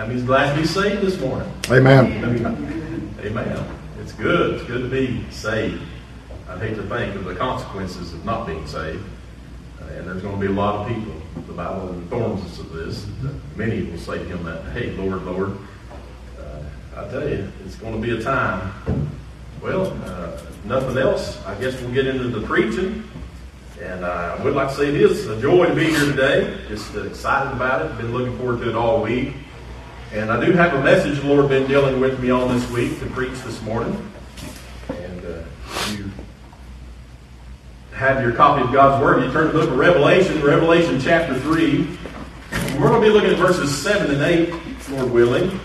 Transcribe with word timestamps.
How 0.00 0.06
many's 0.06 0.24
glad 0.24 0.54
to 0.54 0.62
be 0.62 0.66
saved 0.66 1.02
this 1.02 1.20
morning? 1.20 1.52
Amen. 1.70 2.06
Amen. 3.20 3.78
It's 4.00 4.12
good. 4.12 4.54
It's 4.54 4.64
good 4.64 4.80
to 4.80 4.88
be 4.88 5.30
saved. 5.30 5.82
I 6.48 6.58
hate 6.58 6.76
to 6.76 6.82
think 6.84 7.16
of 7.16 7.26
the 7.26 7.34
consequences 7.34 8.14
of 8.14 8.24
not 8.24 8.46
being 8.46 8.66
saved. 8.66 9.04
Uh, 9.78 9.84
and 9.88 10.08
there's 10.08 10.22
going 10.22 10.36
to 10.36 10.40
be 10.40 10.46
a 10.46 10.56
lot 10.56 10.76
of 10.76 10.88
people. 10.88 11.12
The 11.46 11.52
Bible 11.52 11.90
informs 11.90 12.42
us 12.46 12.60
of 12.60 12.72
this. 12.72 13.06
Many 13.56 13.82
will 13.82 13.98
say 13.98 14.16
to 14.16 14.24
him 14.24 14.42
that, 14.44 14.64
hey, 14.72 14.92
Lord, 14.92 15.22
Lord. 15.24 15.58
Uh, 16.38 16.62
I 16.96 17.06
tell 17.10 17.28
you, 17.28 17.52
it's 17.66 17.76
going 17.76 18.00
to 18.00 18.00
be 18.00 18.18
a 18.18 18.22
time. 18.22 18.72
Well, 19.62 19.88
uh, 20.06 20.40
nothing 20.64 20.96
else. 20.96 21.44
I 21.44 21.60
guess 21.60 21.78
we'll 21.82 21.92
get 21.92 22.06
into 22.06 22.28
the 22.28 22.46
preaching. 22.46 23.04
And 23.82 24.02
uh, 24.02 24.38
I 24.38 24.42
would 24.42 24.54
like 24.54 24.70
to 24.70 24.74
say 24.76 24.88
it 24.88 24.94
is 24.94 25.26
a 25.26 25.38
joy 25.42 25.66
to 25.66 25.74
be 25.74 25.90
here 25.90 26.06
today. 26.06 26.58
Just 26.68 26.94
excited 26.94 27.52
about 27.52 27.84
it. 27.84 27.98
Been 27.98 28.14
looking 28.14 28.38
forward 28.38 28.62
to 28.62 28.70
it 28.70 28.74
all 28.74 29.02
week. 29.02 29.34
And 30.12 30.32
I 30.32 30.44
do 30.44 30.50
have 30.52 30.74
a 30.74 30.82
message 30.82 31.20
the 31.20 31.28
Lord 31.28 31.48
been 31.48 31.68
dealing 31.68 32.00
with 32.00 32.18
me 32.18 32.30
on 32.30 32.48
this 32.48 32.68
week 32.72 32.98
to 32.98 33.06
preach 33.06 33.38
this 33.42 33.62
morning. 33.62 34.10
And 34.88 35.24
uh, 35.24 35.42
you 35.92 36.10
have 37.92 38.20
your 38.20 38.32
copy 38.32 38.64
of 38.64 38.72
God's 38.72 39.00
Word. 39.00 39.24
You 39.24 39.30
turn 39.30 39.46
to 39.46 39.52
the 39.52 39.58
book 39.60 39.70
of 39.70 39.78
Revelation, 39.78 40.42
Revelation 40.42 41.00
chapter 41.00 41.38
3. 41.38 41.96
We're 42.76 42.88
going 42.88 43.00
to 43.00 43.06
be 43.06 43.12
looking 43.12 43.30
at 43.30 43.36
verses 43.36 43.72
7 43.80 44.10
and 44.10 44.20
8, 44.20 44.90
Lord 44.90 45.12
willing. 45.12 45.60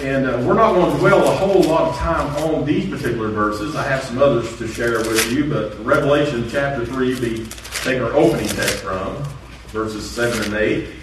And 0.00 0.26
uh, 0.26 0.42
we're 0.46 0.54
not 0.54 0.72
going 0.72 0.92
to 0.92 0.98
dwell 0.98 1.30
a 1.30 1.36
whole 1.36 1.62
lot 1.64 1.90
of 1.90 1.96
time 1.96 2.34
on 2.42 2.64
these 2.64 2.88
particular 2.88 3.28
verses. 3.28 3.76
I 3.76 3.82
have 3.86 4.02
some 4.02 4.16
others 4.16 4.56
to 4.56 4.66
share 4.66 4.98
with 5.00 5.30
you, 5.30 5.50
but 5.50 5.78
Revelation 5.84 6.48
chapter 6.48 6.86
3 6.86 7.20
be 7.20 7.46
take 7.82 8.00
our 8.00 8.14
opening 8.14 8.48
text 8.48 8.78
from, 8.78 9.22
verses 9.68 10.10
7 10.10 10.42
and 10.44 10.54
8. 10.54 10.95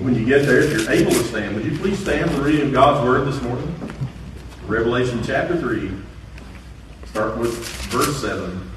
When 0.00 0.14
you 0.14 0.26
get 0.26 0.44
there, 0.44 0.60
if 0.60 0.72
you're 0.72 0.90
able 0.90 1.10
to 1.10 1.24
stand, 1.24 1.56
would 1.56 1.64
you 1.64 1.76
please 1.78 1.98
stand 1.98 2.30
for 2.30 2.42
reading 2.42 2.66
of 2.66 2.72
God's 2.74 3.06
Word 3.06 3.26
this 3.26 3.40
morning? 3.40 3.74
Revelation 4.66 5.22
chapter 5.24 5.56
3, 5.56 5.90
start 7.06 7.38
with 7.38 7.56
verse 7.88 8.20
7. 8.20 8.70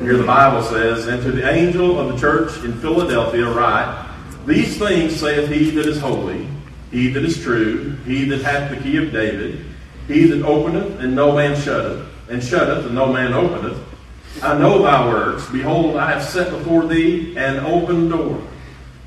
Here 0.00 0.16
the 0.16 0.26
Bible 0.26 0.62
says, 0.64 1.06
And 1.06 1.22
to 1.22 1.30
the 1.30 1.48
angel 1.48 2.00
of 2.00 2.12
the 2.12 2.18
church 2.18 2.64
in 2.64 2.72
Philadelphia 2.80 3.48
write, 3.48 4.12
These 4.44 4.76
things 4.76 5.14
saith 5.14 5.48
he 5.48 5.70
that 5.70 5.86
is 5.86 6.00
holy, 6.00 6.48
he 6.90 7.10
that 7.10 7.24
is 7.24 7.40
true, 7.40 7.92
he 8.04 8.24
that 8.24 8.42
hath 8.42 8.70
the 8.70 8.82
key 8.82 8.96
of 8.96 9.12
David, 9.12 9.64
he 10.08 10.26
that 10.26 10.44
openeth, 10.44 10.98
and 10.98 11.14
no 11.14 11.36
man 11.36 11.54
shutteth, 11.60 12.08
and 12.28 12.42
shutteth, 12.42 12.86
and 12.86 12.94
no 12.96 13.12
man 13.12 13.34
openeth. 13.34 13.78
I 14.42 14.58
know 14.58 14.82
thy 14.82 15.08
works. 15.08 15.48
Behold, 15.48 15.94
I 15.96 16.10
have 16.10 16.24
set 16.24 16.50
before 16.50 16.86
thee 16.86 17.36
an 17.36 17.60
open 17.60 18.08
door, 18.08 18.42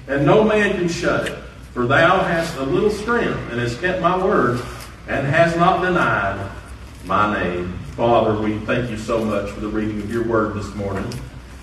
and 0.08 0.26
no 0.26 0.44
man 0.44 0.74
can 0.74 0.88
shut 0.88 1.28
it. 1.28 1.38
For 1.74 1.86
thou 1.86 2.24
hast 2.24 2.58
a 2.58 2.64
little 2.64 2.90
strength, 2.90 3.38
and 3.52 3.60
hast 3.60 3.80
kept 3.80 4.02
my 4.02 4.18
word, 4.18 4.60
and 5.08 5.28
hast 5.28 5.58
not 5.58 5.82
denied 5.82 6.50
my 7.06 7.42
name. 7.42 7.78
Father, 7.96 8.42
we 8.42 8.58
thank 8.60 8.90
you 8.90 8.98
so 8.98 9.24
much 9.24 9.50
for 9.52 9.60
the 9.60 9.68
reading 9.68 10.02
of 10.02 10.12
your 10.12 10.24
word 10.24 10.56
this 10.56 10.74
morning. 10.76 11.06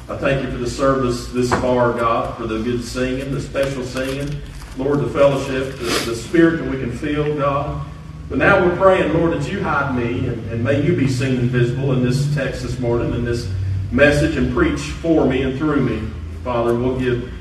I 0.08 0.16
thank 0.16 0.44
you 0.44 0.50
for 0.50 0.58
the 0.58 0.68
service 0.68 1.28
this 1.28 1.50
far, 1.50 1.92
God, 1.92 2.36
for 2.36 2.46
the 2.46 2.62
good 2.62 2.84
singing, 2.84 3.32
the 3.32 3.40
special 3.40 3.84
singing. 3.84 4.40
Lord, 4.76 5.00
the 5.00 5.08
fellowship, 5.08 5.76
the, 5.78 5.84
the 6.10 6.16
spirit 6.16 6.58
that 6.58 6.70
we 6.70 6.78
can 6.78 6.92
feel, 6.92 7.36
God. 7.36 7.86
But 8.28 8.38
now 8.38 8.64
we're 8.64 8.76
praying, 8.76 9.14
Lord, 9.14 9.32
that 9.32 9.50
you 9.50 9.62
hide 9.62 9.96
me 9.96 10.26
and, 10.26 10.50
and 10.50 10.64
may 10.64 10.82
you 10.82 10.96
be 10.96 11.08
seen 11.08 11.38
and 11.38 11.50
visible 11.50 11.92
in 11.92 12.02
this 12.02 12.34
text 12.34 12.62
this 12.62 12.78
morning, 12.78 13.14
in 13.14 13.24
this 13.24 13.50
message, 13.92 14.36
and 14.36 14.52
preach 14.52 14.80
for 14.80 15.26
me 15.26 15.42
and 15.42 15.58
through 15.58 15.80
me. 15.80 16.08
Father, 16.42 16.74
we'll 16.74 16.98
give 16.98 17.32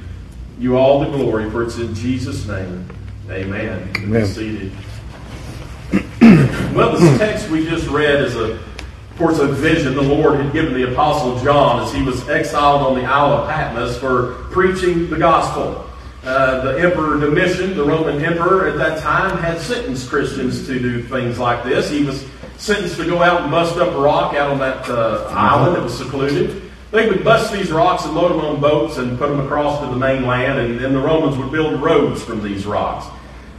you 0.63 0.77
all 0.77 1.01
the 1.01 1.17
glory, 1.17 1.49
for 1.51 1.61
it's 1.63 1.77
in 1.77 1.93
Jesus' 1.93 2.47
name. 2.47 2.87
Amen. 3.29 3.91
Amen. 3.97 4.25
Seated. 4.25 4.71
Well, 6.73 6.97
this 6.97 7.19
text 7.19 7.49
we 7.49 7.65
just 7.65 7.87
read 7.89 8.21
is 8.21 8.35
a, 8.35 8.53
of 8.53 9.17
course, 9.17 9.39
a 9.39 9.47
vision 9.47 9.93
the 9.93 10.01
Lord 10.01 10.39
had 10.39 10.53
given 10.53 10.73
the 10.73 10.91
Apostle 10.91 11.37
John 11.43 11.83
as 11.83 11.93
he 11.93 12.01
was 12.01 12.27
exiled 12.29 12.81
on 12.81 12.95
the 12.95 13.03
Isle 13.03 13.33
of 13.33 13.49
Patmos 13.49 13.97
for 13.97 14.35
preaching 14.51 15.09
the 15.09 15.17
gospel. 15.17 15.85
Uh, 16.23 16.61
the 16.61 16.79
Emperor 16.79 17.19
Domitian, 17.19 17.75
the 17.75 17.83
Roman 17.83 18.23
Emperor 18.23 18.69
at 18.69 18.77
that 18.77 19.01
time, 19.01 19.37
had 19.39 19.59
sentenced 19.59 20.09
Christians 20.09 20.65
to 20.65 20.79
do 20.79 21.03
things 21.03 21.37
like 21.37 21.63
this. 21.65 21.89
He 21.89 22.05
was 22.05 22.25
sentenced 22.57 22.95
to 22.95 23.05
go 23.05 23.21
out 23.21 23.41
and 23.41 23.51
bust 23.51 23.77
up 23.77 23.93
a 23.93 23.99
rock 23.99 24.33
out 24.33 24.49
on 24.49 24.59
that 24.59 24.89
uh, 24.89 25.27
island 25.29 25.75
that 25.75 25.83
was 25.83 25.97
secluded. 25.97 26.62
They 26.93 27.09
would 27.09 27.23
bust 27.23 27.51
these 27.51 27.71
rocks 27.71 28.05
and 28.05 28.13
load 28.13 28.29
them 28.29 28.41
on 28.41 28.61
boats 28.61 28.97
and 28.97 29.17
put 29.17 29.29
them 29.29 29.39
across 29.39 29.79
to 29.79 29.87
the 29.87 29.95
mainland, 29.95 30.59
and 30.59 30.79
then 30.79 30.93
the 30.93 30.99
Romans 30.99 31.35
would 31.37 31.51
build 31.51 31.81
roads 31.81 32.23
from 32.23 32.43
these 32.43 32.67
rocks. 32.67 33.07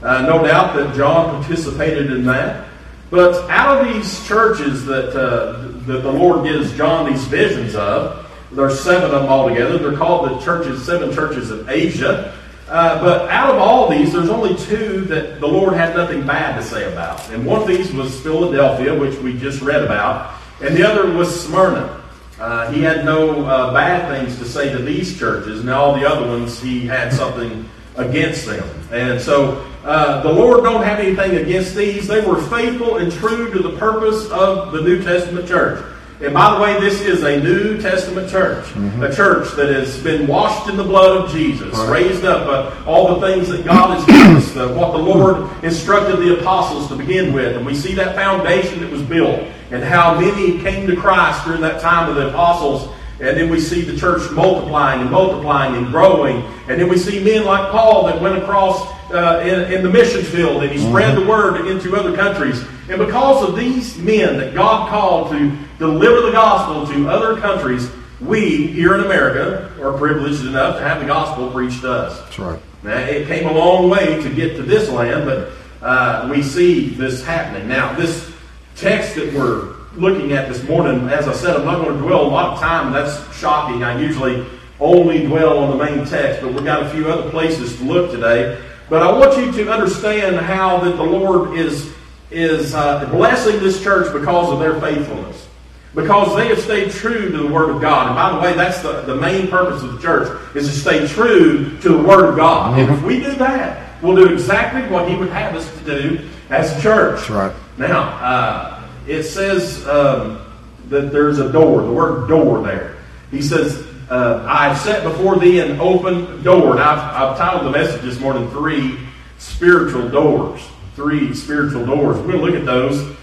Uh, 0.05 0.23
no 0.23 0.41
doubt 0.45 0.77
that 0.77 0.95
John 0.95 1.43
participated 1.43 2.13
in 2.13 2.25
that. 2.27 2.69
But 3.11 3.51
out 3.51 3.79
of 3.79 3.93
these 3.93 4.25
churches 4.29 4.87
that, 4.87 5.17
uh, 5.21 5.67
that 5.87 6.03
the 6.03 6.13
Lord 6.13 6.45
gives 6.45 6.77
John 6.77 7.11
these 7.11 7.25
visions 7.25 7.75
of, 7.75 8.25
there's 8.53 8.79
seven 8.79 9.07
of 9.07 9.11
them 9.11 9.29
altogether. 9.29 9.79
They're 9.79 9.99
called 9.99 10.31
the 10.31 10.39
churches, 10.39 10.87
seven 10.87 11.13
churches 11.13 11.51
of 11.51 11.69
Asia. 11.69 12.39
Uh, 12.69 13.03
but 13.03 13.29
out 13.31 13.53
of 13.53 13.61
all 13.61 13.91
these, 13.91 14.13
there's 14.13 14.31
only 14.31 14.55
two 14.59 15.01
that 15.07 15.41
the 15.41 15.49
Lord 15.49 15.75
had 15.75 15.97
nothing 15.97 16.25
bad 16.25 16.57
to 16.57 16.63
say 16.63 16.91
about. 16.93 17.29
And 17.31 17.45
one 17.45 17.61
of 17.61 17.67
these 17.67 17.93
was 17.93 18.17
Philadelphia, 18.21 18.97
which 18.97 19.19
we 19.19 19.37
just 19.37 19.61
read 19.61 19.83
about, 19.83 20.35
and 20.63 20.77
the 20.77 20.89
other 20.89 21.13
was 21.13 21.45
Smyrna. 21.45 22.04
Uh, 22.39 22.71
he 22.73 22.83
had 22.83 23.05
no 23.05 23.45
uh, 23.47 23.73
bad 23.73 24.09
things 24.09 24.39
to 24.39 24.45
say 24.45 24.73
to 24.73 24.83
these 24.83 25.19
churches, 25.19 25.61
and 25.61 25.71
all 25.71 25.95
the 25.95 26.09
other 26.09 26.27
ones 26.27 26.61
he 26.61 26.87
had 26.87 27.13
something 27.13 27.69
against 27.97 28.47
them. 28.47 28.69
And 28.91 29.21
so 29.21 29.65
uh, 29.85 30.23
the 30.23 30.33
Lord 30.33 30.65
don't 30.65 30.83
have 30.83 30.99
anything 30.99 31.37
against 31.37 31.77
these. 31.77 32.09
They 32.09 32.27
were 32.27 32.41
faithful 32.43 32.97
and 32.97 33.13
true 33.13 33.53
to 33.53 33.59
the 33.61 33.77
purpose 33.79 34.29
of 34.31 34.73
the 34.73 34.81
New 34.81 35.03
Testament 35.03 35.47
church. 35.47 35.85
And 36.21 36.33
by 36.33 36.55
the 36.55 36.63
way, 36.63 36.81
this 36.81 37.01
is 37.01 37.23
a 37.23 37.41
New 37.43 37.81
Testament 37.81 38.31
church, 38.31 38.65
mm-hmm. 38.67 39.03
a 39.03 39.15
church 39.15 39.51
that 39.57 39.69
has 39.69 40.01
been 40.03 40.27
washed 40.27 40.69
in 40.69 40.77
the 40.77 40.85
blood 40.85 41.25
of 41.25 41.31
Jesus, 41.31 41.77
right. 41.77 41.91
raised 41.91 42.25
up 42.25 42.47
uh, 42.47 42.91
all 42.91 43.19
the 43.19 43.27
things 43.27 43.49
that 43.49 43.65
God 43.65 43.99
has 43.99 44.07
given 44.07 44.37
us, 44.37 44.53
the, 44.53 44.69
what 44.75 44.93
the 44.93 44.99
Lord 44.99 45.51
instructed 45.65 46.17
the 46.17 46.39
apostles 46.41 46.89
to 46.89 46.97
begin 46.97 47.33
with. 47.33 47.57
And 47.57 47.67
we 47.67 47.75
see 47.75 47.95
that 47.95 48.15
foundation 48.15 48.81
that 48.81 48.91
was 48.91 49.03
built 49.03 49.45
and 49.71 49.83
how 49.83 50.19
many 50.19 50.61
came 50.61 50.87
to 50.87 50.97
Christ 50.97 51.45
during 51.45 51.61
that 51.63 51.81
time 51.81 52.09
of 52.09 52.17
the 52.17 52.29
apostles. 52.29 52.89
And 53.21 53.37
then 53.37 53.49
we 53.49 53.61
see 53.61 53.83
the 53.83 53.97
church 53.97 54.29
multiplying 54.33 55.01
and 55.01 55.11
multiplying 55.11 55.77
and 55.77 55.87
growing. 55.87 56.43
And 56.69 56.81
then 56.81 56.89
we 56.89 56.99
see 56.99 57.23
men 57.23 57.45
like 57.45 57.71
Paul 57.71 58.07
that 58.07 58.21
went 58.21 58.37
across 58.37 58.83
uh, 59.13 59.41
in, 59.45 59.73
in, 59.73 59.83
the 59.85 59.91
mission 59.91 60.23
field 60.25 60.63
and 60.63 60.73
he 60.73 60.79
spread 60.79 61.15
mm-hmm. 61.15 61.21
the 61.21 61.27
word 61.31 61.67
into 61.69 61.95
other 61.97 62.17
countries. 62.17 62.65
And 62.89 62.99
because 62.99 63.49
of 63.49 63.57
these 63.57 63.97
men 63.99 64.37
that 64.39 64.55
God 64.55 64.89
called 64.89 65.31
to 65.31 65.57
deliver 65.79 66.23
the 66.23 66.33
gospel 66.33 66.87
to 66.93 67.09
other 67.09 67.41
countries, 67.41 67.89
we 68.21 68.67
here 68.67 68.95
in 68.95 69.05
America 69.05 69.71
are 69.81 69.97
privileged 69.97 70.45
enough 70.45 70.77
to 70.77 70.83
have 70.83 71.01
the 71.01 71.07
gospel 71.07 71.51
preached 71.51 71.83
to 71.83 71.93
us. 71.93 72.19
That's 72.21 72.39
right. 72.39 72.61
Now, 72.83 72.99
it 72.99 73.27
came 73.27 73.47
a 73.47 73.53
long 73.53 73.89
way 73.89 74.23
to 74.23 74.35
get 74.35 74.57
to 74.57 74.63
this 74.63 74.91
land, 74.91 75.25
but 75.25 75.53
uh, 75.81 76.29
we 76.31 76.43
see 76.43 76.91
this 76.91 77.25
happening. 77.25 77.69
Now, 77.69 77.95
this 77.95 78.34
text 78.77 79.15
that 79.17 79.33
we're 79.33 79.75
looking 79.97 80.33
at 80.33 80.49
this 80.49 80.63
morning, 80.65 81.09
as 81.09 81.29
I 81.29 81.33
said, 81.33 81.57
I'm 81.57 81.65
not 81.65 81.85
going 81.85 81.97
to 81.97 82.03
dwell 82.03 82.23
a 82.23 82.29
lot 82.29 82.55
of 82.55 82.61
time. 82.61 82.93
That's 82.93 83.37
shocking. 83.37 83.85
I 83.85 84.01
usually 84.01 84.47
only 84.81 85.25
dwell 85.27 85.59
on 85.59 85.77
the 85.77 85.85
main 85.85 86.05
text, 86.05 86.43
but 86.43 86.53
we've 86.53 86.65
got 86.65 86.83
a 86.83 86.91
few 86.91 87.09
other 87.09 87.31
places 87.31 87.77
to 87.79 87.85
look 87.85 88.11
today. 88.11 88.61
But 88.91 89.03
I 89.03 89.13
want 89.13 89.39
you 89.39 89.53
to 89.53 89.73
understand 89.73 90.37
how 90.37 90.79
that 90.81 90.97
the 90.97 91.03
Lord 91.03 91.57
is 91.57 91.93
is 92.31 92.75
uh, 92.75 93.09
blessing 93.11 93.61
this 93.61 93.83
church 93.83 94.13
because 94.13 94.53
of 94.53 94.59
their 94.59 94.81
faithfulness. 94.81 95.49
Because 95.95 96.35
they 96.35 96.49
have 96.49 96.59
stayed 96.59 96.91
true 96.91 97.31
to 97.31 97.39
the 97.39 97.47
Word 97.47 97.71
of 97.71 97.81
God. 97.81 98.09
And 98.09 98.17
by 98.17 98.33
the 98.33 98.41
way, 98.41 98.57
that's 98.57 98.83
the, 98.83 99.03
the 99.03 99.15
main 99.15 99.47
purpose 99.47 99.85
of 99.85 99.93
the 99.93 100.01
church, 100.01 100.57
is 100.57 100.69
to 100.69 100.75
stay 100.75 101.07
true 101.07 101.79
to 101.79 101.89
the 101.89 102.03
Word 102.03 102.31
of 102.31 102.37
God. 102.37 102.79
And 102.79 102.91
if 102.93 103.03
we 103.05 103.21
do 103.21 103.33
that, 103.37 104.03
we'll 104.03 104.17
do 104.17 104.33
exactly 104.33 104.83
what 104.93 105.09
He 105.09 105.15
would 105.15 105.29
have 105.29 105.55
us 105.55 105.73
to 105.79 105.85
do 105.85 106.29
as 106.51 106.77
a 106.77 106.83
church. 106.83 107.21
That's 107.21 107.31
right. 107.31 107.64
Now, 107.79 108.03
uh, 108.03 108.89
it 109.07 109.25
says 109.25 109.87
um, 109.87 110.41
that 110.89 111.13
there's 111.13 111.39
a 111.39 111.51
door, 111.51 111.83
the 111.83 111.93
word 111.93 112.29
door 112.29 112.63
there. 112.63 112.97
He 113.31 113.43
says, 113.43 113.87
uh, 114.11 114.47
I've 114.49 114.79
set 114.79 115.03
before 115.03 115.39
thee 115.39 115.61
an 115.61 115.81
open 115.81 116.43
door. 116.43 116.73
And 116.73 116.81
I've, 116.81 116.99
I've 116.99 117.39
titled 117.39 117.67
the 117.67 117.77
message 117.77 118.03
this 118.03 118.21
morning, 118.21 118.49
Three 118.51 118.99
Spiritual 119.39 120.09
Doors 120.09 120.61
three 120.95 121.35
spiritual 121.35 121.85
doors. 121.85 122.17
We're 122.19 122.33
going 122.33 122.39
to 122.39 122.45
look 122.45 122.55
at 122.55 122.65
those. 122.65 123.17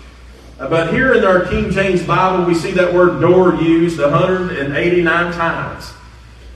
Uh, 0.59 0.69
but 0.69 0.93
here 0.93 1.13
in 1.13 1.23
our 1.23 1.45
King 1.45 1.71
James 1.71 2.03
Bible, 2.03 2.45
we 2.45 2.53
see 2.53 2.71
that 2.71 2.93
word 2.93 3.21
door 3.21 3.55
used 3.55 3.99
189 3.99 5.33
times. 5.33 5.93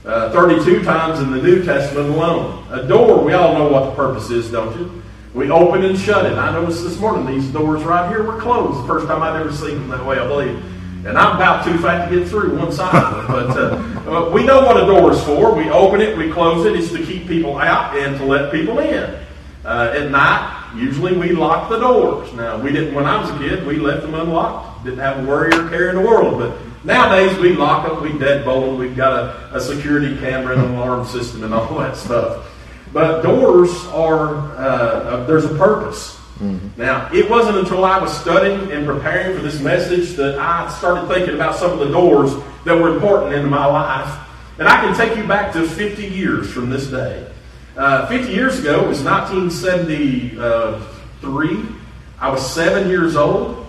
Uh, 0.04 0.30
32 0.30 0.84
times 0.84 1.18
in 1.20 1.32
the 1.32 1.42
New 1.42 1.64
Testament 1.64 2.10
alone. 2.10 2.64
A 2.70 2.86
door, 2.86 3.24
we 3.24 3.32
all 3.32 3.54
know 3.54 3.68
what 3.68 3.86
the 3.86 3.96
purpose 3.96 4.30
is, 4.30 4.50
don't 4.52 4.78
you? 4.78 5.02
We 5.36 5.50
open 5.50 5.84
and 5.84 5.98
shut 5.98 6.24
it. 6.24 6.38
I 6.38 6.50
noticed 6.50 6.82
this 6.82 6.98
morning 6.98 7.26
these 7.26 7.46
doors 7.52 7.84
right 7.84 8.08
here 8.08 8.22
were 8.22 8.40
closed. 8.40 8.86
First 8.86 9.06
time 9.06 9.20
I'd 9.20 9.38
ever 9.38 9.52
seen 9.52 9.74
them 9.74 9.88
that 9.88 10.02
way, 10.02 10.18
I 10.18 10.26
believe. 10.26 10.56
And 11.04 11.18
I'm 11.18 11.36
about 11.36 11.62
too 11.62 11.76
fat 11.76 12.08
to 12.08 12.18
get 12.18 12.26
through 12.26 12.58
one 12.58 12.72
side 12.72 12.94
of 12.94 13.22
it. 13.22 13.28
But 13.28 13.50
uh, 13.50 14.10
uh, 14.10 14.30
we 14.30 14.46
know 14.46 14.64
what 14.64 14.82
a 14.82 14.86
door 14.86 15.12
is 15.12 15.22
for. 15.24 15.54
We 15.54 15.68
open 15.68 16.00
it, 16.00 16.16
we 16.16 16.32
close 16.32 16.64
it. 16.64 16.74
It's 16.74 16.90
to 16.92 17.04
keep 17.04 17.28
people 17.28 17.58
out 17.58 17.94
and 17.98 18.16
to 18.16 18.24
let 18.24 18.50
people 18.50 18.78
in. 18.78 19.14
Uh, 19.62 19.92
at 19.94 20.10
night, 20.10 20.72
usually 20.74 21.14
we 21.14 21.32
locked 21.32 21.68
the 21.68 21.80
doors. 21.80 22.32
Now, 22.32 22.58
we 22.58 22.72
didn't, 22.72 22.94
when 22.94 23.04
I 23.04 23.20
was 23.20 23.28
a 23.28 23.36
kid, 23.38 23.66
we 23.66 23.76
left 23.76 24.02
them 24.04 24.14
unlocked. 24.14 24.84
Didn't 24.84 25.00
have 25.00 25.22
a 25.22 25.28
worry 25.28 25.52
or 25.54 25.68
care 25.68 25.90
in 25.90 25.96
the 25.96 26.02
world. 26.02 26.38
But 26.38 26.58
nowadays, 26.82 27.36
we 27.38 27.52
lock 27.52 27.86
them, 27.86 28.02
we 28.02 28.18
deadbolt 28.18 28.64
them, 28.64 28.78
we've 28.78 28.96
got 28.96 29.12
a, 29.12 29.56
a 29.56 29.60
security 29.60 30.18
camera 30.18 30.54
and 30.54 30.64
an 30.64 30.74
alarm 30.76 31.06
system 31.06 31.44
and 31.44 31.52
all 31.52 31.78
that 31.80 31.94
stuff. 31.94 32.50
But 32.96 33.20
doors 33.20 33.70
are, 33.88 34.56
uh, 34.56 35.26
there's 35.26 35.44
a 35.44 35.54
purpose. 35.54 36.16
Mm-hmm. 36.38 36.80
Now, 36.80 37.10
it 37.12 37.28
wasn't 37.28 37.58
until 37.58 37.84
I 37.84 37.98
was 37.98 38.10
studying 38.18 38.72
and 38.72 38.86
preparing 38.86 39.36
for 39.36 39.42
this 39.42 39.60
message 39.60 40.12
that 40.12 40.38
I 40.38 40.74
started 40.78 41.06
thinking 41.06 41.34
about 41.34 41.56
some 41.56 41.72
of 41.72 41.78
the 41.78 41.90
doors 41.90 42.32
that 42.64 42.74
were 42.74 42.94
important 42.94 43.34
in 43.34 43.50
my 43.50 43.66
life. 43.66 44.18
And 44.58 44.66
I 44.66 44.80
can 44.80 44.96
take 44.96 45.14
you 45.14 45.28
back 45.28 45.52
to 45.52 45.68
50 45.68 46.06
years 46.06 46.50
from 46.50 46.70
this 46.70 46.86
day. 46.86 47.30
Uh, 47.76 48.06
50 48.06 48.32
years 48.32 48.60
ago, 48.60 48.86
it 48.86 48.88
was 48.88 49.02
1973. 49.02 51.64
I 52.18 52.30
was 52.30 52.50
seven 52.50 52.88
years 52.88 53.14
old. 53.14 53.66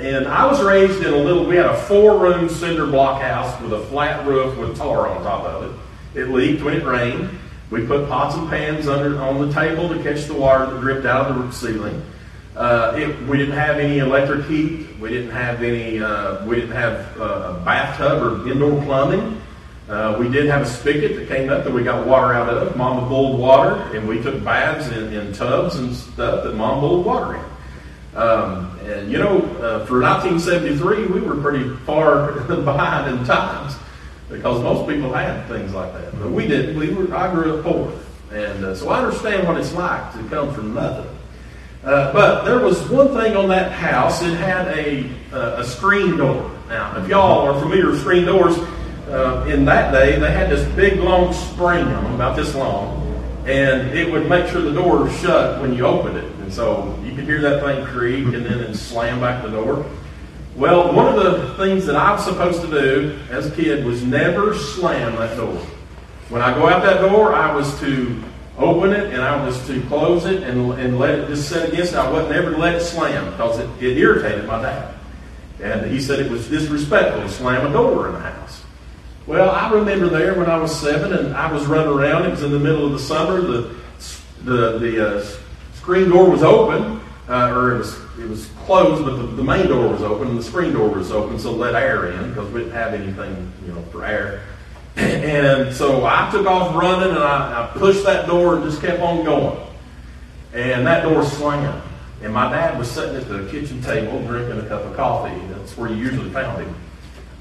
And 0.00 0.26
I 0.26 0.46
was 0.46 0.60
raised 0.60 1.00
in 1.00 1.14
a 1.14 1.16
little, 1.16 1.46
we 1.46 1.54
had 1.54 1.66
a 1.66 1.76
four 1.82 2.18
room 2.18 2.48
cinder 2.48 2.86
block 2.86 3.22
house 3.22 3.62
with 3.62 3.72
a 3.72 3.86
flat 3.86 4.26
roof 4.26 4.58
with 4.58 4.76
tar 4.76 5.06
on 5.06 5.22
top 5.22 5.44
of 5.44 5.62
it. 5.62 5.70
It 6.18 6.30
leaked 6.30 6.64
when 6.64 6.74
it 6.74 6.84
rained. 6.84 7.38
We 7.72 7.86
put 7.86 8.06
pots 8.06 8.36
and 8.36 8.50
pans 8.50 8.86
under 8.86 9.18
on 9.18 9.48
the 9.48 9.50
table 9.50 9.88
to 9.88 10.02
catch 10.02 10.26
the 10.26 10.34
water 10.34 10.66
that 10.66 10.78
dripped 10.82 11.06
out 11.06 11.30
of 11.30 11.38
the 11.38 11.50
ceiling. 11.52 12.04
Uh, 12.54 12.92
it, 12.98 13.26
we 13.26 13.38
didn't 13.38 13.56
have 13.56 13.78
any 13.78 13.96
electric 13.96 14.44
heat. 14.44 14.88
We 15.00 15.08
didn't 15.08 15.30
have 15.30 15.62
any. 15.62 15.98
Uh, 15.98 16.44
we 16.44 16.56
didn't 16.56 16.76
have 16.76 17.18
uh, 17.18 17.56
a 17.56 17.64
bathtub 17.64 18.22
or 18.22 18.46
indoor 18.46 18.78
plumbing. 18.82 19.40
Uh, 19.88 20.16
we 20.20 20.28
did 20.28 20.50
have 20.50 20.60
a 20.60 20.66
spigot 20.66 21.16
that 21.16 21.28
came 21.28 21.48
up 21.48 21.64
that 21.64 21.72
we 21.72 21.82
got 21.82 22.06
water 22.06 22.34
out 22.34 22.50
of. 22.50 22.76
Mama 22.76 23.08
boiled 23.08 23.38
water, 23.38 23.76
and 23.96 24.06
we 24.06 24.22
took 24.22 24.44
baths 24.44 24.88
in, 24.88 25.10
in 25.14 25.32
tubs 25.32 25.76
and 25.76 25.96
stuff 25.96 26.44
that 26.44 26.54
Mom 26.54 26.82
boiled 26.82 27.06
water 27.06 27.36
in. 27.36 28.18
Um, 28.18 28.78
and 28.80 29.10
you 29.10 29.16
know, 29.16 29.38
uh, 29.62 29.86
for 29.86 29.98
1973, 30.02 31.06
we 31.06 31.20
were 31.22 31.40
pretty 31.40 31.74
far 31.86 32.32
behind 32.42 33.16
in 33.16 33.24
times 33.24 33.76
because 34.32 34.62
most 34.62 34.88
people 34.88 35.12
had 35.12 35.46
things 35.46 35.72
like 35.74 35.92
that, 35.92 36.18
but 36.18 36.30
we 36.30 36.48
didn't. 36.48 36.76
We 36.76 36.92
were. 36.92 37.14
I 37.14 37.32
grew 37.32 37.58
up 37.58 37.64
poor, 37.64 37.92
and 38.32 38.64
uh, 38.64 38.74
so 38.74 38.88
I 38.88 39.00
understand 39.04 39.46
what 39.46 39.58
it's 39.58 39.72
like 39.74 40.12
to 40.14 40.24
come 40.28 40.52
from 40.52 40.74
nothing. 40.74 41.10
Uh, 41.84 42.12
but 42.12 42.44
there 42.44 42.58
was 42.58 42.88
one 42.88 43.08
thing 43.08 43.36
on 43.36 43.48
that 43.48 43.72
house. 43.72 44.22
It 44.22 44.34
had 44.34 44.68
a 44.68 45.08
uh, 45.32 45.60
a 45.60 45.64
screen 45.64 46.16
door. 46.16 46.50
Now, 46.68 46.96
if 47.02 47.08
y'all 47.08 47.46
are 47.46 47.60
familiar 47.60 47.90
with 47.90 48.00
screen 48.00 48.24
doors, 48.24 48.56
uh, 49.08 49.44
in 49.48 49.64
that 49.66 49.92
day 49.92 50.18
they 50.18 50.32
had 50.32 50.48
this 50.48 50.66
big 50.74 50.98
long 50.98 51.32
spring 51.32 51.84
on 51.84 52.04
them, 52.04 52.14
about 52.14 52.34
this 52.34 52.54
long, 52.54 53.02
and 53.46 53.90
it 53.90 54.10
would 54.10 54.28
make 54.28 54.48
sure 54.48 54.62
the 54.62 54.72
door 54.72 55.04
was 55.04 55.20
shut 55.20 55.60
when 55.60 55.74
you 55.74 55.84
opened 55.84 56.16
it. 56.16 56.32
And 56.40 56.52
so 56.52 56.98
you 57.04 57.14
could 57.14 57.24
hear 57.24 57.40
that 57.42 57.62
thing 57.62 57.84
creak, 57.84 58.24
and 58.26 58.46
then 58.46 58.60
it 58.60 58.74
slam 58.76 59.20
back 59.20 59.42
the 59.42 59.50
door. 59.50 59.84
Well, 60.56 60.92
one 60.92 61.08
of 61.08 61.22
the 61.22 61.54
things 61.54 61.86
that 61.86 61.96
I 61.96 62.12
was 62.12 62.24
supposed 62.24 62.60
to 62.62 62.68
do 62.68 63.18
as 63.30 63.46
a 63.46 63.50
kid 63.50 63.84
was 63.84 64.02
never 64.02 64.54
slam 64.54 65.16
that 65.16 65.36
door. 65.36 65.56
When 66.28 66.42
I 66.42 66.54
go 66.54 66.68
out 66.68 66.82
that 66.82 67.00
door, 67.00 67.34
I 67.34 67.54
was 67.54 67.78
to 67.80 68.22
open 68.58 68.92
it 68.92 69.12
and 69.12 69.22
I 69.22 69.44
was 69.44 69.66
to 69.66 69.80
close 69.82 70.26
it 70.26 70.42
and, 70.42 70.72
and 70.74 70.98
let 70.98 71.18
it 71.18 71.28
just 71.28 71.48
set 71.48 71.68
against 71.68 71.94
it. 71.94 71.98
I 71.98 72.10
wasn't 72.10 72.34
ever 72.34 72.50
to 72.50 72.56
let 72.58 72.74
it 72.74 72.80
slam 72.82 73.30
because 73.30 73.58
it, 73.58 73.68
it 73.82 73.96
irritated 73.96 74.46
my 74.46 74.60
dad. 74.60 74.94
And 75.60 75.90
he 75.90 76.00
said 76.00 76.20
it 76.20 76.30
was 76.30 76.48
disrespectful 76.48 77.22
to 77.22 77.28
slam 77.28 77.66
a 77.66 77.72
door 77.72 78.08
in 78.08 78.14
the 78.14 78.20
house. 78.20 78.62
Well, 79.26 79.50
I 79.50 79.70
remember 79.72 80.08
there 80.08 80.34
when 80.34 80.50
I 80.50 80.56
was 80.58 80.78
seven 80.78 81.12
and 81.12 81.34
I 81.34 81.50
was 81.50 81.66
running 81.66 81.92
around. 81.92 82.26
It 82.26 82.30
was 82.30 82.42
in 82.42 82.50
the 82.50 82.58
middle 82.58 82.84
of 82.84 82.92
the 82.92 82.98
summer. 82.98 83.40
The, 83.40 83.74
the, 84.42 84.78
the 84.78 85.18
uh, 85.18 85.24
screen 85.74 86.10
door 86.10 86.28
was 86.28 86.42
open, 86.42 87.00
uh, 87.32 87.50
or 87.50 87.74
it 87.74 87.78
was 87.78 87.98
it 88.18 88.28
was 88.28 88.46
closed, 88.66 89.04
but 89.04 89.16
the, 89.16 89.22
the, 89.22 89.42
main 89.42 89.66
door 89.66 89.88
was 89.88 90.02
open 90.02 90.28
and 90.28 90.38
the 90.38 90.42
screen 90.42 90.74
door 90.74 90.90
was 90.90 91.10
open, 91.10 91.38
so 91.38 91.50
let 91.50 91.74
air 91.74 92.12
in 92.12 92.28
because 92.28 92.50
we 92.52 92.60
didn't 92.60 92.74
have 92.74 92.92
anything, 92.92 93.50
you 93.64 93.72
know, 93.72 93.82
for 93.90 94.04
air. 94.04 94.42
And 94.96 95.74
so 95.74 96.04
I 96.04 96.28
took 96.30 96.46
off 96.46 96.74
running 96.74 97.14
and 97.14 97.24
I, 97.24 97.64
I 97.64 97.78
pushed 97.78 98.04
that 98.04 98.26
door 98.26 98.56
and 98.56 98.64
just 98.64 98.82
kept 98.82 99.00
on 99.00 99.24
going. 99.24 99.66
And 100.52 100.86
that 100.86 101.04
door 101.04 101.24
slammed. 101.24 101.82
And 102.20 102.34
my 102.34 102.50
dad 102.50 102.78
was 102.78 102.90
sitting 102.90 103.16
at 103.16 103.26
the 103.26 103.48
kitchen 103.50 103.80
table 103.80 104.20
drinking 104.26 104.58
a 104.58 104.68
cup 104.68 104.82
of 104.82 104.94
coffee. 104.94 105.40
That's 105.46 105.76
where 105.78 105.88
you 105.88 105.96
usually 105.96 106.28
found 106.30 106.62
him. 106.62 106.74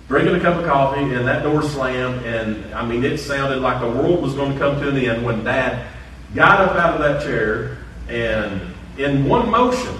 Drinking 0.08 0.36
a 0.36 0.40
cup 0.40 0.58
of 0.58 0.66
coffee, 0.66 1.02
and 1.02 1.28
that 1.28 1.44
door 1.44 1.62
slammed. 1.62 2.26
And 2.26 2.74
I 2.74 2.86
mean, 2.86 3.04
it 3.04 3.18
sounded 3.18 3.60
like 3.60 3.82
the 3.82 3.90
world 3.90 4.22
was 4.22 4.34
going 4.34 4.54
to 4.54 4.60
come 4.60 4.80
to 4.80 4.90
an 4.90 4.98
end 4.98 5.26
when 5.26 5.44
Dad 5.44 5.86
got 6.34 6.62
up 6.62 6.78
out 6.78 6.96
of 6.96 7.02
that 7.02 7.22
chair 7.24 7.78
and, 8.08 8.62
in 8.98 9.26
one 9.26 9.50
motion, 9.50 9.96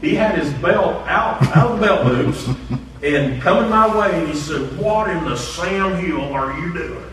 he 0.00 0.14
had 0.14 0.38
his 0.38 0.52
belt 0.54 1.06
out, 1.06 1.42
out 1.56 1.70
of 1.70 1.80
the 1.80 1.86
belt 1.86 2.06
loops 2.06 2.48
and 3.02 3.40
coming 3.42 3.70
my 3.70 3.98
way, 3.98 4.18
and 4.18 4.28
he 4.28 4.34
said, 4.34 4.78
What 4.78 5.08
in 5.10 5.24
the 5.24 5.36
Sam 5.36 5.96
Hill 5.96 6.32
are 6.32 6.58
you 6.58 6.72
doing? 6.72 7.04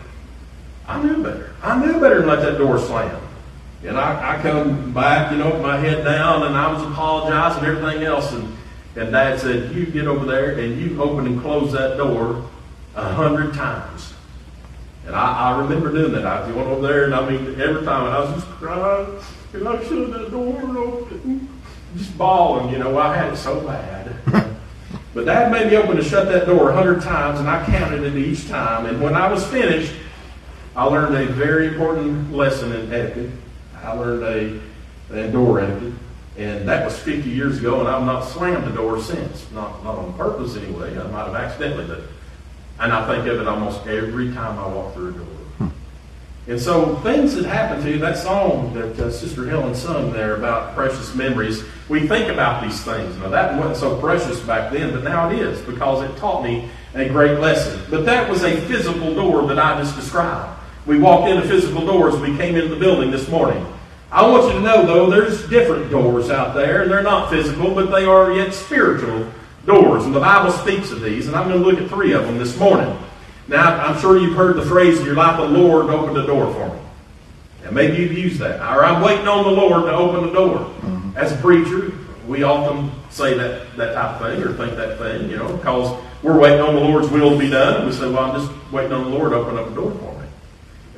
I 0.86 1.02
knew 1.02 1.22
better. 1.22 1.54
I 1.62 1.84
knew 1.84 2.00
better 2.00 2.18
than 2.18 2.28
let 2.28 2.40
that 2.40 2.58
door 2.58 2.78
slam. 2.78 3.20
And 3.84 3.98
I, 3.98 4.38
I 4.38 4.42
come 4.42 4.92
back, 4.92 5.30
you 5.30 5.38
know, 5.38 5.50
with 5.50 5.62
my 5.62 5.76
head 5.76 6.04
down, 6.04 6.42
and 6.44 6.56
I 6.56 6.72
was 6.72 6.82
apologizing 6.82 7.64
and 7.64 7.76
everything 7.76 8.02
else. 8.04 8.32
And, 8.32 8.56
and 8.96 9.12
Dad 9.12 9.40
said, 9.40 9.74
You 9.74 9.86
get 9.86 10.06
over 10.06 10.24
there 10.24 10.58
and 10.58 10.80
you 10.80 11.02
open 11.02 11.26
and 11.26 11.40
close 11.40 11.72
that 11.72 11.96
door 11.96 12.48
a 12.94 13.12
hundred 13.12 13.54
times. 13.54 14.14
And 15.06 15.14
I, 15.14 15.50
I 15.50 15.60
remember 15.60 15.92
doing 15.92 16.12
that. 16.12 16.26
I 16.26 16.50
went 16.50 16.68
over 16.68 16.86
there, 16.86 17.04
and 17.04 17.14
I 17.14 17.28
mean, 17.28 17.60
every 17.60 17.84
time 17.84 18.04
I 18.04 18.20
was 18.20 18.34
just 18.34 18.46
crying, 18.52 19.20
and 19.54 19.68
I 19.68 19.82
shut 19.84 20.12
that 20.12 20.30
door 20.30 20.78
open 20.78 21.48
just 21.96 22.16
bawling, 22.18 22.72
you 22.72 22.78
know, 22.78 22.98
I 22.98 23.16
had 23.16 23.32
it 23.32 23.36
so 23.36 23.60
bad. 23.60 24.14
but 25.14 25.26
Dad 25.26 25.52
made 25.52 25.70
me 25.70 25.76
open 25.76 25.96
to 25.96 26.02
shut 26.02 26.26
that 26.28 26.46
door 26.46 26.70
a 26.70 26.74
hundred 26.74 27.02
times, 27.02 27.38
and 27.38 27.48
I 27.48 27.64
counted 27.64 28.02
it 28.02 28.16
each 28.16 28.48
time. 28.48 28.86
And 28.86 29.00
when 29.00 29.14
I 29.14 29.30
was 29.30 29.46
finished, 29.46 29.94
I 30.74 30.84
learned 30.84 31.14
a 31.14 31.32
very 31.32 31.68
important 31.68 32.32
lesson 32.32 32.72
in 32.72 32.92
etiquette. 32.92 33.30
I 33.76 33.92
learned 33.92 34.60
a, 35.12 35.16
a 35.16 35.30
door 35.30 35.60
etiquette. 35.60 35.94
And 36.36 36.68
that 36.68 36.84
was 36.84 36.98
50 36.98 37.30
years 37.30 37.60
ago, 37.60 37.78
and 37.78 37.88
I've 37.88 38.04
not 38.04 38.22
slammed 38.22 38.66
the 38.66 38.74
door 38.74 39.00
since. 39.00 39.48
Not, 39.52 39.84
not 39.84 39.96
on 39.96 40.14
purpose, 40.14 40.56
anyway. 40.56 40.98
I 40.98 41.06
might 41.06 41.26
have 41.26 41.34
accidentally, 41.36 41.86
but 41.86 42.00
and 42.80 42.92
I 42.92 43.06
think 43.06 43.28
of 43.28 43.40
it 43.40 43.46
almost 43.46 43.86
every 43.86 44.32
time 44.32 44.58
I 44.58 44.66
walk 44.66 44.94
through 44.94 45.10
a 45.10 45.12
door. 45.12 45.26
And 46.46 46.60
so 46.60 46.96
things 46.96 47.34
that 47.36 47.46
happen 47.46 47.82
to 47.82 47.90
you, 47.90 47.98
that 48.00 48.18
song 48.18 48.74
that 48.74 48.98
uh, 48.98 49.10
Sister 49.10 49.48
Helen 49.48 49.74
sung 49.74 50.12
there 50.12 50.36
about 50.36 50.74
precious 50.74 51.14
memories, 51.14 51.64
we 51.88 52.06
think 52.06 52.30
about 52.30 52.62
these 52.62 52.82
things. 52.82 53.16
Now 53.16 53.30
that 53.30 53.58
wasn't 53.58 53.78
so 53.78 53.98
precious 53.98 54.40
back 54.40 54.70
then, 54.70 54.92
but 54.92 55.04
now 55.04 55.30
it 55.30 55.38
is 55.38 55.60
because 55.62 56.02
it 56.02 56.14
taught 56.18 56.44
me 56.44 56.68
a 56.94 57.08
great 57.08 57.38
lesson. 57.40 57.80
But 57.88 58.04
that 58.04 58.28
was 58.28 58.42
a 58.42 58.60
physical 58.62 59.14
door 59.14 59.46
that 59.46 59.58
I 59.58 59.80
just 59.80 59.96
described. 59.96 60.60
We 60.84 60.98
walked 60.98 61.30
into 61.30 61.48
physical 61.48 61.86
doors 61.86 62.14
we 62.16 62.36
came 62.36 62.56
into 62.56 62.68
the 62.68 62.80
building 62.80 63.10
this 63.10 63.26
morning. 63.28 63.66
I 64.12 64.28
want 64.28 64.44
you 64.46 64.52
to 64.52 64.60
know 64.60 64.84
though, 64.84 65.08
there's 65.08 65.48
different 65.48 65.90
doors 65.90 66.28
out 66.28 66.54
there, 66.54 66.82
and 66.82 66.90
they're 66.90 67.02
not 67.02 67.30
physical, 67.30 67.74
but 67.74 67.90
they 67.90 68.04
are 68.04 68.32
yet 68.32 68.52
spiritual 68.52 69.32
doors. 69.64 70.04
And 70.04 70.14
the 70.14 70.20
Bible 70.20 70.52
speaks 70.52 70.90
of 70.90 71.00
these, 71.00 71.26
and 71.26 71.34
I'm 71.34 71.48
going 71.48 71.62
to 71.62 71.66
look 71.66 71.80
at 71.80 71.88
three 71.88 72.12
of 72.12 72.24
them 72.24 72.36
this 72.36 72.58
morning. 72.58 72.96
Now, 73.48 73.84
I'm 73.84 74.00
sure 74.00 74.18
you've 74.18 74.36
heard 74.36 74.56
the 74.56 74.64
phrase 74.64 74.98
in 74.98 75.04
your 75.04 75.14
life, 75.14 75.36
the 75.36 75.46
Lord 75.46 75.86
opened 75.86 76.16
the 76.16 76.26
door 76.26 76.52
for 76.52 76.74
me. 76.74 76.80
And 77.64 77.74
maybe 77.74 77.96
you've 78.02 78.12
used 78.12 78.38
that. 78.40 78.60
Or 78.60 78.84
I'm 78.84 79.02
waiting 79.02 79.28
on 79.28 79.44
the 79.44 79.50
Lord 79.50 79.84
to 79.84 79.92
open 79.92 80.26
the 80.26 80.32
door. 80.32 80.58
Mm-hmm. 80.58 81.16
As 81.16 81.32
a 81.32 81.36
preacher, 81.36 81.92
we 82.26 82.42
often 82.42 82.90
say 83.10 83.36
that, 83.36 83.76
that 83.76 83.94
type 83.94 84.20
of 84.20 84.26
thing 84.26 84.42
or 84.42 84.54
think 84.54 84.76
that 84.76 84.98
thing, 84.98 85.30
you 85.30 85.36
know, 85.36 85.56
because 85.56 86.02
we're 86.22 86.38
waiting 86.38 86.60
on 86.60 86.74
the 86.74 86.80
Lord's 86.80 87.08
will 87.08 87.30
to 87.30 87.38
be 87.38 87.50
done. 87.50 87.86
We 87.86 87.92
say, 87.92 88.10
well, 88.10 88.30
I'm 88.30 88.40
just 88.40 88.72
waiting 88.72 88.92
on 88.92 89.10
the 89.10 89.10
Lord 89.10 89.32
to 89.32 89.36
open 89.36 89.58
up 89.58 89.70
a 89.70 89.74
door 89.74 89.90
for 89.92 90.20
me. 90.20 90.26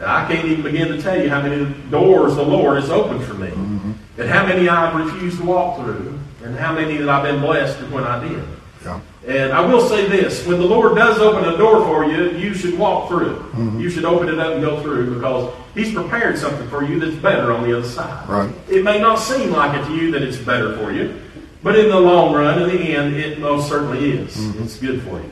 I 0.05 0.31
can't 0.31 0.47
even 0.47 0.63
begin 0.63 0.89
to 0.89 1.01
tell 1.01 1.21
you 1.21 1.29
how 1.29 1.43
many 1.43 1.73
doors 1.91 2.37
the 2.37 2.43
Lord 2.43 2.81
has 2.81 2.91
opened 2.91 3.25
for 3.25 3.35
me. 3.35 3.49
Mm-hmm. 3.49 3.93
And 4.19 4.29
how 4.29 4.47
many 4.47 4.69
I've 4.69 4.95
refused 4.95 5.39
to 5.39 5.45
walk 5.45 5.81
through. 5.81 6.19
And 6.45 6.57
how 6.57 6.73
many 6.73 6.97
that 6.99 7.09
I've 7.09 7.25
been 7.25 7.41
blessed 7.41 7.81
when 7.91 8.05
I 8.05 8.21
did. 8.21 8.45
Yeah. 8.85 9.01
And 9.27 9.53
I 9.53 9.61
will 9.61 9.81
say 9.89 10.09
this 10.09 10.47
when 10.47 10.59
the 10.61 10.65
Lord 10.65 10.97
does 10.97 11.19
open 11.19 11.53
a 11.53 11.57
door 11.57 11.85
for 11.85 12.05
you, 12.05 12.39
you 12.39 12.55
should 12.55 12.79
walk 12.79 13.09
through 13.09 13.35
it. 13.35 13.39
Mm-hmm. 13.39 13.81
You 13.81 13.91
should 13.91 14.05
open 14.05 14.29
it 14.29 14.39
up 14.39 14.55
and 14.55 14.63
go 14.63 14.81
through 14.83 15.15
because 15.15 15.53
He's 15.75 15.93
prepared 15.93 16.39
something 16.39 16.69
for 16.69 16.85
you 16.85 17.01
that's 17.01 17.17
better 17.17 17.53
on 17.53 17.69
the 17.69 17.77
other 17.77 17.87
side. 17.87 18.29
Right. 18.29 18.55
It 18.71 18.85
may 18.85 19.01
not 19.01 19.17
seem 19.17 19.51
like 19.51 19.79
it 19.79 19.85
to 19.87 19.95
you 19.95 20.11
that 20.13 20.23
it's 20.23 20.39
better 20.39 20.77
for 20.79 20.93
you, 20.93 21.21
but 21.63 21.77
in 21.77 21.91
the 21.91 22.01
long 22.01 22.35
run, 22.35 22.63
in 22.63 22.69
the 22.69 22.97
end, 22.97 23.17
it 23.17 23.41
most 23.41 23.69
certainly 23.69 24.11
is. 24.11 24.35
Mm-hmm. 24.37 24.63
It's 24.63 24.79
good 24.79 25.03
for 25.03 25.21
you. 25.21 25.31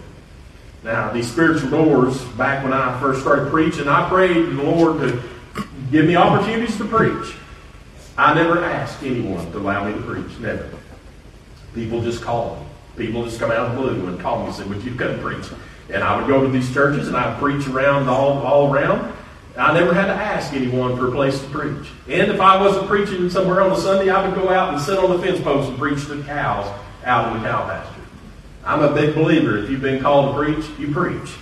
Now, 0.83 1.13
these 1.13 1.31
spiritual 1.31 1.71
doors, 1.71 2.23
back 2.37 2.63
when 2.63 2.75
I 2.75 3.01
first 3.01 3.23
started 3.23 3.51
preaching, 3.51 3.89
I 3.89 4.07
prayed 4.09 4.35
the 4.35 4.63
Lord 4.63 4.99
to 5.01 5.23
give 5.91 6.05
me 6.05 6.17
opportunities 6.17 6.77
to 6.77 6.85
preach. 6.85 7.37
I 8.19 8.35
never 8.35 8.63
asked 8.63 9.03
anyone 9.03 9.51
to 9.53 9.59
allow 9.59 9.89
me 9.89 9.95
to 9.95 10.03
preach. 10.03 10.39
Never. 10.41 10.69
People 11.75 12.03
just 12.03 12.23
called 12.23 12.61
me. 12.61 12.64
People 12.97 13.25
just 13.25 13.41
come 13.41 13.51
out 13.51 13.67
of 13.67 13.75
the 13.75 13.81
blue 13.81 14.07
and 14.07 14.21
call 14.21 14.41
me 14.41 14.47
and 14.47 14.55
say, 14.55 14.65
Would 14.65 14.85
you 14.85 14.95
come 14.95 15.19
preach? 15.21 15.47
And 15.91 16.03
I 16.03 16.19
would 16.19 16.27
go 16.27 16.43
to 16.43 16.49
these 16.49 16.73
churches 16.73 17.09
and 17.09 17.17
I 17.17 17.29
would 17.29 17.39
preach 17.39 17.67
around 17.69 18.09
all, 18.09 18.39
all 18.39 18.73
around. 18.73 19.15
I 19.57 19.73
never 19.73 19.95
had 19.95 20.07
to 20.07 20.15
ask 20.15 20.53
anyone 20.53 20.97
for 20.97 21.09
a 21.09 21.13
place 21.13 21.41
to 21.41 21.47
preach. 21.49 21.89
And 22.09 22.33
if 22.33 22.41
I 22.41 22.61
wasn't 22.61 22.89
preaching 22.89 23.31
somewhere 23.31 23.61
on 23.61 23.71
a 23.71 23.77
Sunday, 23.77 24.11
I 24.11 24.27
would 24.27 24.35
go 24.35 24.51
out 24.51 24.75
and 24.75 24.83
sit 24.83 24.99
on 24.99 25.11
the 25.11 25.19
fence 25.25 25.41
post 25.41 25.69
and 25.69 25.79
preach 25.79 26.07
to 26.07 26.17
the 26.17 26.25
cows 26.25 26.67
out 27.05 27.29
in 27.29 27.43
the 27.43 27.49
cow 27.49 27.69
pasture. 27.69 28.01
I'm 28.65 28.83
a 28.83 28.93
big 28.93 29.15
believer. 29.15 29.59
If 29.59 29.71
you've 29.71 29.83
been 29.83 30.03
called 30.03 30.35
to 30.35 30.39
preach, 30.39 30.67
you 30.79 30.93
preach. 30.93 31.35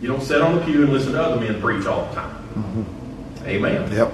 You 0.00 0.08
don't 0.08 0.22
sit 0.22 0.40
on 0.40 0.56
the 0.56 0.64
pew 0.64 0.82
and 0.82 0.92
listen 0.92 1.12
to 1.12 1.22
other 1.22 1.40
men 1.40 1.60
preach 1.60 1.86
all 1.86 2.06
the 2.06 2.14
time. 2.14 2.36
Mm-hmm. 2.54 3.46
Amen. 3.46 3.92
Yep. 3.92 4.12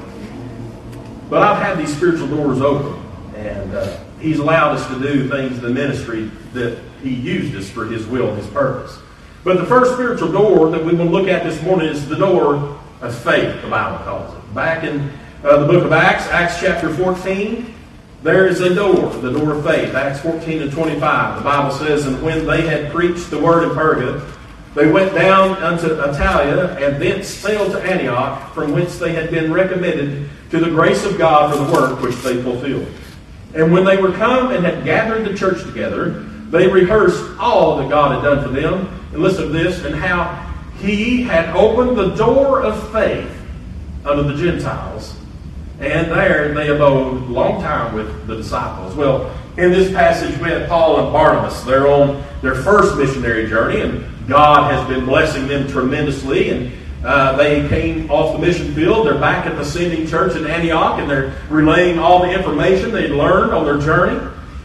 But 1.30 1.42
I've 1.42 1.62
had 1.62 1.78
these 1.78 1.95
spiritual 1.95 2.28
doors 2.28 2.61
open, 2.61 3.02
and 3.35 3.75
uh, 3.75 3.99
He's 4.20 4.38
allowed 4.38 4.76
us 4.76 4.87
to 4.88 5.00
do 5.00 5.28
things 5.28 5.58
in 5.58 5.62
the 5.62 5.70
ministry 5.70 6.30
that 6.52 6.78
He 7.02 7.14
used 7.14 7.54
us 7.56 7.68
for 7.70 7.87
His 7.87 8.06
will 8.06 8.30
and 8.30 8.38
His 8.38 8.46
purpose. 8.48 8.98
But 9.44 9.58
the 9.58 9.66
first 9.66 9.94
spiritual 9.94 10.32
door 10.32 10.70
that 10.70 10.84
we 10.84 10.94
will 10.94 11.06
look 11.06 11.28
at 11.28 11.44
this 11.44 11.62
morning 11.62 11.88
is 11.88 12.08
the 12.08 12.16
door 12.16 12.78
of 13.00 13.18
faith, 13.18 13.62
the 13.62 13.68
Bible 13.68 14.04
calls 14.04 14.34
it. 14.34 14.54
Back 14.54 14.84
in 14.84 15.10
uh, 15.44 15.58
the 15.58 15.66
book 15.66 15.84
of 15.84 15.92
Acts, 15.92 16.26
Acts 16.26 16.60
chapter 16.60 16.92
14, 16.92 17.75
there 18.22 18.48
is 18.48 18.60
a 18.60 18.75
door, 18.75 19.10
the 19.10 19.30
door 19.30 19.54
of 19.54 19.64
faith. 19.64 19.94
Acts 19.94 20.20
14 20.20 20.62
and 20.62 20.72
25. 20.72 21.38
The 21.38 21.44
Bible 21.44 21.70
says, 21.70 22.06
And 22.06 22.20
when 22.20 22.46
they 22.46 22.62
had 22.62 22.92
preached 22.92 23.30
the 23.30 23.38
word 23.38 23.62
in 23.62 23.70
Perga, 23.70 24.28
they 24.75 24.90
went 24.90 25.14
down 25.14 25.56
unto 25.62 25.88
Attalia, 25.88 26.76
and 26.82 27.00
thence 27.00 27.28
sailed 27.28 27.72
to 27.72 27.80
Antioch, 27.80 28.52
from 28.54 28.72
whence 28.72 28.98
they 28.98 29.12
had 29.12 29.30
been 29.30 29.52
recommended 29.52 30.28
to 30.50 30.58
the 30.58 30.70
grace 30.70 31.04
of 31.04 31.16
God 31.16 31.52
for 31.52 31.64
the 31.64 31.72
work 31.72 32.02
which 32.02 32.16
they 32.16 32.42
fulfilled. 32.42 32.88
And 33.55 33.73
when 33.73 33.85
they 33.85 33.97
were 33.97 34.12
come 34.12 34.52
and 34.52 34.64
had 34.64 34.85
gathered 34.85 35.25
the 35.26 35.37
church 35.37 35.62
together, 35.64 36.25
they 36.50 36.67
rehearsed 36.67 37.25
all 37.38 37.78
that 37.78 37.88
God 37.88 38.12
had 38.12 38.23
done 38.23 38.43
for 38.45 38.50
them. 38.50 38.95
And 39.12 39.23
listen 39.23 39.45
to 39.45 39.49
this, 39.49 39.85
and 39.85 39.95
how 39.95 40.47
he 40.81 41.23
had 41.23 41.57
opened 41.57 41.97
the 41.97 42.14
door 42.14 42.62
of 42.62 42.93
faith 42.93 43.31
unto 44.05 44.23
the 44.23 44.35
Gentiles, 44.35 45.14
and 45.81 46.11
there 46.11 46.52
they 46.52 46.69
abode 46.69 47.23
a 47.23 47.26
long 47.26 47.61
time 47.62 47.95
with 47.95 48.26
the 48.26 48.37
disciples. 48.37 48.95
Well, 48.95 49.35
in 49.57 49.73
this 49.73 49.90
passage, 49.93 50.38
we 50.40 50.50
have 50.50 50.69
Paul 50.69 51.00
and 51.00 51.12
Barnabas. 51.12 51.62
They're 51.62 51.88
on 51.88 52.23
their 52.43 52.55
first 52.55 52.97
missionary 52.97 53.49
journey, 53.49 53.81
and 53.81 54.05
God 54.28 54.71
has 54.71 54.87
been 54.87 55.05
blessing 55.07 55.49
them 55.49 55.67
tremendously. 55.67 56.50
And 56.50 56.73
uh, 57.05 57.37
they 57.37 57.69
came 57.69 58.11
off 58.11 58.33
the 58.33 58.45
mission 58.45 58.75
field. 58.75 59.07
They're 59.07 59.21
back 59.21 59.47
at 59.47 59.57
the 59.57 59.64
Sending 59.64 60.07
Church 60.07 60.37
in 60.37 60.47
Antioch, 60.47 60.99
and 60.99 61.09
they're 61.09 61.35
relaying 61.49 61.99
all 61.99 62.23
the 62.23 62.33
information 62.33 62.90
they'd 62.90 63.11
learned 63.11 63.52
on 63.52 63.64
their 63.64 63.78
journey. 63.78 64.19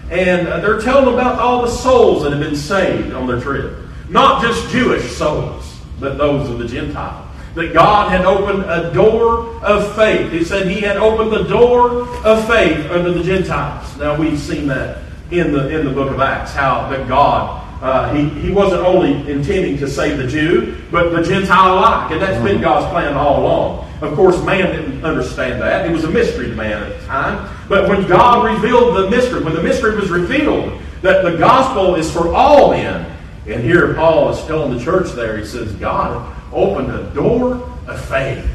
And 0.10 0.48
uh, 0.48 0.60
they're 0.60 0.80
telling 0.80 1.14
about 1.14 1.40
all 1.40 1.62
the 1.62 1.70
souls 1.70 2.24
that 2.24 2.32
have 2.32 2.42
been 2.42 2.56
saved 2.56 3.14
on 3.14 3.28
their 3.28 3.40
trip. 3.40 3.78
Not 4.10 4.42
just 4.42 4.70
Jewish 4.70 5.12
souls, 5.12 5.80
but 6.00 6.18
those 6.18 6.50
of 6.50 6.60
the 6.60 6.68
Gentile. 6.68 7.30
That 7.56 7.72
God 7.72 8.10
had 8.10 8.26
opened 8.26 8.64
a 8.64 8.92
door 8.94 9.64
of 9.64 9.96
faith. 9.96 10.32
He 10.32 10.44
said 10.44 10.68
He 10.68 10.82
had 10.82 10.98
opened 10.98 11.32
the 11.32 11.44
door 11.44 12.08
of 12.26 12.48
faith 12.48 12.90
unto 12.90 13.14
the 13.14 13.24
Gentiles. 13.24 13.96
Now 13.98 14.18
we've 14.18 14.40
seen 14.40 14.68
that 14.68 15.04
in 15.30 15.52
the 15.52 15.70
in 15.70 15.86
the 15.86 15.92
book 15.92 16.12
of 16.12 16.20
Acts, 16.20 16.54
how 16.54 16.90
that 16.90 17.08
God 17.08 17.63
uh, 17.84 18.14
he, 18.14 18.30
he 18.40 18.50
wasn't 18.50 18.82
only 18.82 19.12
intending 19.30 19.78
to 19.78 19.90
save 19.90 20.18
the 20.18 20.26
Jew, 20.26 20.82
but 20.90 21.10
the 21.10 21.22
Gentile 21.22 21.74
alike. 21.74 22.12
And 22.12 22.22
that's 22.22 22.42
been 22.42 22.62
God's 22.62 22.90
plan 22.90 23.14
all 23.14 23.42
along. 23.42 23.92
Of 24.02 24.16
course, 24.16 24.42
man 24.46 24.74
didn't 24.74 25.04
understand 25.04 25.62
that. 25.62 25.86
It 25.86 25.92
was 25.92 26.06
a 26.06 26.10
mystery 26.10 26.48
to 26.48 26.56
man 26.56 26.82
at 26.82 26.98
the 26.98 27.06
time. 27.06 27.54
But 27.68 27.90
when 27.90 28.08
God 28.08 28.46
revealed 28.46 28.96
the 28.96 29.10
mystery, 29.10 29.44
when 29.44 29.54
the 29.54 29.62
mystery 29.62 29.98
was 29.98 30.10
revealed 30.10 30.80
that 31.02 31.24
the 31.24 31.38
gospel 31.38 31.96
is 31.96 32.10
for 32.10 32.34
all 32.34 32.72
men, 32.72 33.06
and 33.48 33.62
here 33.62 33.94
Paul 33.96 34.30
is 34.30 34.42
telling 34.46 34.78
the 34.78 34.82
church 34.82 35.12
there, 35.12 35.38
he 35.38 35.44
says, 35.44 35.74
God 35.74 36.34
opened 36.54 36.90
a 36.90 37.14
door 37.14 37.56
of 37.86 38.06
faith. 38.06 38.50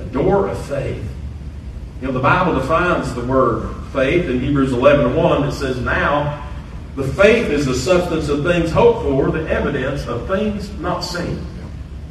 A 0.00 0.04
door 0.06 0.48
of 0.48 0.66
faith. 0.66 1.04
You 2.00 2.08
know, 2.08 2.12
the 2.12 2.18
Bible 2.18 2.58
defines 2.58 3.14
the 3.14 3.24
word 3.24 3.72
faith 3.92 4.28
in 4.28 4.40
Hebrews 4.40 4.72
11 4.72 5.06
and 5.06 5.16
1. 5.16 5.44
It 5.44 5.52
says, 5.52 5.80
Now, 5.80 6.47
the 6.98 7.06
faith 7.06 7.48
is 7.48 7.64
the 7.64 7.76
substance 7.76 8.28
of 8.28 8.42
things 8.42 8.72
hoped 8.72 9.04
for, 9.04 9.30
the 9.30 9.48
evidence 9.48 10.04
of 10.08 10.26
things 10.26 10.68
not 10.80 11.02
seen. 11.02 11.46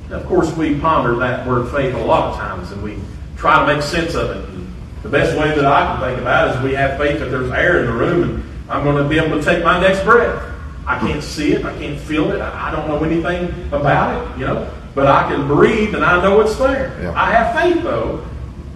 Now, 0.10 0.16
of 0.16 0.26
course, 0.26 0.56
we 0.56 0.80
ponder 0.80 1.14
that 1.18 1.46
word 1.46 1.70
faith 1.74 1.94
a 1.94 2.06
lot 2.06 2.32
of 2.32 2.38
times 2.38 2.72
and 2.72 2.82
we 2.82 2.98
try 3.36 3.60
to 3.60 3.76
make 3.76 3.84
sense 3.84 4.16
of 4.16 4.30
it. 4.30 4.50
And 4.50 4.74
the 5.04 5.10
best 5.10 5.38
way 5.38 5.54
that 5.54 5.66
I 5.66 5.88
can 5.88 6.08
think 6.08 6.22
about 6.22 6.48
it 6.48 6.56
is 6.56 6.64
we 6.64 6.74
have 6.76 6.98
faith 6.98 7.20
that 7.20 7.26
there's 7.26 7.52
air 7.52 7.82
in 7.82 7.88
the 7.88 7.92
room 7.92 8.24
and 8.24 8.72
I'm 8.72 8.86
going 8.86 9.04
to 9.04 9.10
be 9.10 9.20
able 9.20 9.38
to 9.38 9.44
take 9.44 9.62
my 9.62 9.78
next 9.78 10.06
breath. 10.06 10.42
I 10.86 10.98
can't 11.00 11.22
see 11.22 11.52
it. 11.52 11.66
I 11.66 11.78
can't 11.78 12.00
feel 12.00 12.32
it. 12.32 12.40
I 12.40 12.72
don't 12.72 12.88
know 12.88 13.04
anything 13.04 13.50
about 13.74 14.16
it, 14.16 14.40
you 14.40 14.46
know. 14.46 14.72
But 14.96 15.08
I 15.08 15.30
can 15.30 15.48
breathe 15.48 15.96
and 15.96 16.06
I 16.06 16.22
know 16.22 16.40
it's 16.40 16.56
there. 16.56 16.98
Yeah. 17.02 17.12
I 17.14 17.32
have 17.32 17.62
faith, 17.62 17.84
though, 17.84 18.26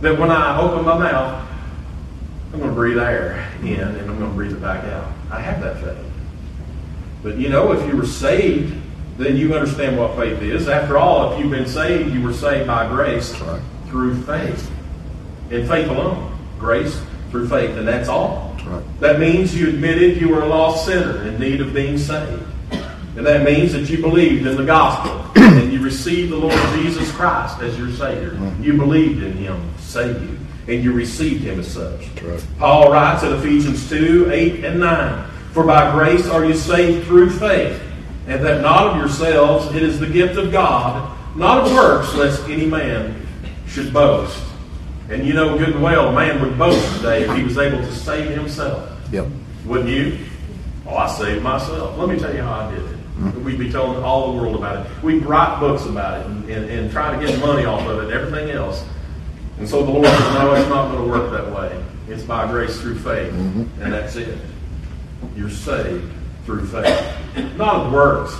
that 0.01 0.20
when 0.20 0.30
I 0.30 0.60
open 0.60 0.84
my 0.84 0.98
mouth, 0.98 1.48
I'm 2.51 2.60
going 2.60 2.70
to 2.70 2.75
breathe 2.75 3.00
air 3.00 3.50
in 3.62 3.80
and 3.80 4.12
I'm 4.12 4.20
going 4.20 4.30
to 4.30 4.36
breathe 4.36 4.51
it 4.51 4.62
back 4.62 4.84
out. 4.84 5.13
I 5.31 5.39
have 5.39 5.61
that 5.61 5.81
faith. 5.81 6.05
But 7.23 7.38
you 7.38 7.50
know, 7.50 7.71
if 7.71 7.88
you 7.88 7.97
were 7.97 8.05
saved, 8.05 8.75
then 9.17 9.38
you 9.38 9.53
understand 9.53 9.97
what 9.97 10.15
faith 10.15 10.41
is. 10.41 10.67
After 10.67 10.97
all, 10.97 11.33
if 11.33 11.39
you've 11.39 11.51
been 11.51 11.67
saved, 11.67 12.13
you 12.13 12.21
were 12.21 12.33
saved 12.33 12.67
by 12.67 12.88
grace 12.88 13.39
right. 13.39 13.61
through 13.88 14.21
faith. 14.23 14.71
In 15.50 15.67
faith 15.67 15.89
alone. 15.89 16.38
Grace 16.59 17.01
through 17.29 17.47
faith, 17.47 17.77
and 17.77 17.88
that's 17.88 18.09
all. 18.09 18.55
Right. 18.65 18.83
That 19.00 19.19
means 19.19 19.55
you 19.55 19.69
admitted 19.69 20.21
you 20.21 20.29
were 20.29 20.41
a 20.41 20.47
lost 20.47 20.85
sinner 20.85 21.27
in 21.27 21.39
need 21.39 21.61
of 21.61 21.73
being 21.73 21.97
saved. 21.97 22.43
And 23.17 23.25
that 23.25 23.43
means 23.43 23.73
that 23.73 23.89
you 23.89 24.00
believed 24.00 24.47
in 24.47 24.55
the 24.55 24.63
gospel 24.63 25.29
and 25.35 25.73
you 25.73 25.81
received 25.81 26.31
the 26.31 26.38
Lord 26.38 26.57
Jesus 26.75 27.11
Christ 27.11 27.59
as 27.61 27.77
your 27.77 27.91
Savior. 27.91 28.31
Mm-hmm. 28.31 28.63
You 28.63 28.77
believed 28.77 29.23
in 29.23 29.33
Him 29.33 29.73
to 29.75 29.81
save 29.81 30.21
you, 30.21 30.38
and 30.68 30.84
you 30.84 30.91
received 30.91 31.44
Him 31.44 31.60
as 31.60 31.72
such. 31.72 32.08
Right. 32.22 32.46
Paul 32.58 32.91
writes 32.91 33.24
in 33.24 33.34
Ephesians 33.34 33.89
2 33.89 34.30
8 34.32 34.65
and 34.65 34.80
9 34.80 35.32
For 35.53 35.63
by 35.63 35.91
grace 35.91 36.27
are 36.27 36.46
you 36.46 36.53
saved 36.53 37.08
through 37.08 37.32
faith, 37.32 37.82
and 38.27 38.44
that 38.46 38.62
not 38.62 38.88
of 38.88 38.98
yourselves, 38.98 39.75
it 39.75 39.84
is 39.84 40.00
the 40.00 40.08
gift 40.08 40.38
of 40.38 40.51
God, 40.51 41.18
not 41.36 41.65
of 41.65 41.74
works, 41.74 42.13
lest 42.15 42.44
any 42.48 42.65
man 42.65 43.25
should 43.68 43.94
boast. 43.94 44.41
And 45.10 45.25
you 45.25 45.34
know 45.34 45.58
good 45.58 45.70
and 45.70 45.84
well, 45.84 46.10
a 46.10 46.13
man 46.13 46.41
would 46.41 46.58
boast 46.58 46.96
today 46.98 47.24
if 47.24 47.36
he 47.36 47.44
was 47.44 47.58
able 47.58 47.80
to 47.80 47.91
save 47.94 48.32
himself. 48.32 48.98
Yep. 49.12 49.27
Wouldn't 49.65 49.89
you? 49.89 50.18
Oh, 50.88 50.96
I 50.96 51.08
saved 51.08 51.44
myself. 51.44 51.98
Let 51.98 52.10
me 52.10 52.18
tell 52.18 52.34
you 52.34 52.41
how 52.41 52.53
I 52.53 52.72
did 52.72 52.84
it. 52.84 52.98
Mm-hmm. 53.22 53.44
We'd 53.44 53.60
be 53.60 53.72
telling 53.72 54.01
all 54.03 54.32
the 54.32 54.41
world 54.41 54.56
about 54.56 54.86
it. 54.86 55.03
We'd 55.03 55.25
write 55.25 55.60
books 55.60 55.86
about 55.86 56.22
it 56.22 56.25
and, 56.27 56.50
and, 56.50 56.70
and 56.70 56.91
try 56.91 57.18
to 57.18 57.25
get 57.25 57.39
money 57.39 57.65
off 57.65 57.88
of 57.88 58.00
it 58.00 58.03
and 58.06 58.13
everything 58.13 58.51
else. 58.51 58.84
And 59.62 59.70
so 59.70 59.86
the 59.86 59.91
Lord 59.91 60.08
says, 60.08 60.34
no, 60.34 60.56
it's 60.56 60.68
not 60.70 60.89
going 60.89 61.06
to 61.06 61.08
work 61.08 61.32
that 61.34 61.56
way. 61.56 61.86
It's 62.08 62.24
by 62.24 62.48
grace 62.48 62.82
through 62.82 62.96
faith. 62.96 63.32
Mm-hmm. 63.32 63.84
And 63.84 63.94
that's 63.94 64.15
it. 64.15 64.39
You're 65.36 65.51
saved 65.51 66.12
through 66.46 66.65
faith. 66.65 67.56
Not 67.58 67.86
of 67.86 67.94
works. 67.94 68.36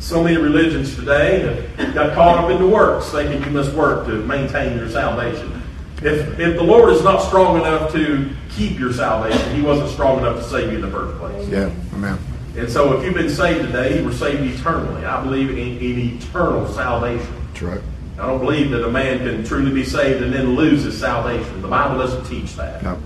So 0.00 0.24
many 0.24 0.36
religions 0.36 0.96
today 0.96 1.66
have 1.76 1.94
got 1.94 2.12
caught 2.16 2.42
up 2.42 2.50
in 2.50 2.60
the 2.60 2.66
works, 2.66 3.08
thinking 3.10 3.44
you 3.44 3.50
must 3.50 3.72
work 3.72 4.04
to 4.08 4.14
maintain 4.26 4.76
your 4.76 4.88
salvation. 4.88 5.62
If, 5.98 6.40
if 6.40 6.56
the 6.56 6.64
Lord 6.64 6.92
is 6.92 7.04
not 7.04 7.22
strong 7.22 7.56
enough 7.56 7.92
to 7.92 8.28
keep 8.50 8.76
your 8.76 8.92
salvation, 8.92 9.54
He 9.54 9.62
wasn't 9.62 9.90
strong 9.90 10.18
enough 10.18 10.38
to 10.38 10.42
save 10.42 10.72
you 10.72 10.78
in 10.78 10.82
the 10.82 10.90
first 10.90 11.16
place. 11.20 11.48
Yeah, 11.48 11.72
amen. 11.92 12.18
And 12.56 12.68
so 12.68 12.98
if 12.98 13.04
you've 13.04 13.14
been 13.14 13.30
saved 13.30 13.64
today, 13.64 14.00
you 14.00 14.04
were 14.04 14.12
saved 14.12 14.42
eternally. 14.42 15.04
I 15.04 15.22
believe 15.22 15.50
in, 15.50 15.56
in 15.56 16.18
eternal 16.18 16.66
salvation. 16.72 17.32
That's 17.52 17.62
right. 17.62 17.80
I 18.18 18.26
don't 18.26 18.38
believe 18.38 18.70
that 18.70 18.84
a 18.84 18.90
man 18.90 19.18
can 19.18 19.44
truly 19.44 19.72
be 19.72 19.84
saved 19.84 20.22
and 20.22 20.32
then 20.32 20.54
lose 20.54 20.84
his 20.84 20.98
salvation. 20.98 21.60
The 21.62 21.68
Bible 21.68 21.98
doesn't 21.98 22.24
teach 22.26 22.54
that. 22.54 22.82
No. 22.82 22.98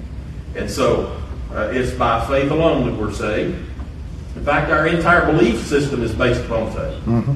And 0.54 0.70
so 0.70 1.20
uh, 1.50 1.70
it's 1.72 1.92
by 1.92 2.26
faith 2.26 2.50
alone 2.50 2.86
that 2.86 3.00
we're 3.00 3.12
saved. 3.12 3.56
In 4.36 4.44
fact, 4.44 4.70
our 4.70 4.86
entire 4.86 5.24
belief 5.26 5.66
system 5.66 6.02
is 6.02 6.14
based 6.14 6.44
upon 6.44 6.70
faith. 6.72 7.02
Mm-hmm. 7.04 7.34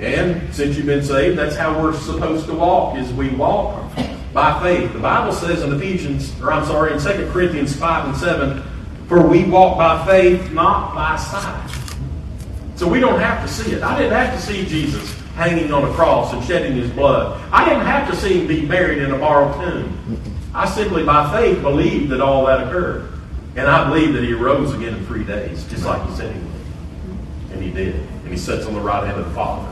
And 0.00 0.54
since 0.54 0.76
you've 0.76 0.86
been 0.86 1.02
saved, 1.02 1.38
that's 1.38 1.56
how 1.56 1.80
we're 1.82 1.94
supposed 1.94 2.46
to 2.46 2.54
walk, 2.54 2.98
is 2.98 3.10
we 3.14 3.30
walk 3.30 3.90
by 4.34 4.60
faith. 4.62 4.92
The 4.92 4.98
Bible 4.98 5.32
says 5.32 5.62
in 5.62 5.72
Ephesians, 5.72 6.38
or 6.42 6.52
I'm 6.52 6.66
sorry, 6.66 6.92
in 6.92 7.00
2 7.00 7.30
Corinthians 7.32 7.74
5 7.74 8.08
and 8.08 8.16
7, 8.16 8.62
for 9.08 9.26
we 9.26 9.44
walk 9.44 9.78
by 9.78 10.04
faith, 10.04 10.52
not 10.52 10.94
by 10.94 11.16
sight. 11.16 11.70
So 12.74 12.86
we 12.86 13.00
don't 13.00 13.20
have 13.20 13.40
to 13.46 13.50
see 13.50 13.72
it. 13.72 13.82
I 13.82 13.96
didn't 13.96 14.12
have 14.12 14.38
to 14.38 14.46
see 14.46 14.66
Jesus 14.66 15.16
hanging 15.36 15.70
on 15.70 15.84
a 15.84 15.92
cross 15.92 16.32
and 16.32 16.42
shedding 16.42 16.72
his 16.72 16.90
blood. 16.90 17.38
I 17.52 17.68
didn't 17.68 17.84
have 17.84 18.10
to 18.10 18.16
see 18.16 18.40
him 18.40 18.46
be 18.46 18.64
buried 18.66 18.98
in 18.98 19.12
a 19.12 19.18
borrowed 19.18 19.54
tomb. 19.60 20.20
I 20.54 20.66
simply, 20.66 21.04
by 21.04 21.30
faith, 21.30 21.60
believed 21.60 22.08
that 22.08 22.22
all 22.22 22.46
that 22.46 22.66
occurred. 22.66 23.12
And 23.54 23.68
I 23.68 23.88
believe 23.88 24.14
that 24.14 24.24
he 24.24 24.32
rose 24.32 24.72
again 24.72 24.94
in 24.94 25.06
three 25.06 25.24
days, 25.24 25.66
just 25.68 25.84
like 25.84 26.06
he 26.08 26.14
said 26.16 26.34
he 26.34 26.40
would. 26.40 27.52
And 27.52 27.62
he 27.62 27.70
did. 27.70 27.94
And 27.96 28.28
he 28.28 28.38
sits 28.38 28.66
on 28.66 28.72
the 28.72 28.80
right 28.80 29.06
hand 29.06 29.20
of 29.20 29.26
the 29.26 29.34
Father. 29.34 29.68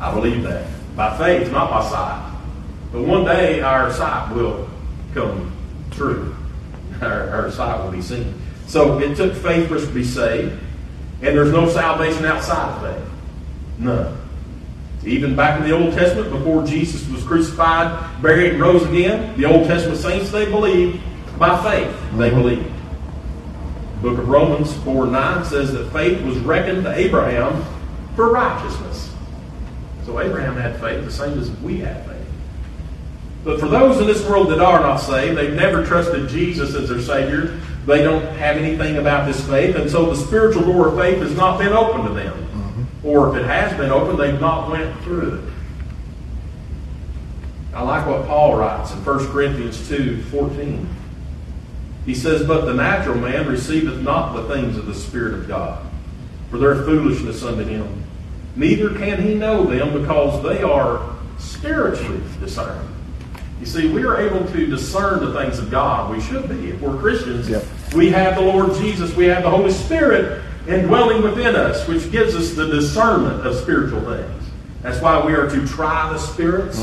I 0.00 0.14
believe 0.14 0.42
that. 0.44 0.66
By 0.96 1.16
faith, 1.18 1.52
not 1.52 1.70
by 1.70 1.86
sight. 1.88 2.34
But 2.90 3.02
one 3.02 3.26
day 3.26 3.60
our 3.60 3.92
sight 3.92 4.34
will 4.34 4.68
come 5.12 5.52
true. 5.90 6.34
Our, 7.02 7.28
our 7.28 7.50
sight 7.50 7.84
will 7.84 7.90
be 7.90 8.00
seen. 8.00 8.40
So 8.66 8.98
it 9.00 9.16
took 9.16 9.34
faith 9.34 9.68
for 9.68 9.76
us 9.76 9.86
to 9.86 9.92
be 9.92 10.02
saved. 10.02 10.58
And 11.20 11.36
there's 11.36 11.52
no 11.52 11.68
salvation 11.68 12.24
outside 12.24 12.70
of 12.70 12.96
faith. 12.96 13.10
None. 13.78 14.25
Even 15.06 15.36
back 15.36 15.60
in 15.60 15.68
the 15.68 15.74
Old 15.74 15.94
Testament, 15.94 16.32
before 16.32 16.66
Jesus 16.66 17.08
was 17.08 17.22
crucified, 17.22 18.20
buried, 18.20 18.52
and 18.52 18.60
rose 18.60 18.84
again, 18.84 19.36
the 19.38 19.44
Old 19.44 19.66
Testament 19.68 20.00
saints, 20.00 20.32
they 20.32 20.46
believed 20.46 21.00
by 21.38 21.62
faith. 21.62 21.96
They 22.18 22.30
believed. 22.30 22.72
The 23.96 24.10
book 24.10 24.18
of 24.18 24.28
Romans 24.28 24.76
4 24.78 25.06
9 25.06 25.44
says 25.44 25.72
that 25.72 25.92
faith 25.92 26.20
was 26.22 26.36
reckoned 26.38 26.84
to 26.84 26.92
Abraham 26.92 27.64
for 28.16 28.32
righteousness. 28.32 29.12
So 30.04 30.20
Abraham 30.20 30.56
had 30.56 30.80
faith 30.80 31.04
the 31.04 31.10
same 31.10 31.38
as 31.38 31.50
we 31.60 31.78
have 31.78 32.04
faith. 32.04 32.26
But 33.44 33.60
for 33.60 33.68
those 33.68 34.00
in 34.00 34.08
this 34.08 34.26
world 34.28 34.50
that 34.50 34.58
are 34.58 34.80
not 34.80 34.96
saved, 34.96 35.38
they've 35.38 35.54
never 35.54 35.86
trusted 35.86 36.28
Jesus 36.28 36.74
as 36.74 36.88
their 36.88 37.00
Savior. 37.00 37.60
They 37.86 38.02
don't 38.02 38.24
have 38.38 38.56
anything 38.56 38.96
about 38.96 39.26
this 39.26 39.46
faith, 39.46 39.76
and 39.76 39.88
so 39.88 40.06
the 40.06 40.16
spiritual 40.16 40.62
door 40.62 40.88
of 40.88 40.96
faith 40.96 41.18
has 41.18 41.36
not 41.36 41.58
been 41.58 41.72
open 41.72 42.06
to 42.06 42.12
them. 42.12 42.45
Or 43.06 43.30
if 43.30 43.36
it 43.36 43.46
has 43.46 43.72
been 43.78 43.92
open, 43.92 44.16
they've 44.16 44.40
not 44.40 44.68
went 44.68 45.00
through 45.02 45.36
it. 45.36 45.52
I 47.72 47.82
like 47.82 48.04
what 48.04 48.26
Paul 48.26 48.56
writes 48.56 48.92
in 48.92 49.04
1 49.04 49.28
Corinthians 49.28 49.88
2 49.88 50.22
14. 50.24 50.88
He 52.04 52.14
says, 52.14 52.44
But 52.46 52.64
the 52.64 52.74
natural 52.74 53.16
man 53.16 53.46
receiveth 53.46 54.00
not 54.00 54.34
the 54.34 54.52
things 54.52 54.76
of 54.76 54.86
the 54.86 54.94
Spirit 54.94 55.34
of 55.34 55.46
God, 55.46 55.86
for 56.50 56.58
their 56.58 56.74
foolishness 56.82 57.44
unto 57.44 57.64
him. 57.64 58.02
Neither 58.56 58.90
can 58.94 59.22
he 59.22 59.34
know 59.34 59.64
them 59.64 60.00
because 60.00 60.42
they 60.42 60.62
are 60.62 61.14
spiritually 61.38 62.20
discerned. 62.40 62.88
You 63.60 63.66
see, 63.66 63.88
we 63.88 64.04
are 64.04 64.20
able 64.20 64.46
to 64.52 64.66
discern 64.66 65.24
the 65.24 65.38
things 65.38 65.58
of 65.60 65.70
God. 65.70 66.10
We 66.10 66.20
should 66.20 66.48
be. 66.48 66.70
If 66.70 66.80
we're 66.80 66.96
Christians, 66.96 67.48
Yep. 67.48 67.64
we 67.94 68.10
have 68.10 68.34
the 68.34 68.42
Lord 68.42 68.74
Jesus, 68.74 69.14
we 69.14 69.26
have 69.26 69.44
the 69.44 69.50
Holy 69.50 69.70
Spirit 69.70 70.42
indwelling 70.68 71.22
within 71.22 71.54
us, 71.54 71.86
which 71.86 72.10
gives 72.10 72.34
us 72.34 72.52
the 72.54 72.66
discernment 72.66 73.46
of 73.46 73.54
spiritual 73.56 74.00
things. 74.00 74.44
That's 74.82 75.00
why 75.00 75.24
we 75.24 75.32
are 75.34 75.48
to 75.48 75.66
try 75.66 76.12
the 76.12 76.18
spirits. 76.18 76.78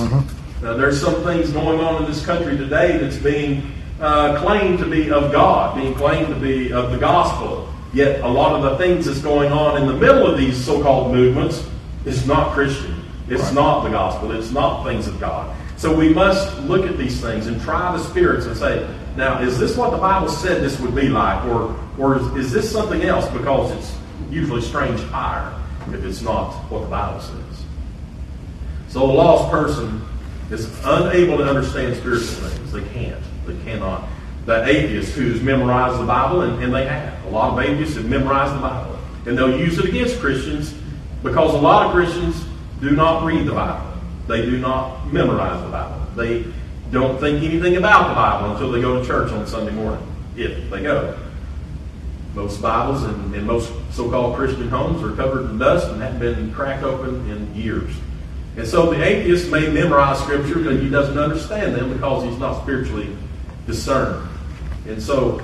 Now, 0.61 0.73
there's 0.75 0.99
some 0.99 1.23
things 1.23 1.51
going 1.51 1.79
on 1.79 2.03
in 2.03 2.09
this 2.09 2.25
country 2.25 2.55
today 2.57 2.97
that's 2.97 3.17
being 3.17 3.71
uh, 3.99 4.39
claimed 4.41 4.79
to 4.79 4.85
be 4.89 5.11
of 5.11 5.31
God, 5.31 5.75
being 5.75 5.93
claimed 5.95 6.27
to 6.27 6.35
be 6.39 6.71
of 6.71 6.91
the 6.91 6.97
gospel. 6.97 7.69
Yet 7.93 8.21
a 8.21 8.27
lot 8.27 8.55
of 8.55 8.63
the 8.63 8.77
things 8.77 9.05
that's 9.05 9.19
going 9.19 9.51
on 9.51 9.81
in 9.81 9.87
the 9.87 9.93
middle 9.93 10.25
of 10.25 10.37
these 10.37 10.57
so-called 10.63 11.13
movements 11.13 11.65
is 12.05 12.25
not 12.25 12.53
Christian. 12.53 12.95
It's 13.29 13.41
Right. 13.43 13.53
not 13.53 13.83
the 13.83 13.89
gospel. 13.89 14.31
It's 14.31 14.51
not 14.51 14.83
things 14.83 15.07
of 15.07 15.19
God. 15.19 15.53
So 15.77 15.93
we 15.93 16.09
must 16.13 16.57
look 16.63 16.85
at 16.85 16.97
these 16.97 17.21
things 17.21 17.47
and 17.47 17.61
try 17.61 17.95
the 17.95 18.03
spirits 18.03 18.45
and 18.45 18.55
say, 18.57 18.85
now, 19.15 19.41
is 19.41 19.59
this 19.59 19.77
what 19.77 19.91
the 19.91 19.97
Bible 19.97 20.27
said 20.27 20.61
this 20.61 20.79
would 20.79 20.95
be 20.95 21.09
like? 21.09 21.45
Or, 21.45 21.79
or 21.99 22.17
is, 22.17 22.45
is 22.45 22.51
this 22.51 22.71
something 22.71 23.03
else? 23.03 23.29
Because 23.29 23.71
it's 23.71 23.97
usually 24.31 24.61
strange 24.61 24.99
fire 25.01 25.53
if 25.89 26.03
it's 26.03 26.21
not 26.21 26.53
what 26.71 26.79
the 26.79 26.87
Bible 26.87 27.19
says. 27.19 27.65
So 28.87 29.03
a 29.03 29.11
lost 29.11 29.51
person 29.51 30.01
is 30.49 30.67
unable 30.83 31.37
to 31.37 31.43
understand 31.43 31.95
spiritual 31.95 32.27
things. 32.27 32.71
They 32.71 32.83
can't. 32.93 33.23
They 33.45 33.55
cannot. 33.63 34.07
That 34.45 34.67
atheist 34.67 35.13
who's 35.13 35.41
memorized 35.41 35.99
the 35.99 36.05
Bible, 36.05 36.41
and, 36.41 36.63
and 36.63 36.73
they 36.73 36.85
have. 36.85 37.25
A 37.25 37.29
lot 37.29 37.53
of 37.53 37.59
atheists 37.63 37.95
have 37.95 38.05
memorized 38.05 38.55
the 38.55 38.61
Bible. 38.61 38.97
And 39.25 39.37
they'll 39.37 39.57
use 39.57 39.77
it 39.77 39.85
against 39.85 40.19
Christians 40.19 40.73
because 41.21 41.53
a 41.53 41.57
lot 41.57 41.85
of 41.85 41.91
Christians 41.93 42.43
do 42.81 42.91
not 42.91 43.23
read 43.23 43.45
the 43.45 43.53
Bible. 43.53 43.97
They 44.27 44.41
do 44.41 44.57
not 44.57 45.11
memorize 45.13 45.61
the 45.61 45.69
Bible. 45.69 46.07
They 46.15 46.45
don't 46.93 47.19
think 47.19 47.43
anything 47.43 47.75
about 47.75 48.09
the 48.09 48.15
Bible 48.15 48.51
until 48.51 48.71
they 48.71 48.79
go 48.79 48.99
to 48.99 49.05
church 49.05 49.31
on 49.31 49.45
Sunday 49.47 49.73
morning, 49.73 50.05
if 50.37 50.69
they 50.69 50.83
go. 50.83 51.17
Most 52.35 52.61
Bibles 52.61 53.03
in 53.03 53.45
most 53.45 53.71
so-called 53.91 54.35
Christian 54.35 54.69
homes 54.69 55.03
are 55.03 55.15
covered 55.15 55.49
in 55.49 55.57
dust 55.57 55.87
and 55.89 56.01
haven't 56.01 56.19
been 56.19 56.53
cracked 56.53 56.83
open 56.83 57.29
in 57.29 57.53
years. 57.53 57.93
And 58.55 58.67
so 58.67 58.91
the 58.91 59.03
atheist 59.03 59.51
may 59.51 59.69
memorize 59.71 60.19
Scripture, 60.19 60.59
but 60.59 60.79
he 60.79 60.89
doesn't 60.89 61.17
understand 61.17 61.75
them 61.75 61.93
because 61.93 62.23
he's 62.23 62.37
not 62.37 62.61
spiritually 62.61 63.15
discerned. 63.67 64.29
And 64.87 65.01
so 65.01 65.39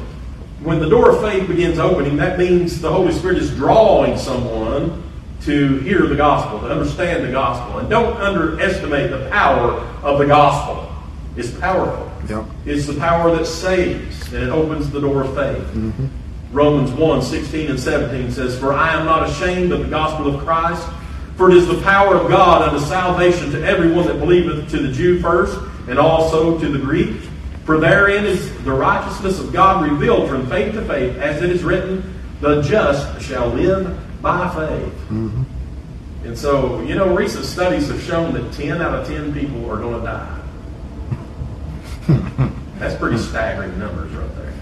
when 0.62 0.79
the 0.79 0.89
door 0.89 1.12
of 1.12 1.22
faith 1.22 1.48
begins 1.48 1.79
opening, 1.79 2.18
that 2.18 2.38
means 2.38 2.82
the 2.82 2.91
Holy 2.91 3.13
Spirit 3.13 3.38
is 3.38 3.56
drawing 3.56 4.18
someone 4.18 5.03
to 5.42 5.77
hear 5.79 6.05
the 6.05 6.16
gospel, 6.16 6.59
to 6.59 6.70
understand 6.72 7.24
the 7.24 7.31
gospel. 7.31 7.79
And 7.79 7.90
don't 7.90 8.18
underestimate 8.18 9.12
the 9.12 9.29
power 9.29 9.79
of 10.03 10.20
the 10.20 10.25
gospel. 10.25 10.89
It's 11.40 11.52
powerful. 11.52 12.12
Yep. 12.28 12.46
It's 12.66 12.86
the 12.86 12.96
power 12.96 13.34
that 13.36 13.46
saves, 13.46 14.34
and 14.34 14.44
it 14.44 14.50
opens 14.50 14.90
the 14.90 15.00
door 15.00 15.24
of 15.24 15.34
faith. 15.36 15.64
Mm-hmm. 15.74 16.08
Romans 16.52 16.92
1 16.92 17.22
16 17.22 17.70
and 17.70 17.80
17 17.80 18.32
says, 18.32 18.60
For 18.60 18.74
I 18.74 18.94
am 18.94 19.06
not 19.06 19.30
ashamed 19.30 19.72
of 19.72 19.80
the 19.80 19.88
gospel 19.88 20.36
of 20.36 20.44
Christ, 20.44 20.86
for 21.38 21.50
it 21.50 21.56
is 21.56 21.68
the 21.68 21.82
power 21.82 22.16
of 22.16 22.28
God 22.28 22.64
unto 22.68 22.86
salvation 22.86 23.52
to 23.52 23.64
everyone 23.64 24.08
that 24.08 24.20
believeth, 24.20 24.70
to 24.72 24.80
the 24.80 24.92
Jew 24.92 25.22
first, 25.22 25.58
and 25.88 25.98
also 25.98 26.60
to 26.60 26.68
the 26.68 26.80
Greek. 26.80 27.22
For 27.64 27.80
therein 27.80 28.25
is 28.25 28.52
the 28.66 28.74
righteousness 28.74 29.40
of 29.40 29.54
God 29.54 29.90
revealed 29.90 30.28
from 30.28 30.46
faith 30.48 30.74
to 30.74 30.82
faith, 30.86 31.16
as 31.18 31.42
it 31.42 31.52
is 31.52 31.64
written, 31.64 32.20
The 32.42 32.62
just 32.64 33.22
shall 33.22 33.48
live 33.48 33.98
by 34.22 34.50
faith. 34.50 34.94
Mm-hmm. 35.10 35.44
And 36.25 36.38
so, 36.38 36.82
you 36.82 36.96
know, 36.96 37.16
recent 37.16 37.46
studies 37.46 37.88
have 37.88 38.02
shown 38.02 38.34
that 38.34 38.52
10 38.52 38.82
out 38.82 38.94
of 38.94 39.08
10 39.08 39.34
people 39.34 39.70
are 39.72 39.78
going 39.78 40.00
to 40.00 40.06
die. 40.06 40.39
That's 42.77 42.96
pretty 42.96 43.18
staggering 43.18 43.77
numbers 43.77 44.12
right 44.14 44.35
there. 44.35 44.53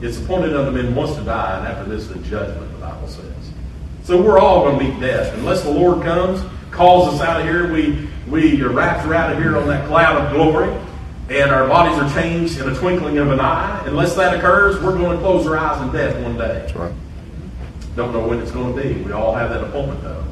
It's 0.00 0.18
appointed 0.18 0.56
unto 0.56 0.70
men 0.70 0.94
once 0.94 1.14
to 1.16 1.22
die, 1.22 1.58
and 1.58 1.66
after 1.66 1.84
this, 1.88 2.08
the 2.08 2.18
judgment, 2.20 2.70
the 2.72 2.78
Bible 2.78 3.08
says. 3.08 3.32
So 4.04 4.20
we're 4.20 4.38
all 4.38 4.64
going 4.64 4.78
to 4.78 4.84
meet 4.84 5.00
death. 5.00 5.32
Unless 5.34 5.62
the 5.62 5.70
Lord 5.70 6.02
comes, 6.04 6.42
calls 6.70 7.14
us 7.14 7.20
out 7.20 7.40
of 7.40 7.46
here, 7.46 7.72
we, 7.72 8.08
we 8.28 8.60
are 8.62 8.70
raptured 8.70 9.14
out 9.14 9.32
of 9.32 9.38
here 9.38 9.56
on 9.56 9.66
that 9.68 9.86
cloud 9.86 10.16
of 10.16 10.32
glory, 10.32 10.74
and 11.30 11.50
our 11.50 11.66
bodies 11.66 11.98
are 11.98 12.20
changed 12.20 12.60
in 12.60 12.68
a 12.68 12.74
twinkling 12.74 13.16
of 13.18 13.30
an 13.30 13.40
eye. 13.40 13.82
Unless 13.86 14.14
that 14.16 14.36
occurs, 14.36 14.80
we're 14.82 14.96
going 14.96 15.16
to 15.16 15.22
close 15.22 15.46
our 15.46 15.56
eyes 15.56 15.80
in 15.82 15.92
death 15.92 16.22
one 16.22 16.36
day. 16.36 16.48
That's 16.48 16.74
right. 16.74 16.92
Don't 17.96 18.12
know 18.12 18.26
when 18.26 18.40
it's 18.40 18.50
going 18.50 18.74
to 18.74 18.82
be. 18.82 19.00
We 19.02 19.12
all 19.12 19.34
have 19.34 19.50
that 19.50 19.62
appointment, 19.64 20.02
though. 20.02 20.24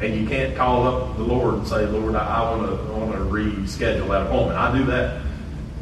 And 0.00 0.14
you 0.16 0.26
can't 0.26 0.56
call 0.56 0.86
up 0.86 1.16
the 1.16 1.22
Lord 1.22 1.54
and 1.54 1.68
say, 1.68 1.86
Lord, 1.86 2.16
I, 2.16 2.26
I 2.26 2.56
want 2.56 2.66
to 2.68 2.92
I 2.92 2.98
want 2.98 3.12
to 3.12 3.18
reschedule 3.18 4.08
that 4.08 4.22
appointment. 4.26 4.58
I 4.58 4.76
do 4.76 4.84
that, 4.86 5.22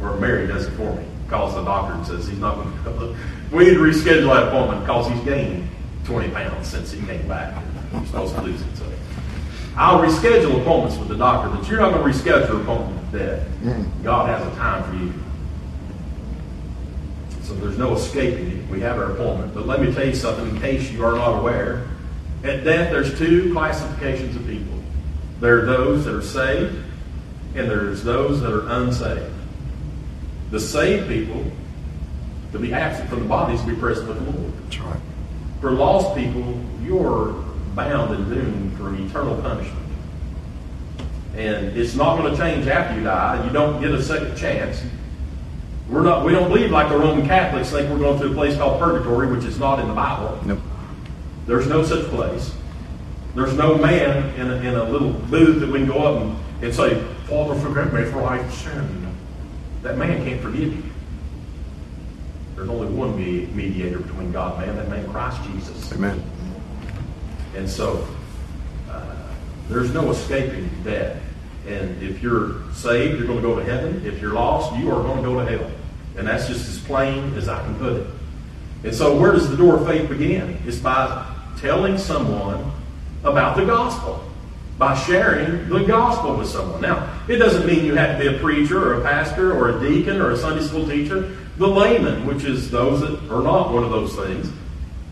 or 0.03 0.17
Mary 0.17 0.47
does 0.47 0.67
it 0.67 0.73
for 0.73 0.95
me. 0.95 1.05
Calls 1.29 1.55
the 1.55 1.65
doctor 1.65 1.95
and 1.95 2.07
says 2.07 2.27
he's 2.27 2.39
not 2.39 2.57
going 2.57 2.77
to 2.77 2.83
come. 2.83 3.17
We 3.51 3.65
need 3.65 3.75
to 3.75 3.81
reschedule 3.81 4.35
that 4.35 4.49
appointment 4.49 4.81
because 4.81 5.09
he's 5.09 5.23
gained 5.25 5.69
20 6.05 6.31
pounds 6.31 6.69
since 6.69 6.91
he 6.93 7.05
came 7.07 7.27
back. 7.29 7.63
He's 7.93 8.09
supposed 8.09 8.35
to 8.35 8.43
lose 8.43 8.61
it. 8.61 8.77
So 8.77 8.85
I'll 9.77 10.01
reschedule 10.01 10.61
appointments 10.61 10.99
with 10.99 11.09
the 11.09 11.17
doctor, 11.17 11.55
but 11.55 11.69
you're 11.69 11.81
not 11.81 11.93
going 11.93 12.13
to 12.13 12.19
reschedule 12.19 12.57
an 12.57 12.61
appointment 12.63 13.13
with 13.13 13.21
death. 13.21 13.47
Mm-hmm. 13.63 14.03
God 14.03 14.29
has 14.29 14.47
a 14.47 14.57
time 14.57 14.83
for 14.85 14.97
you. 14.97 15.13
So 17.43 17.55
there's 17.55 17.79
no 17.79 17.95
escaping 17.95 18.59
it. 18.59 18.69
We 18.69 18.81
have 18.81 18.99
our 18.99 19.13
appointment. 19.13 19.55
But 19.55 19.67
let 19.67 19.81
me 19.81 19.93
tell 19.93 20.07
you 20.07 20.15
something 20.15 20.49
in 20.49 20.61
case 20.61 20.91
you 20.91 21.05
are 21.05 21.13
not 21.13 21.39
aware. 21.39 21.89
At 22.45 22.65
death, 22.65 22.91
there's 22.91 23.17
two 23.19 23.53
classifications 23.53 24.37
of 24.37 24.47
people. 24.47 24.79
There 25.41 25.63
are 25.63 25.67
those 25.67 26.05
that 26.05 26.15
are 26.15 26.23
saved, 26.23 26.77
and 27.55 27.69
there's 27.69 28.03
those 28.03 28.41
that 28.41 28.53
are 28.53 28.69
unsaved. 28.69 29.32
The 30.53 30.61
saved 30.61 31.09
people, 31.09 31.43
to 32.53 32.59
be 32.59 32.75
absent 32.75 33.09
from 33.09 33.21
the 33.21 33.25
body, 33.25 33.55
is 33.55 33.63
to 33.63 33.69
be 33.69 33.75
present 33.75 34.07
with 34.07 34.19
the 34.19 34.31
Lord. 34.31 34.53
That's 34.65 34.79
right. 34.81 35.01
For 35.63 35.71
lost 35.71 36.15
people, 36.15 36.63
you're 36.83 37.33
bound 37.75 38.15
and 38.15 38.29
doomed 38.29 38.77
for 38.77 38.95
eternal 38.95 39.41
punishment. 39.41 39.89
And 41.35 41.75
it's 41.75 41.95
not 41.95 42.19
going 42.19 42.31
to 42.31 42.39
change 42.39 42.67
after 42.67 42.99
you 42.99 43.05
die. 43.05 43.43
You 43.47 43.51
don't 43.51 43.81
get 43.81 43.93
a 43.93 44.03
second 44.03 44.37
chance. 44.37 44.83
We're 45.89 46.03
not, 46.03 46.23
we 46.27 46.33
don't 46.33 46.51
believe 46.51 46.71
like 46.71 46.91
the 46.91 46.99
Roman 46.99 47.27
Catholics 47.27 47.71
think 47.71 47.89
we're 47.89 47.99
going 47.99 48.21
to 48.21 48.31
a 48.31 48.35
place 48.35 48.55
called 48.55 48.79
purgatory, 48.79 49.35
which 49.35 49.47
is 49.47 49.59
not 49.59 49.79
in 49.79 49.89
the 49.89 49.95
Bible. 49.95 50.39
Nope. 50.45 50.61
There's 51.47 51.67
no 51.67 51.83
such 51.83 52.05
place. 52.11 52.55
There's 53.35 53.55
no 53.55 53.79
man 53.79 54.35
in 54.39 54.51
a, 54.51 54.57
in 54.57 54.75
a 54.75 54.85
little 54.85 55.15
booth 55.15 55.61
that 55.61 55.71
we 55.71 55.79
can 55.79 55.89
go 55.89 56.01
up 56.01 56.21
and, 56.21 56.37
and 56.63 56.75
say, 56.75 57.03
Father, 57.27 57.59
forgive 57.59 57.95
me 57.95 58.05
for 58.05 58.23
I 58.23 58.47
sinned. 58.51 59.12
That 59.83 59.99
man 59.99 60.25
can't 60.25 60.41
forgive 60.41 60.75
you. 60.75 60.83
There's 62.55 62.69
only 62.69 62.87
one 62.89 63.17
me- 63.17 63.47
mediator 63.47 63.99
between 63.99 64.31
God 64.33 64.63
and 64.63 64.77
man, 64.77 64.77
that 64.77 64.89
man 64.89 65.11
Christ 65.11 65.43
Jesus. 65.53 65.93
Amen. 65.93 66.23
And 67.57 67.69
so, 67.69 68.07
uh, 68.89 69.15
there's 69.69 69.93
no 69.93 70.11
escaping 70.11 70.71
death. 70.85 71.21
And 71.67 72.03
if 72.03 72.23
you're 72.23 72.73
saved, 72.73 73.19
you're 73.19 73.27
going 73.27 73.41
to 73.41 73.47
go 73.47 73.57
to 73.57 73.65
heaven. 73.65 74.05
If 74.05 74.21
you're 74.21 74.33
lost, 74.33 74.77
you 74.77 74.91
are 74.91 75.03
going 75.03 75.19
to 75.19 75.23
go 75.23 75.45
to 75.45 75.59
hell. 75.59 75.71
And 76.17 76.27
that's 76.27 76.47
just 76.47 76.69
as 76.69 76.79
plain 76.79 77.35
as 77.35 77.49
I 77.49 77.63
can 77.63 77.77
put 77.79 77.95
it. 77.95 78.07
And 78.85 78.95
so, 78.95 79.17
where 79.17 79.33
does 79.33 79.49
the 79.49 79.57
door 79.57 79.77
of 79.77 79.87
faith 79.87 80.09
begin? 80.09 80.61
It's 80.67 80.79
by 80.79 81.27
telling 81.59 81.99
someone 81.99 82.73
about 83.23 83.57
the 83.57 83.65
gospel, 83.65 84.25
by 84.83 84.97
sharing 84.97 85.69
the 85.69 85.85
gospel 85.85 86.35
with 86.35 86.49
someone. 86.49 86.81
Now, 86.81 87.09
it 87.29 87.37
doesn't 87.37 87.65
mean 87.65 87.85
you 87.85 87.95
have 87.95 88.19
to 88.19 88.31
be 88.31 88.37
a 88.37 88.41
preacher 88.41 88.83
or 88.83 89.01
a 89.01 89.05
pastor 89.05 89.53
or 89.53 89.79
a 89.79 89.81
deacon 89.81 90.21
or 90.21 90.33
a 90.33 90.37
Sunday 90.37 90.65
school 90.65 90.85
teacher. 90.89 91.37
The 91.59 91.69
layman, 91.69 92.27
which 92.27 92.43
is 92.43 92.69
those 92.69 93.01
that 93.03 93.31
are 93.31 93.45
not 93.45 93.73
one 93.73 93.85
of 93.85 93.91
those 93.91 94.17
things, 94.17 94.51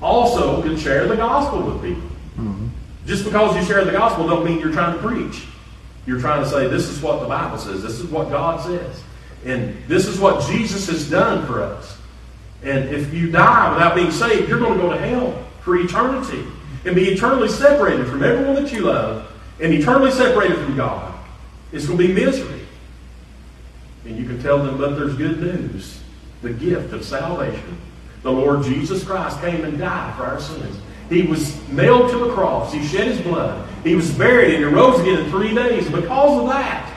also 0.02 0.60
can 0.60 0.76
share 0.76 1.06
the 1.06 1.14
gospel 1.14 1.62
with 1.62 1.80
people. 1.84 2.02
Mm-hmm. 2.36 2.66
Just 3.06 3.22
because 3.22 3.54
you 3.54 3.62
share 3.62 3.84
the 3.84 3.92
gospel 3.92 4.26
don't 4.26 4.44
mean 4.44 4.58
you're 4.58 4.72
trying 4.72 5.00
to 5.00 5.06
preach. 5.06 5.46
You're 6.04 6.18
trying 6.18 6.42
to 6.42 6.50
say, 6.50 6.66
this 6.66 6.88
is 6.88 7.00
what 7.00 7.20
the 7.20 7.28
Bible 7.28 7.56
says. 7.56 7.80
This 7.80 8.00
is 8.00 8.06
what 8.06 8.28
God 8.28 8.60
says. 8.60 9.04
And 9.44 9.76
this 9.86 10.08
is 10.08 10.18
what 10.18 10.44
Jesus 10.50 10.88
has 10.88 11.08
done 11.08 11.46
for 11.46 11.62
us. 11.62 11.96
And 12.64 12.88
if 12.88 13.14
you 13.14 13.30
die 13.30 13.72
without 13.72 13.94
being 13.94 14.10
saved, 14.10 14.48
you're 14.48 14.58
going 14.58 14.76
to 14.76 14.82
go 14.82 14.92
to 14.92 14.98
hell 14.98 15.46
for 15.60 15.76
eternity 15.76 16.44
and 16.84 16.96
be 16.96 17.10
eternally 17.10 17.48
separated 17.48 18.08
from 18.08 18.24
everyone 18.24 18.56
that 18.56 18.72
you 18.72 18.80
love 18.80 19.28
and 19.60 19.72
eternally 19.72 20.10
separated 20.10 20.56
from 20.58 20.76
God. 20.76 21.14
It's 21.72 21.86
going 21.86 21.98
to 21.98 22.08
be 22.08 22.12
misery. 22.12 22.60
And 24.04 24.16
you 24.16 24.24
can 24.24 24.42
tell 24.42 24.62
them, 24.62 24.78
but 24.78 24.96
there's 24.96 25.14
good 25.16 25.40
news 25.40 26.00
the 26.42 26.52
gift 26.52 26.92
of 26.92 27.04
salvation. 27.04 27.78
The 28.22 28.32
Lord 28.32 28.64
Jesus 28.64 29.04
Christ 29.04 29.40
came 29.40 29.64
and 29.64 29.78
died 29.78 30.16
for 30.16 30.24
our 30.24 30.40
sins. 30.40 30.78
He 31.10 31.22
was 31.22 31.60
nailed 31.68 32.10
to 32.12 32.30
a 32.30 32.34
cross. 32.34 32.72
He 32.72 32.86
shed 32.86 33.08
his 33.08 33.20
blood. 33.20 33.68
He 33.82 33.94
was 33.94 34.10
buried 34.12 34.54
and 34.54 34.64
he 34.64 34.70
rose 34.70 35.00
again 35.00 35.24
in 35.24 35.30
three 35.30 35.54
days. 35.54 35.86
And 35.86 35.94
because 35.94 36.40
of 36.40 36.48
that, 36.48 36.90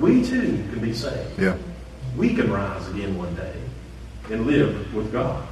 we 0.00 0.24
too 0.24 0.64
can 0.70 0.80
be 0.80 0.92
saved. 0.92 1.38
Yeah. 1.38 1.56
We 2.16 2.34
can 2.34 2.52
rise 2.52 2.88
again 2.88 3.16
one 3.16 3.34
day 3.36 3.54
and 4.30 4.46
live 4.46 4.92
with 4.94 5.12
God. 5.12 5.46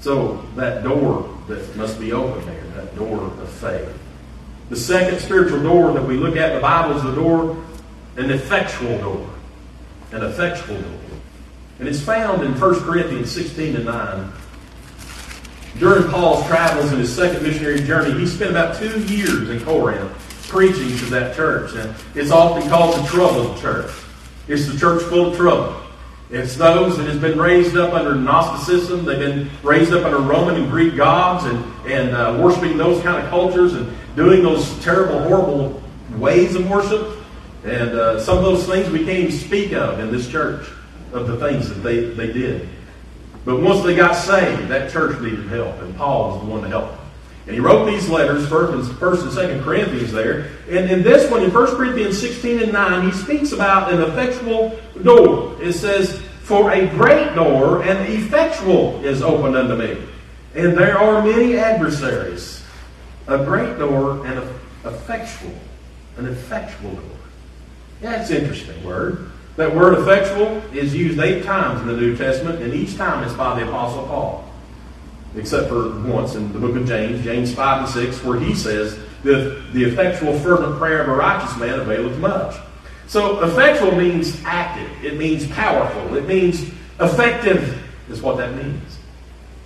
So 0.00 0.44
that 0.56 0.82
door 0.82 1.38
that 1.48 1.76
must 1.76 1.98
be 1.98 2.12
open 2.12 2.44
there, 2.46 2.64
that 2.76 2.94
door 2.96 3.22
of 3.22 3.48
faith. 3.48 3.88
The 4.72 4.78
second 4.78 5.18
spiritual 5.18 5.62
door 5.62 5.92
that 5.92 6.02
we 6.02 6.16
look 6.16 6.34
at 6.34 6.48
in 6.48 6.54
the 6.54 6.62
Bible 6.62 6.96
is 6.96 7.02
the 7.02 7.14
door, 7.14 7.62
an 8.16 8.30
effectual 8.30 8.96
door. 9.00 9.28
An 10.12 10.22
effectual 10.22 10.80
door. 10.80 11.00
And 11.78 11.86
it's 11.86 12.00
found 12.00 12.42
in 12.42 12.58
1 12.58 12.80
Corinthians 12.80 13.30
16 13.30 13.76
and 13.76 13.84
9. 13.84 14.32
During 15.78 16.10
Paul's 16.10 16.46
travels 16.46 16.90
in 16.90 17.00
his 17.00 17.14
second 17.14 17.42
missionary 17.42 17.82
journey, 17.82 18.18
he 18.18 18.26
spent 18.26 18.52
about 18.52 18.78
two 18.78 18.98
years 19.02 19.50
in 19.50 19.60
Corinth 19.60 20.10
preaching 20.48 20.96
to 20.96 21.04
that 21.10 21.36
church. 21.36 21.74
And 21.74 21.94
it's 22.14 22.30
often 22.30 22.66
called 22.70 22.96
the 22.96 23.06
troubled 23.08 23.60
church. 23.60 23.92
It's 24.48 24.72
the 24.72 24.78
church 24.78 25.02
full 25.02 25.32
of 25.32 25.36
trouble. 25.36 25.81
It's 26.32 26.56
those 26.56 26.96
that 26.96 27.06
has 27.08 27.18
been 27.18 27.38
raised 27.38 27.76
up 27.76 27.92
under 27.92 28.14
Gnosticism. 28.14 29.04
They've 29.04 29.18
been 29.18 29.50
raised 29.62 29.92
up 29.92 30.06
under 30.06 30.16
Roman 30.16 30.54
and 30.54 30.70
Greek 30.70 30.96
gods 30.96 31.44
and, 31.44 31.62
and 31.86 32.16
uh, 32.16 32.38
worshiping 32.42 32.78
those 32.78 33.02
kind 33.02 33.22
of 33.22 33.28
cultures 33.28 33.74
and 33.74 33.94
doing 34.16 34.42
those 34.42 34.82
terrible, 34.82 35.20
horrible 35.24 35.82
ways 36.16 36.54
of 36.54 36.70
worship. 36.70 37.18
And 37.64 37.90
uh, 37.90 38.18
some 38.18 38.38
of 38.38 38.44
those 38.44 38.66
things 38.66 38.88
we 38.88 39.04
can't 39.04 39.18
even 39.18 39.32
speak 39.32 39.74
of 39.74 40.00
in 40.00 40.10
this 40.10 40.26
church, 40.26 40.66
of 41.12 41.26
the 41.26 41.36
things 41.36 41.68
that 41.68 41.80
they, 41.82 42.06
they 42.06 42.32
did. 42.32 42.66
But 43.44 43.60
once 43.60 43.84
they 43.84 43.94
got 43.94 44.14
saved, 44.14 44.68
that 44.68 44.90
church 44.90 45.20
needed 45.20 45.48
help, 45.48 45.78
and 45.80 45.94
Paul 45.96 46.30
was 46.30 46.40
the 46.40 46.46
one 46.46 46.62
to 46.62 46.68
help 46.68 46.90
them. 46.92 47.01
And 47.46 47.54
he 47.54 47.60
wrote 47.60 47.86
these 47.86 48.08
letters, 48.08 48.46
first 48.48 49.24
and, 49.24 49.32
second 49.32 49.64
Corinthians 49.64 50.12
there. 50.12 50.50
And 50.68 50.88
in 50.90 51.02
this 51.02 51.28
one, 51.28 51.42
in 51.42 51.52
1 51.52 51.76
Corinthians 51.76 52.20
16 52.20 52.62
and 52.62 52.72
9, 52.72 53.10
he 53.10 53.16
speaks 53.16 53.50
about 53.50 53.92
an 53.92 54.00
effectual 54.00 54.78
door. 55.02 55.60
It 55.60 55.72
says, 55.72 56.20
For 56.42 56.70
a 56.70 56.86
great 56.86 57.34
door 57.34 57.82
and 57.82 58.12
effectual 58.12 59.04
is 59.04 59.22
opened 59.22 59.56
unto 59.56 59.74
me. 59.74 60.00
And 60.54 60.76
there 60.76 60.96
are 60.98 61.22
many 61.24 61.56
adversaries. 61.56 62.62
A 63.26 63.44
great 63.44 63.76
door 63.78 64.24
and 64.24 64.38
a 64.38 64.54
effectual. 64.84 65.54
An 66.18 66.26
effectual 66.26 66.92
door. 66.92 67.02
Yeah, 68.02 68.20
it's 68.20 68.30
an 68.30 68.38
interesting 68.38 68.84
word. 68.84 69.30
That 69.56 69.74
word 69.74 69.98
effectual 69.98 70.62
is 70.72 70.94
used 70.94 71.18
eight 71.18 71.44
times 71.44 71.80
in 71.80 71.88
the 71.88 71.96
New 71.96 72.16
Testament, 72.16 72.62
and 72.62 72.72
each 72.72 72.96
time 72.96 73.24
it's 73.24 73.34
by 73.34 73.58
the 73.58 73.68
Apostle 73.68 74.06
Paul 74.06 74.51
except 75.36 75.68
for 75.68 76.00
once 76.02 76.34
in 76.34 76.52
the 76.52 76.58
book 76.58 76.76
of 76.76 76.86
James, 76.86 77.22
James 77.24 77.54
5 77.54 77.84
and 77.84 77.88
6, 77.88 78.24
where 78.24 78.38
he 78.38 78.54
says, 78.54 78.98
the, 79.22 79.62
the 79.72 79.84
effectual 79.84 80.38
fervent 80.40 80.78
prayer 80.78 81.02
of 81.02 81.08
a 81.08 81.14
righteous 81.14 81.56
man 81.56 81.80
availeth 81.80 82.18
much. 82.18 82.56
So 83.06 83.42
effectual 83.44 83.92
means 83.92 84.40
active. 84.44 84.90
It 85.04 85.16
means 85.16 85.46
powerful. 85.48 86.16
It 86.16 86.26
means 86.26 86.62
effective 87.00 87.82
is 88.08 88.20
what 88.20 88.36
that 88.38 88.54
means. 88.56 88.98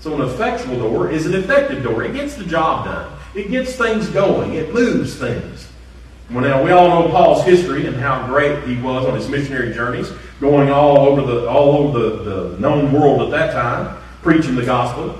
So 0.00 0.14
an 0.14 0.28
effectual 0.28 0.76
door 0.78 1.10
is 1.10 1.26
an 1.26 1.34
effective 1.34 1.82
door. 1.82 2.04
It 2.04 2.12
gets 2.12 2.34
the 2.34 2.44
job 2.44 2.84
done. 2.84 3.12
It 3.34 3.50
gets 3.50 3.76
things 3.76 4.08
going. 4.08 4.54
It 4.54 4.72
moves 4.72 5.16
things. 5.16 5.68
Well, 6.30 6.40
now 6.40 6.62
we 6.62 6.72
all 6.72 6.88
know 6.88 7.08
Paul's 7.08 7.44
history 7.44 7.86
and 7.86 7.96
how 7.96 8.26
great 8.26 8.64
he 8.64 8.80
was 8.80 9.06
on 9.06 9.14
his 9.14 9.28
missionary 9.28 9.72
journeys, 9.72 10.10
going 10.40 10.70
all 10.70 10.98
over 10.98 11.22
the 11.22 11.48
all 11.48 11.76
over 11.76 11.98
the, 11.98 12.16
the 12.24 12.58
known 12.58 12.92
world 12.92 13.22
at 13.22 13.30
that 13.30 13.52
time, 13.52 13.96
preaching 14.22 14.56
the 14.56 14.64
gospel. 14.64 15.16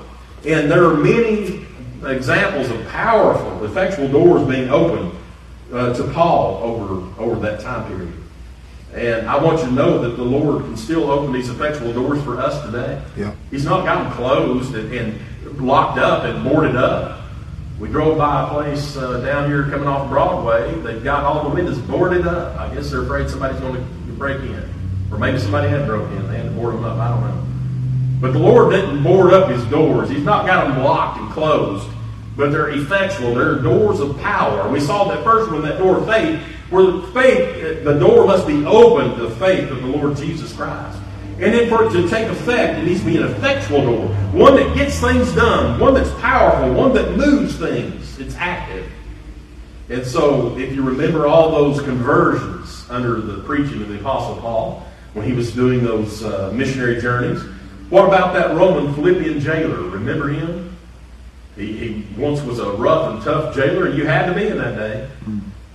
And 0.46 0.70
there 0.70 0.84
are 0.84 0.94
many 0.94 1.66
examples 2.04 2.70
of 2.70 2.86
powerful, 2.88 3.64
effectual 3.64 4.06
doors 4.06 4.46
being 4.46 4.70
opened 4.70 5.12
uh, 5.72 5.92
to 5.94 6.04
Paul 6.12 6.62
over, 6.62 7.20
over 7.20 7.40
that 7.40 7.60
time 7.60 7.88
period. 7.88 8.12
And 8.94 9.28
I 9.28 9.42
want 9.42 9.58
you 9.58 9.66
to 9.66 9.72
know 9.72 10.00
that 10.02 10.16
the 10.16 10.22
Lord 10.22 10.62
can 10.62 10.76
still 10.76 11.10
open 11.10 11.32
these 11.32 11.50
effectual 11.50 11.92
doors 11.92 12.22
for 12.22 12.40
us 12.40 12.64
today. 12.64 13.02
Yeah. 13.16 13.34
He's 13.50 13.64
not 13.64 13.84
gotten 13.84 14.10
closed 14.12 14.74
and, 14.74 14.92
and 14.92 15.58
locked 15.60 15.98
up 15.98 16.24
and 16.24 16.44
boarded 16.44 16.76
up. 16.76 17.24
We 17.80 17.88
drove 17.88 18.16
by 18.16 18.44
a 18.44 18.48
place 18.48 18.96
uh, 18.96 19.20
down 19.20 19.50
here 19.50 19.64
coming 19.64 19.88
off 19.88 20.08
Broadway. 20.08 20.74
They've 20.80 21.02
got 21.02 21.24
all 21.24 21.48
the 21.48 21.54
windows 21.54 21.78
boarded 21.78 22.26
up. 22.26 22.58
I 22.58 22.72
guess 22.72 22.90
they're 22.90 23.02
afraid 23.02 23.28
somebody's 23.28 23.60
going 23.60 23.74
to 23.74 24.12
break 24.12 24.40
in. 24.40 24.70
Or 25.10 25.18
maybe 25.18 25.38
somebody 25.38 25.68
had 25.68 25.86
broke 25.86 26.10
in. 26.12 26.26
They 26.28 26.36
had 26.36 26.44
to 26.44 26.50
board 26.52 26.74
them 26.74 26.84
up. 26.84 26.98
I 26.98 27.08
don't 27.08 27.20
know. 27.20 27.45
But 28.26 28.32
the 28.32 28.40
Lord 28.40 28.72
didn't 28.72 29.04
board 29.04 29.32
up 29.32 29.48
his 29.48 29.64
doors. 29.66 30.10
He's 30.10 30.24
not 30.24 30.46
got 30.46 30.66
them 30.66 30.82
locked 30.82 31.20
and 31.20 31.30
closed, 31.30 31.88
but 32.36 32.50
they're 32.50 32.70
effectual. 32.70 33.36
They're 33.36 33.60
doors 33.60 34.00
of 34.00 34.18
power. 34.18 34.68
We 34.68 34.80
saw 34.80 35.04
that 35.04 35.22
first 35.22 35.52
one, 35.52 35.62
that 35.62 35.78
door 35.78 35.98
of 35.98 36.06
faith, 36.06 36.42
where 36.68 36.90
the 36.90 37.02
faith, 37.12 37.84
the 37.84 37.96
door 38.00 38.26
must 38.26 38.44
be 38.44 38.66
open 38.66 39.16
to 39.16 39.28
the 39.28 39.36
faith 39.36 39.70
of 39.70 39.80
the 39.80 39.86
Lord 39.86 40.16
Jesus 40.16 40.52
Christ. 40.52 40.98
And 41.38 41.54
then 41.54 41.68
for 41.68 41.84
it 41.84 41.92
to 41.92 42.08
take 42.08 42.26
effect, 42.26 42.80
it 42.80 42.84
needs 42.84 42.98
to 42.98 43.06
be 43.06 43.16
an 43.16 43.22
effectual 43.22 43.82
door. 43.82 44.08
One 44.32 44.56
that 44.56 44.74
gets 44.74 44.98
things 44.98 45.32
done, 45.32 45.78
one 45.78 45.94
that's 45.94 46.10
powerful, 46.20 46.74
one 46.74 46.94
that 46.94 47.16
moves 47.16 47.54
things. 47.54 48.18
It's 48.18 48.34
active. 48.34 48.90
And 49.88 50.04
so, 50.04 50.58
if 50.58 50.72
you 50.72 50.82
remember 50.82 51.28
all 51.28 51.52
those 51.52 51.80
conversions 51.80 52.90
under 52.90 53.20
the 53.20 53.44
preaching 53.44 53.82
of 53.82 53.88
the 53.88 54.00
Apostle 54.00 54.38
Paul, 54.38 54.84
when 55.12 55.24
he 55.24 55.32
was 55.32 55.52
doing 55.52 55.84
those 55.84 56.24
uh, 56.24 56.50
missionary 56.52 57.00
journeys, 57.00 57.40
what 57.90 58.06
about 58.06 58.34
that 58.34 58.56
Roman 58.56 58.94
Philippian 58.94 59.40
jailer? 59.40 59.80
Remember 59.88 60.28
him? 60.28 60.76
He, 61.56 61.72
he, 61.72 62.06
once 62.20 62.42
was 62.42 62.58
a 62.58 62.70
rough 62.72 63.14
and 63.14 63.22
tough 63.22 63.54
jailer, 63.54 63.86
and 63.86 63.96
you 63.96 64.06
had 64.06 64.26
to 64.26 64.34
be 64.34 64.46
in 64.46 64.58
that 64.58 64.76
day. 64.76 65.08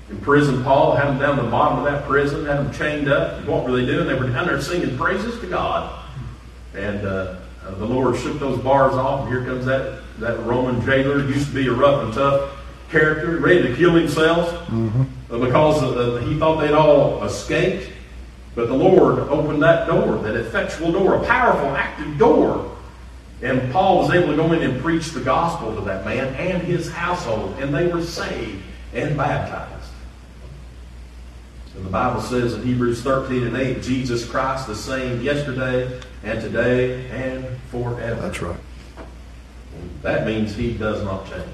In 0.10 0.17
prison, 0.19 0.63
Paul 0.63 0.95
had 0.95 1.08
him 1.08 1.19
down 1.19 1.38
the 1.38 1.50
bottom 1.50 1.80
of 1.80 1.86
that 1.86 2.08
prison, 2.08 2.45
had 2.45 2.60
him 2.60 2.71
chained 2.74 3.08
up. 3.08 3.45
What 3.45 3.63
were 3.63 3.71
they 3.71 3.86
doing? 3.86 4.08
They 4.08 4.13
were 4.13 4.28
down 4.28 4.45
there 4.45 4.62
singing 4.62 4.97
praises 4.97 5.39
to 5.39 5.47
God. 5.47 6.06
And 6.76 7.06
uh, 7.06 7.38
uh, 7.65 7.76
the 7.76 7.86
Lord 7.86 8.17
shook 8.17 8.39
those 8.39 8.60
bars 8.60 8.93
off, 8.93 9.21
and 9.21 9.30
here 9.30 9.43
comes 9.43 9.65
that, 9.65 10.02
that 10.19 10.38
Roman 10.39 10.86
jailer. 10.86 11.26
Used 11.26 11.47
to 11.47 11.54
be 11.54 11.67
a 11.67 11.71
rough 11.71 12.04
and 12.04 12.13
tough 12.13 12.52
character, 12.89 13.38
ready 13.38 13.63
to 13.63 13.76
kill 13.76 13.93
himself 13.93 14.52
mm-hmm. 14.67 15.04
because 15.30 15.82
uh, 15.82 16.24
he 16.28 16.38
thought 16.38 16.60
they'd 16.60 16.74
all 16.74 17.24
escaped. 17.24 17.91
But 18.54 18.68
the 18.68 18.74
Lord 18.74 19.20
opened 19.20 19.64
that 19.64 19.88
door, 19.88 20.18
that 20.18 20.36
effectual 20.36 20.92
door, 20.92 21.16
a 21.16 21.26
powerful, 21.26 21.70
active 21.70 22.18
door. 22.18 22.78
And 23.42 23.72
Paul 23.72 24.00
was 24.00 24.12
able 24.12 24.28
to 24.28 24.36
go 24.36 24.52
in 24.52 24.62
and 24.62 24.82
preach 24.82 25.10
the 25.10 25.22
gospel 25.22 25.74
to 25.76 25.82
that 25.82 26.06
man 26.06 26.36
and 26.36 26.62
his 26.62 26.92
household, 26.92 27.58
and 27.60 27.74
they 27.74 27.88
were 27.88 28.04
saved 28.04 28.62
and 28.94 29.18
baptized. 29.18 29.72
And 31.76 31.86
the 31.86 31.90
Bible 31.90 32.22
says 32.22 32.54
in 32.54 32.64
Hebrews 32.64 33.02
13 33.02 33.48
and 33.48 33.58
8, 33.58 33.82
Jesus 33.82 34.26
Christ 34.26 34.68
the 34.68 34.76
same 34.76 35.22
yesterday 35.22 36.00
and 36.24 36.42
today 36.42 37.10
and 37.10 37.46
forever. 37.70 38.22
That's 38.22 38.42
right. 38.42 38.60
That 40.02 40.28
means 40.28 40.54
he 40.54 40.74
does 40.74 41.04
not 41.04 41.28
change. 41.30 41.48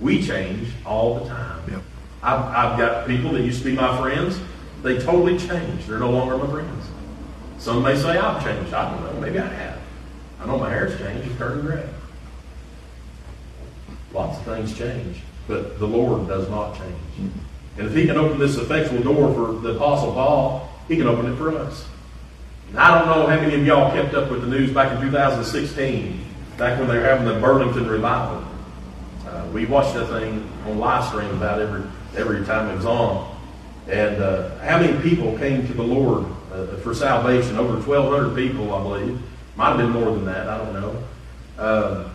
We 0.00 0.22
change 0.22 0.68
all 0.84 1.20
the 1.20 1.28
time. 1.28 1.62
Yep. 1.70 1.82
I've, 2.22 2.40
I've 2.40 2.78
got 2.78 3.06
people 3.06 3.32
that 3.32 3.42
used 3.42 3.60
to 3.60 3.64
be 3.64 3.76
my 3.76 3.96
friends 3.98 4.38
they 4.82 4.98
totally 4.98 5.38
changed. 5.38 5.88
They're 5.88 5.98
no 5.98 6.10
longer 6.10 6.36
my 6.38 6.46
friends. 6.46 6.86
Some 7.58 7.82
may 7.82 7.96
say 7.96 8.16
I've 8.16 8.42
changed. 8.42 8.72
I 8.72 8.90
don't 8.90 9.02
know. 9.04 9.20
Maybe 9.20 9.38
I 9.38 9.46
have. 9.46 9.78
I 10.40 10.46
know 10.46 10.58
my 10.58 10.70
hair's 10.70 10.98
changed. 10.98 11.28
It's 11.28 11.38
turned 11.38 11.62
gray. 11.62 11.88
Lots 14.12 14.38
of 14.38 14.44
things 14.44 14.76
change. 14.76 15.20
But 15.48 15.78
the 15.78 15.86
Lord 15.86 16.28
does 16.28 16.48
not 16.48 16.76
change. 16.76 17.32
And 17.76 17.86
if 17.86 17.94
he 17.94 18.06
can 18.06 18.16
open 18.16 18.38
this 18.38 18.56
effectual 18.56 19.02
door 19.02 19.32
for 19.34 19.60
the 19.60 19.74
Apostle 19.76 20.12
Paul, 20.12 20.68
he 20.88 20.96
can 20.96 21.06
open 21.06 21.32
it 21.32 21.36
for 21.36 21.56
us. 21.56 21.86
And 22.70 22.78
I 22.78 22.98
don't 22.98 23.08
know 23.08 23.26
how 23.26 23.40
many 23.40 23.54
of 23.54 23.66
y'all 23.66 23.92
kept 23.92 24.14
up 24.14 24.30
with 24.30 24.42
the 24.42 24.46
news 24.46 24.72
back 24.72 24.92
in 24.92 25.00
2016, 25.00 26.24
back 26.56 26.78
when 26.78 26.88
they 26.88 26.98
were 26.98 27.04
having 27.04 27.26
the 27.26 27.40
Burlington 27.40 27.86
revival. 27.88 28.44
Uh, 29.26 29.46
we 29.52 29.64
watched 29.66 29.94
that 29.94 30.06
thing 30.08 30.48
on 30.66 30.78
live 30.78 31.04
stream 31.04 31.30
about 31.30 31.60
every 31.60 31.82
every 32.16 32.44
time 32.44 32.70
it 32.70 32.76
was 32.76 32.86
on. 32.86 33.37
And 33.88 34.22
uh, 34.22 34.58
how 34.58 34.78
many 34.78 35.00
people 35.02 35.36
came 35.38 35.66
to 35.66 35.72
the 35.72 35.82
Lord 35.82 36.26
uh, 36.52 36.76
for 36.78 36.94
salvation? 36.94 37.56
Over 37.56 37.74
1,200 37.74 38.36
people, 38.36 38.74
I 38.74 38.82
believe. 38.82 39.18
Might 39.56 39.68
have 39.68 39.78
been 39.78 39.90
more 39.90 40.12
than 40.12 40.26
that. 40.26 40.48
I 40.48 40.58
don't 40.58 40.74
know. 40.74 41.04
Uh, 41.58 42.08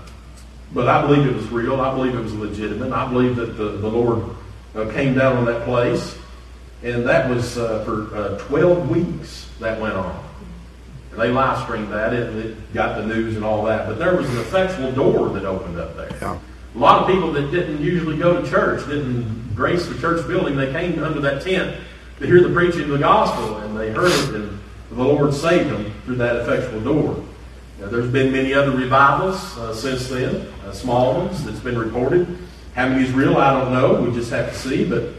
But 0.74 0.88
I 0.88 1.02
believe 1.06 1.28
it 1.28 1.36
was 1.36 1.48
real. 1.50 1.82
I 1.82 1.94
believe 1.94 2.16
it 2.16 2.22
was 2.22 2.34
legitimate. 2.34 2.92
I 2.92 3.08
believe 3.12 3.36
that 3.36 3.58
the, 3.58 3.78
the 3.78 3.88
Lord 3.88 4.24
uh, 4.76 4.92
came 4.92 5.14
down 5.16 5.38
on 5.38 5.46
that 5.46 5.66
place. 5.66 6.18
And 6.84 7.06
that 7.08 7.30
was 7.30 7.58
uh, 7.58 7.84
for 7.86 8.16
uh, 8.16 8.38
12 8.40 8.90
weeks 8.90 9.50
that 9.60 9.80
went 9.80 9.94
on. 9.96 10.24
And 11.12 11.22
they 11.22 11.30
live 11.30 11.64
streamed 11.64 11.92
that. 11.92 12.14
It, 12.14 12.36
it, 12.36 12.74
got 12.74 12.98
the 12.98 13.06
news 13.06 13.36
and 13.36 13.46
all 13.46 13.64
that. 13.66 13.88
But 13.88 14.00
there 14.00 14.16
was 14.16 14.30
an 14.30 14.38
effectual 14.40 14.92
door 14.92 15.30
that 15.30 15.46
opened 15.46 15.80
up 15.80 15.96
there. 15.96 16.10
Yeah. 16.20 16.40
A 16.76 16.78
lot 16.78 17.02
of 17.02 17.08
people 17.08 17.32
that 17.34 17.52
didn't 17.52 17.82
usually 17.82 18.18
go 18.18 18.42
to 18.42 18.50
church, 18.50 18.86
didn't 18.88 19.43
grace 19.56 19.88
the 19.88 19.98
church 20.00 20.28
building, 20.28 20.56
they 20.56 20.72
came 20.72 21.02
under 21.04 21.20
that 21.22 21.42
tent 21.42 21.80
to 22.20 22.28
hear 22.28 22.42
the 22.42 22.54
preaching 22.54 22.84
of 22.84 22.90
the 22.90 22.98
gospel. 22.98 23.58
And 23.58 23.78
they 23.78 23.92
heard 23.92 24.12
it. 24.12 24.36
And 24.36 24.60
the 24.92 25.04
Lord 25.04 25.34
saved 25.34 25.70
them 25.70 25.94
through 26.06 26.16
that 26.16 26.38
effectual 26.38 26.82
door. 26.82 27.24
Now, 27.80 27.88
there's 27.88 28.12
been 28.12 28.32
many 28.32 28.54
other 28.54 28.72
revivals 28.72 29.58
uh, 29.58 29.74
since 29.74 30.08
then, 30.08 30.48
uh, 30.66 30.72
small 30.72 31.16
ones 31.16 31.44
that's 31.44 31.60
been 31.60 31.78
reported. 31.78 32.28
How 32.76 32.88
many 32.88 33.04
is 33.04 33.12
real, 33.12 33.38
I 33.38 33.60
don't 33.60 33.74
know. 33.74 34.02
We 34.02 34.16
just 34.16 34.32
have 34.32 34.50
to 34.50 34.56
see. 34.56 34.86
But 34.86 35.10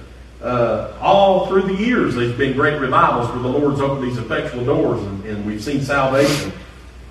uh, 0.42 0.97
all 1.01 1.47
through 1.47 1.62
the 1.62 1.75
years, 1.75 2.14
there's 2.14 2.37
been 2.37 2.55
great 2.55 2.81
revivals 2.81 3.29
where 3.31 3.40
the 3.40 3.49
Lord's 3.49 3.81
opened 3.81 4.09
these 4.09 4.18
effectual 4.18 4.64
doors 4.64 5.03
and, 5.03 5.25
and 5.25 5.47
we've 5.47 5.62
seen 5.62 5.83
salvation. 5.83 6.53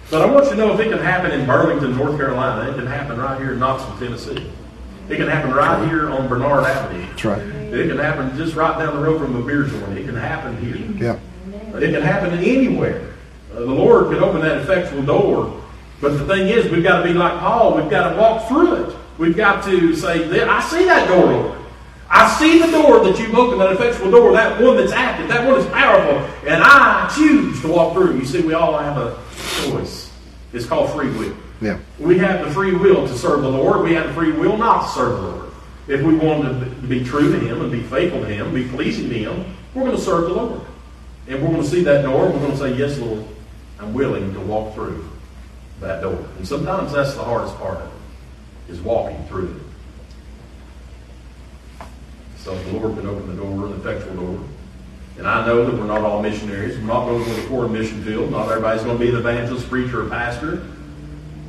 But 0.10 0.22
I 0.22 0.26
want 0.26 0.46
you 0.46 0.52
to 0.52 0.58
know 0.58 0.74
if 0.74 0.80
it 0.80 0.90
can 0.90 1.00
happen 1.00 1.32
in 1.32 1.46
Burlington, 1.46 1.96
North 1.96 2.18
Carolina, 2.18 2.70
it 2.70 2.76
can 2.76 2.86
happen 2.86 3.18
right 3.18 3.40
here 3.40 3.54
in 3.54 3.60
Knoxville, 3.60 3.98
Tennessee. 3.98 4.52
It 5.10 5.18
can 5.18 5.28
happen 5.28 5.52
right 5.52 5.88
here 5.88 6.10
on 6.10 6.28
Bernard 6.28 6.64
Avenue. 6.66 7.06
That's 7.08 7.26
right. 7.26 7.42
It 7.42 7.90
can 7.90 7.98
happen 7.98 8.36
just 8.38 8.56
right 8.56 8.78
down 8.78 8.96
the 8.96 9.02
road 9.02 9.20
from 9.20 9.36
a 9.36 9.46
beer 9.46 9.64
joint. 9.64 9.98
It 9.98 10.06
can 10.06 10.16
happen 10.16 10.58
here. 10.58 10.78
Yeah. 10.78 11.78
It 11.78 11.92
can 11.92 12.02
happen 12.02 12.38
anywhere. 12.40 13.14
Uh, 13.52 13.60
the 13.60 13.66
Lord 13.66 14.12
can 14.12 14.24
open 14.24 14.42
that 14.42 14.60
effectual 14.60 15.04
door. 15.04 15.62
But 16.00 16.18
the 16.18 16.26
thing 16.26 16.48
is, 16.48 16.72
we've 16.72 16.84
got 16.84 17.00
to 17.00 17.04
be 17.04 17.14
like 17.14 17.40
Paul. 17.40 17.76
We've 17.76 17.90
got 17.90 18.12
to 18.12 18.18
walk 18.18 18.48
through 18.48 18.86
it. 18.86 18.96
We've 19.18 19.36
got 19.36 19.64
to 19.66 19.96
say, 19.96 20.42
I 20.42 20.62
see 20.62 20.86
that 20.86 21.08
door, 21.08 21.26
Lord. 21.26 21.60
I 22.10 22.30
see 22.38 22.60
the 22.60 22.72
door 22.72 23.04
that 23.04 23.18
you've 23.18 23.34
opened, 23.34 23.62
that 23.62 23.74
effectual 23.74 24.12
door, 24.12 24.34
that 24.34 24.62
one 24.62 24.78
that's 24.78 24.92
active, 24.92 25.28
that 25.30 25.48
one 25.48 25.60
is 25.60 25.66
powerful, 25.68 26.18
and 26.48 26.62
I 26.64 27.12
choose 27.16 27.60
to 27.62 27.68
walk 27.70 27.94
through. 27.94 28.20
You 28.20 28.26
see, 28.26 28.42
we 28.42 28.54
all 28.54 28.78
have 28.78 28.98
a 28.98 29.18
choice. 29.64 30.12
It's 30.54 30.66
called 30.66 30.92
free 30.92 31.10
will. 31.10 31.36
Yeah. 31.64 31.80
We 31.98 32.18
have 32.18 32.46
the 32.46 32.52
free 32.52 32.76
will 32.76 33.08
to 33.08 33.18
serve 33.18 33.42
the 33.42 33.50
Lord. 33.50 33.84
We 33.84 33.94
have 33.94 34.08
the 34.08 34.14
free 34.14 34.34
will 34.34 34.58
not 34.58 34.82
to 34.82 34.88
serve 34.90 35.22
the 35.22 35.28
Lord. 35.28 35.52
If 35.88 36.02
we 36.02 36.16
want 36.16 36.44
to 36.44 36.66
be 36.88 37.04
true 37.04 37.32
to 37.32 37.40
Him 37.40 37.62
and 37.62 37.72
be 37.72 37.84
faithful 37.84 38.20
to 38.20 38.28
Him, 38.28 38.54
be 38.54 38.68
pleasing 38.68 39.10
to 39.10 39.16
Him, 39.16 39.56
we're 39.74 39.84
going 39.84 39.96
to 39.96 40.02
serve 40.02 40.26
the 40.26 40.34
Lord. 40.34 40.62
And 41.28 41.42
we're 41.42 41.50
going 41.50 41.62
to 41.62 41.68
see 41.68 41.84
that 41.84 42.02
door. 42.02 42.30
We're 42.30 42.40
going 42.40 42.52
to 42.52 42.58
say, 42.58 42.76
Yes, 42.76 43.00
Lord, 43.00 43.24
I'm 43.80 43.94
willing 43.94 44.34
to 44.34 44.40
walk 44.42 44.74
through 44.74 45.10
that 45.80 46.02
door. 46.02 46.26
And 46.38 46.48
sometimes 46.48 46.92
that's 46.92 47.14
the 47.14 47.24
hardest 47.24 47.56
part 47.58 47.78
of 47.78 47.88
it, 47.88 48.74
is 48.74 48.82
walking 48.82 49.26
through 49.28 49.56
it. 49.56 49.62
So 52.38 52.56
the 52.56 52.78
Lord 52.78 52.98
can 52.98 53.08
open 53.08 53.28
the 53.28 53.42
door, 53.42 53.70
the 53.70 53.76
effectual 53.76 54.16
door. 54.16 54.44
And 55.18 55.28
I 55.28 55.46
know 55.46 55.66
that 55.66 55.80
we're 55.80 55.86
not 55.86 56.02
all 56.02 56.22
missionaries. 56.22 56.78
We're 56.78 56.86
not 56.86 57.06
going 57.06 57.24
to 57.24 57.30
go 57.30 57.36
to 57.36 57.42
the 57.42 57.48
foreign 57.48 57.72
mission 57.72 58.04
field. 58.04 58.32
Not 58.32 58.50
everybody's 58.50 58.84
going 58.84 58.98
to 58.98 59.04
be 59.04 59.10
an 59.10 59.16
evangelist, 59.16 59.70
preacher, 59.70 60.06
or 60.06 60.10
pastor. 60.10 60.66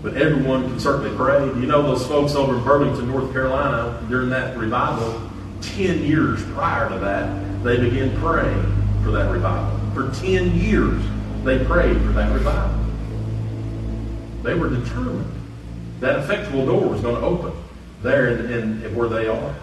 But 0.04 0.18
everyone 0.18 0.68
can 0.68 0.78
certainly 0.78 1.16
pray. 1.16 1.46
You 1.46 1.64
know 1.64 1.80
those 1.80 2.06
folks 2.06 2.34
over 2.34 2.58
in 2.58 2.62
Burlington, 2.62 3.08
North 3.10 3.32
Carolina, 3.32 4.04
during 4.10 4.28
that 4.28 4.54
revival, 4.54 5.18
10 5.62 6.02
years 6.02 6.42
prior 6.52 6.90
to 6.90 6.98
that, 6.98 7.64
they 7.64 7.78
began 7.78 8.14
praying 8.18 8.62
for 9.02 9.12
that 9.12 9.30
revival. 9.30 9.80
For 9.94 10.14
10 10.20 10.60
years, 10.60 11.02
they 11.42 11.64
prayed 11.64 11.96
for 12.02 12.12
that 12.12 12.30
revival. 12.34 12.78
They 14.42 14.52
were 14.52 14.68
determined. 14.68 15.24
That 16.00 16.18
effectual 16.18 16.66
door 16.66 16.86
was 16.86 17.00
going 17.00 17.14
to 17.14 17.22
open 17.22 17.52
there 18.02 18.28
in 18.28 18.94
where 18.94 19.08
they 19.08 19.26
are. 19.26 19.54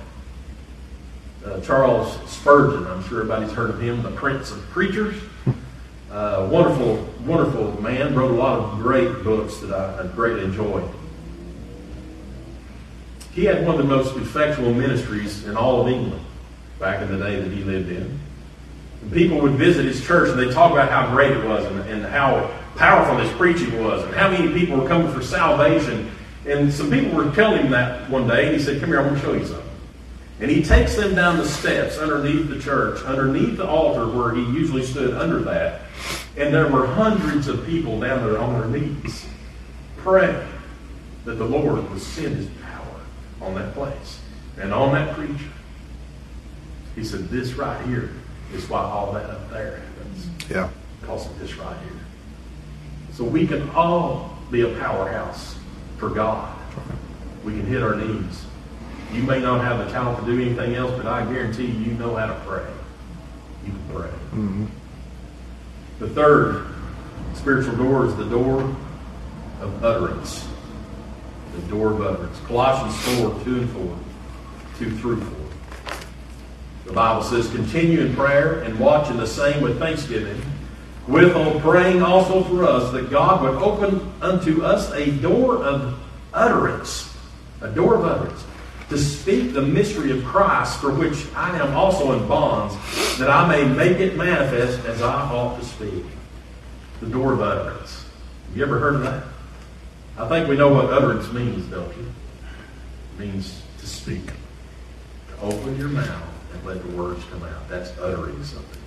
Uh, 1.46 1.62
Charles 1.62 2.18
Spurgeon, 2.28 2.88
I'm 2.88 3.04
sure 3.04 3.22
everybody's 3.22 3.52
heard 3.52 3.70
of 3.70 3.80
him, 3.80 4.02
the 4.02 4.10
Prince 4.10 4.50
of 4.50 4.60
Preachers. 4.72 5.22
Uh, 6.12 6.46
wonderful, 6.52 7.08
wonderful 7.26 7.82
man. 7.82 8.14
Wrote 8.14 8.32
a 8.32 8.34
lot 8.34 8.60
of 8.60 8.80
great 8.80 9.24
books 9.24 9.60
that 9.60 9.72
I, 9.72 10.04
I 10.04 10.08
greatly 10.08 10.44
enjoyed. 10.44 10.84
He 13.34 13.46
had 13.46 13.66
one 13.66 13.76
of 13.76 13.78
the 13.78 13.88
most 13.88 14.18
effectual 14.18 14.74
ministries 14.74 15.48
in 15.48 15.56
all 15.56 15.82
of 15.82 15.88
England 15.88 16.22
back 16.80 17.02
in 17.02 17.18
the 17.18 17.24
day 17.24 17.40
that 17.40 17.50
he 17.50 17.64
lived 17.64 17.90
in. 17.90 18.20
And 19.02 19.12
people 19.14 19.40
would 19.40 19.54
visit 19.54 19.86
his 19.86 20.06
church 20.06 20.30
and 20.30 20.38
they'd 20.38 20.52
talk 20.52 20.74
about 20.74 20.90
how 20.90 21.10
great 21.16 21.32
it 21.32 21.46
was 21.46 21.64
and, 21.66 21.80
and 21.90 22.04
how 22.04 22.52
powerful 22.76 23.18
his 23.18 23.32
preaching 23.38 23.82
was 23.82 24.04
and 24.04 24.14
how 24.14 24.30
many 24.30 24.52
people 24.54 24.82
were 24.82 24.88
coming 24.90 25.10
for 25.14 25.22
salvation. 25.22 26.12
And 26.46 26.74
some 26.74 26.92
people 26.92 27.16
were 27.16 27.34
telling 27.34 27.62
him 27.62 27.72
that 27.72 28.10
one 28.10 28.28
day, 28.28 28.48
and 28.48 28.58
he 28.58 28.62
said, 28.62 28.82
Come 28.82 28.90
here, 28.90 29.00
I'm 29.00 29.08
going 29.08 29.16
to 29.16 29.26
show 29.26 29.34
you 29.34 29.46
something. 29.46 29.61
And 30.42 30.50
he 30.50 30.64
takes 30.64 30.96
them 30.96 31.14
down 31.14 31.38
the 31.38 31.48
steps 31.48 32.00
underneath 32.00 32.50
the 32.50 32.60
church, 32.60 33.04
underneath 33.04 33.58
the 33.58 33.68
altar 33.68 34.08
where 34.08 34.34
he 34.34 34.42
usually 34.42 34.84
stood 34.84 35.14
under 35.14 35.40
that. 35.44 35.82
And 36.36 36.52
there 36.52 36.68
were 36.68 36.88
hundreds 36.88 37.48
of 37.48 37.64
people 37.64 38.00
down 38.00 38.26
there 38.26 38.40
on 38.40 38.60
their 38.60 38.82
knees 38.82 39.28
praying 39.98 40.48
that 41.26 41.36
the 41.36 41.46
Lord 41.46 41.88
would 41.88 42.02
send 42.02 42.38
his 42.38 42.48
power 42.64 43.02
on 43.40 43.54
that 43.54 43.76
place 43.76 44.20
and 44.60 44.74
on 44.74 44.94
that 44.94 45.16
preacher. 45.16 45.52
He 46.96 47.04
said, 47.04 47.30
This 47.30 47.54
right 47.54 47.86
here 47.86 48.10
is 48.52 48.68
why 48.68 48.82
all 48.82 49.14
that 49.14 49.30
up 49.30 49.48
there 49.52 49.78
happens. 49.78 50.28
Yeah. 50.50 50.70
Because 51.00 51.28
of 51.28 51.38
this 51.40 51.56
right 51.56 51.78
here. 51.84 52.00
So 53.14 53.24
we 53.24 53.46
can 53.46 53.70
all 53.72 54.40
be 54.50 54.62
a 54.62 54.76
powerhouse 54.80 55.56
for 55.98 56.10
God. 56.10 56.58
We 57.44 57.54
can 57.54 57.68
hit 57.68 57.84
our 57.84 57.96
knees. 57.96 58.46
You 59.12 59.24
may 59.24 59.40
not 59.42 59.64
have 59.64 59.86
the 59.86 59.92
talent 59.92 60.20
to 60.20 60.26
do 60.26 60.42
anything 60.42 60.76
else, 60.76 60.92
but 60.96 61.06
I 61.06 61.26
guarantee 61.26 61.66
you, 61.66 61.80
you 61.80 61.94
know 61.94 62.16
how 62.16 62.28
to 62.28 62.40
pray. 62.46 62.66
You 63.66 63.72
can 63.72 63.84
pray. 63.94 64.10
Mm-hmm. 64.10 64.66
The 66.00 66.10
third 66.10 66.66
spiritual 67.34 67.76
door 67.76 68.06
is 68.06 68.16
the 68.16 68.26
door 68.26 68.62
of 69.60 69.84
utterance. 69.84 70.48
The 71.56 71.62
door 71.64 71.92
of 71.92 72.02
utterance. 72.02 72.40
Colossians 72.46 73.20
4, 73.20 73.44
2 73.44 73.60
and 73.60 73.70
4. 73.70 73.98
2 74.80 74.98
through 74.98 75.22
4. 75.22 75.38
The 76.86 76.94
Bible 76.94 77.22
says, 77.22 77.50
continue 77.52 78.02
in 78.02 78.16
prayer 78.16 78.62
and 78.62 78.80
watch 78.80 79.10
in 79.12 79.18
the 79.18 79.28
same 79.28 79.62
with 79.62 79.78
thanksgiving, 79.78 80.42
withal 81.08 81.60
praying 81.60 82.02
also 82.02 82.44
for 82.46 82.64
us 82.64 82.92
that 82.94 83.12
God 83.12 83.44
would 83.44 83.62
open 83.62 84.12
unto 84.22 84.64
us 84.64 84.92
a 84.94 85.12
door 85.12 85.58
of 85.64 86.00
utterance. 86.34 87.14
A 87.62 87.70
door 87.70 87.96
of 87.96 88.06
utterance. 88.06 88.44
To 88.92 88.98
speak 88.98 89.54
the 89.54 89.62
mystery 89.62 90.12
of 90.12 90.22
Christ, 90.26 90.82
for 90.82 90.92
which 90.92 91.26
I 91.34 91.58
am 91.58 91.74
also 91.74 92.12
in 92.12 92.28
bonds, 92.28 92.76
that 93.18 93.30
I 93.30 93.48
may 93.48 93.64
make 93.64 94.02
it 94.02 94.18
manifest 94.18 94.86
as 94.86 95.02
I 95.02 95.14
ought 95.32 95.58
to 95.58 95.66
speak. 95.66 96.04
The 97.00 97.06
door 97.06 97.32
of 97.32 97.42
utterance. 97.42 98.04
Have 98.50 98.58
you 98.58 98.66
ever 98.66 98.80
heard 98.80 98.96
of 98.96 99.04
that? 99.04 99.24
I 100.18 100.28
think 100.28 100.50
we 100.50 100.58
know 100.58 100.74
what 100.74 100.92
utterance 100.92 101.32
means, 101.32 101.66
don't 101.68 101.88
you? 101.96 102.12
It 103.14 103.20
means 103.28 103.62
to 103.80 103.88
speak. 103.88 104.26
To 104.26 105.42
open 105.42 105.78
your 105.78 105.88
mouth 105.88 106.30
and 106.54 106.66
let 106.66 106.84
the 106.84 106.90
words 106.90 107.24
come 107.32 107.44
out. 107.44 107.70
That's 107.70 107.98
uttering 107.98 108.44
something. 108.44 108.82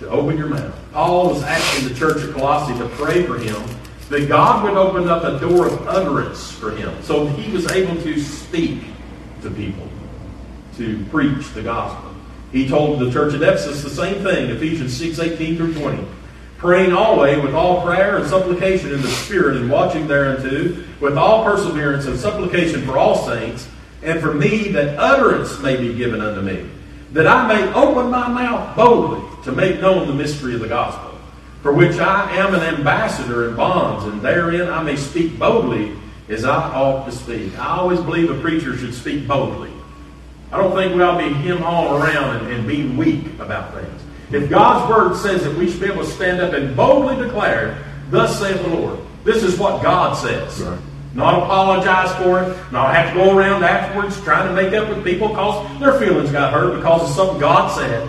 To 0.00 0.10
open 0.10 0.36
your 0.36 0.48
mouth. 0.48 0.78
Paul 0.92 1.30
was 1.30 1.42
asking 1.42 1.88
the 1.88 1.94
church 1.94 2.22
of 2.22 2.34
Colossae 2.34 2.76
to 2.78 2.86
pray 2.90 3.22
for 3.22 3.38
him 3.38 3.62
that 4.10 4.28
God 4.28 4.64
would 4.64 4.74
open 4.74 5.08
up 5.08 5.24
a 5.24 5.40
door 5.40 5.68
of 5.68 5.88
utterance 5.88 6.52
for 6.52 6.72
him 6.72 6.92
so 7.02 7.26
he 7.28 7.50
was 7.50 7.70
able 7.70 7.94
to 8.02 8.20
speak 8.20 8.82
to 9.42 9.50
people, 9.50 9.88
to 10.76 11.04
preach 11.06 11.50
the 11.52 11.62
gospel. 11.62 12.10
He 12.52 12.68
told 12.68 12.98
the 12.98 13.10
church 13.10 13.34
at 13.34 13.42
Ephesus 13.42 13.82
the 13.82 13.90
same 13.90 14.22
thing, 14.22 14.50
Ephesians 14.50 14.96
6 14.96 15.18
18 15.18 15.56
through 15.56 15.74
20. 15.74 16.04
Praying 16.58 16.92
always 16.92 17.42
with 17.42 17.54
all 17.54 17.82
prayer 17.82 18.18
and 18.18 18.28
supplication 18.28 18.92
in 18.92 19.00
the 19.00 19.08
Spirit, 19.08 19.56
and 19.56 19.70
watching 19.70 20.06
thereunto 20.06 20.76
with 21.00 21.16
all 21.16 21.44
perseverance 21.44 22.06
and 22.06 22.18
supplication 22.18 22.84
for 22.84 22.98
all 22.98 23.26
saints, 23.26 23.68
and 24.02 24.20
for 24.20 24.34
me 24.34 24.68
that 24.68 24.98
utterance 24.98 25.58
may 25.60 25.76
be 25.76 25.94
given 25.94 26.20
unto 26.20 26.42
me, 26.42 26.68
that 27.12 27.26
I 27.26 27.46
may 27.48 27.72
open 27.72 28.10
my 28.10 28.28
mouth 28.28 28.76
boldly 28.76 29.22
to 29.44 29.52
make 29.52 29.80
known 29.80 30.06
the 30.06 30.14
mystery 30.14 30.54
of 30.54 30.60
the 30.60 30.68
gospel, 30.68 31.18
for 31.62 31.72
which 31.72 31.98
I 31.98 32.36
am 32.36 32.54
an 32.54 32.62
ambassador 32.62 33.48
in 33.48 33.56
bonds, 33.56 34.04
and 34.04 34.20
therein 34.20 34.68
I 34.68 34.82
may 34.82 34.96
speak 34.96 35.38
boldly 35.38 35.96
as 36.30 36.44
I 36.44 36.72
ought 36.74 37.04
to 37.06 37.12
speak. 37.12 37.58
I 37.58 37.76
always 37.78 38.00
believe 38.00 38.30
a 38.30 38.40
preacher 38.40 38.76
should 38.76 38.94
speak 38.94 39.26
boldly. 39.26 39.72
I 40.52 40.56
don't 40.56 40.74
think 40.74 40.94
we 40.94 41.02
ought 41.02 41.20
to 41.20 41.28
be 41.28 41.34
him 41.34 41.58
hawing 41.58 42.02
around 42.02 42.36
and, 42.36 42.52
and 42.52 42.66
being 42.66 42.96
weak 42.96 43.26
about 43.38 43.74
things. 43.74 44.02
If 44.32 44.48
God's 44.48 44.88
word 44.88 45.16
says 45.16 45.44
that 45.44 45.56
we 45.56 45.70
should 45.70 45.80
be 45.80 45.86
able 45.86 46.04
to 46.04 46.10
stand 46.10 46.40
up 46.40 46.52
and 46.54 46.76
boldly 46.76 47.16
declare, 47.16 47.84
Thus 48.10 48.40
saith 48.40 48.60
the 48.62 48.68
Lord. 48.68 48.98
This 49.22 49.42
is 49.42 49.58
what 49.58 49.82
God 49.82 50.16
says. 50.16 50.60
Right. 50.60 50.78
Not 51.14 51.42
apologize 51.42 52.14
for 52.16 52.42
it, 52.42 52.72
not 52.72 52.94
have 52.94 53.12
to 53.12 53.14
go 53.14 53.36
around 53.36 53.64
afterwards 53.64 54.20
trying 54.22 54.48
to 54.48 54.54
make 54.54 54.72
up 54.72 54.88
with 54.88 55.04
people 55.04 55.28
because 55.28 55.80
their 55.80 55.98
feelings 55.98 56.30
got 56.30 56.52
hurt 56.52 56.76
because 56.76 57.02
of 57.02 57.16
something 57.16 57.40
God 57.40 57.68
said. 57.68 58.08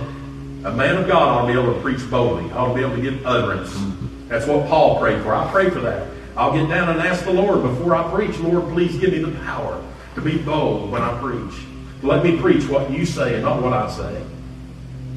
A 0.66 0.72
man 0.72 0.98
of 0.98 1.08
God 1.08 1.24
ought 1.24 1.48
to 1.48 1.54
be 1.54 1.60
able 1.60 1.74
to 1.74 1.82
preach 1.82 2.08
boldly, 2.10 2.52
ought 2.52 2.70
to 2.70 2.76
be 2.76 2.82
able 2.82 2.96
to 2.96 3.02
give 3.02 3.26
utterance. 3.26 3.72
Mm-hmm. 3.72 4.28
That's 4.28 4.46
what 4.46 4.68
Paul 4.68 5.00
prayed 5.00 5.22
for. 5.24 5.34
I 5.34 5.50
pray 5.52 5.70
for 5.72 5.80
that. 5.80 6.11
I'll 6.42 6.52
get 6.52 6.68
down 6.70 6.90
and 6.90 7.00
ask 7.00 7.24
the 7.24 7.32
Lord 7.32 7.62
before 7.62 7.94
I 7.94 8.10
preach, 8.10 8.36
Lord, 8.40 8.74
please 8.74 8.98
give 8.98 9.12
me 9.12 9.20
the 9.20 9.30
power 9.42 9.80
to 10.16 10.22
be 10.22 10.40
bold 10.40 10.90
when 10.90 11.04
I 11.04 11.16
preach. 11.22 11.54
Let 12.02 12.24
me 12.24 12.42
preach 12.42 12.68
what 12.68 12.90
you 12.90 13.06
say 13.06 13.36
and 13.36 13.44
not 13.44 13.62
what 13.62 13.74
I 13.74 13.88
say. 13.92 14.24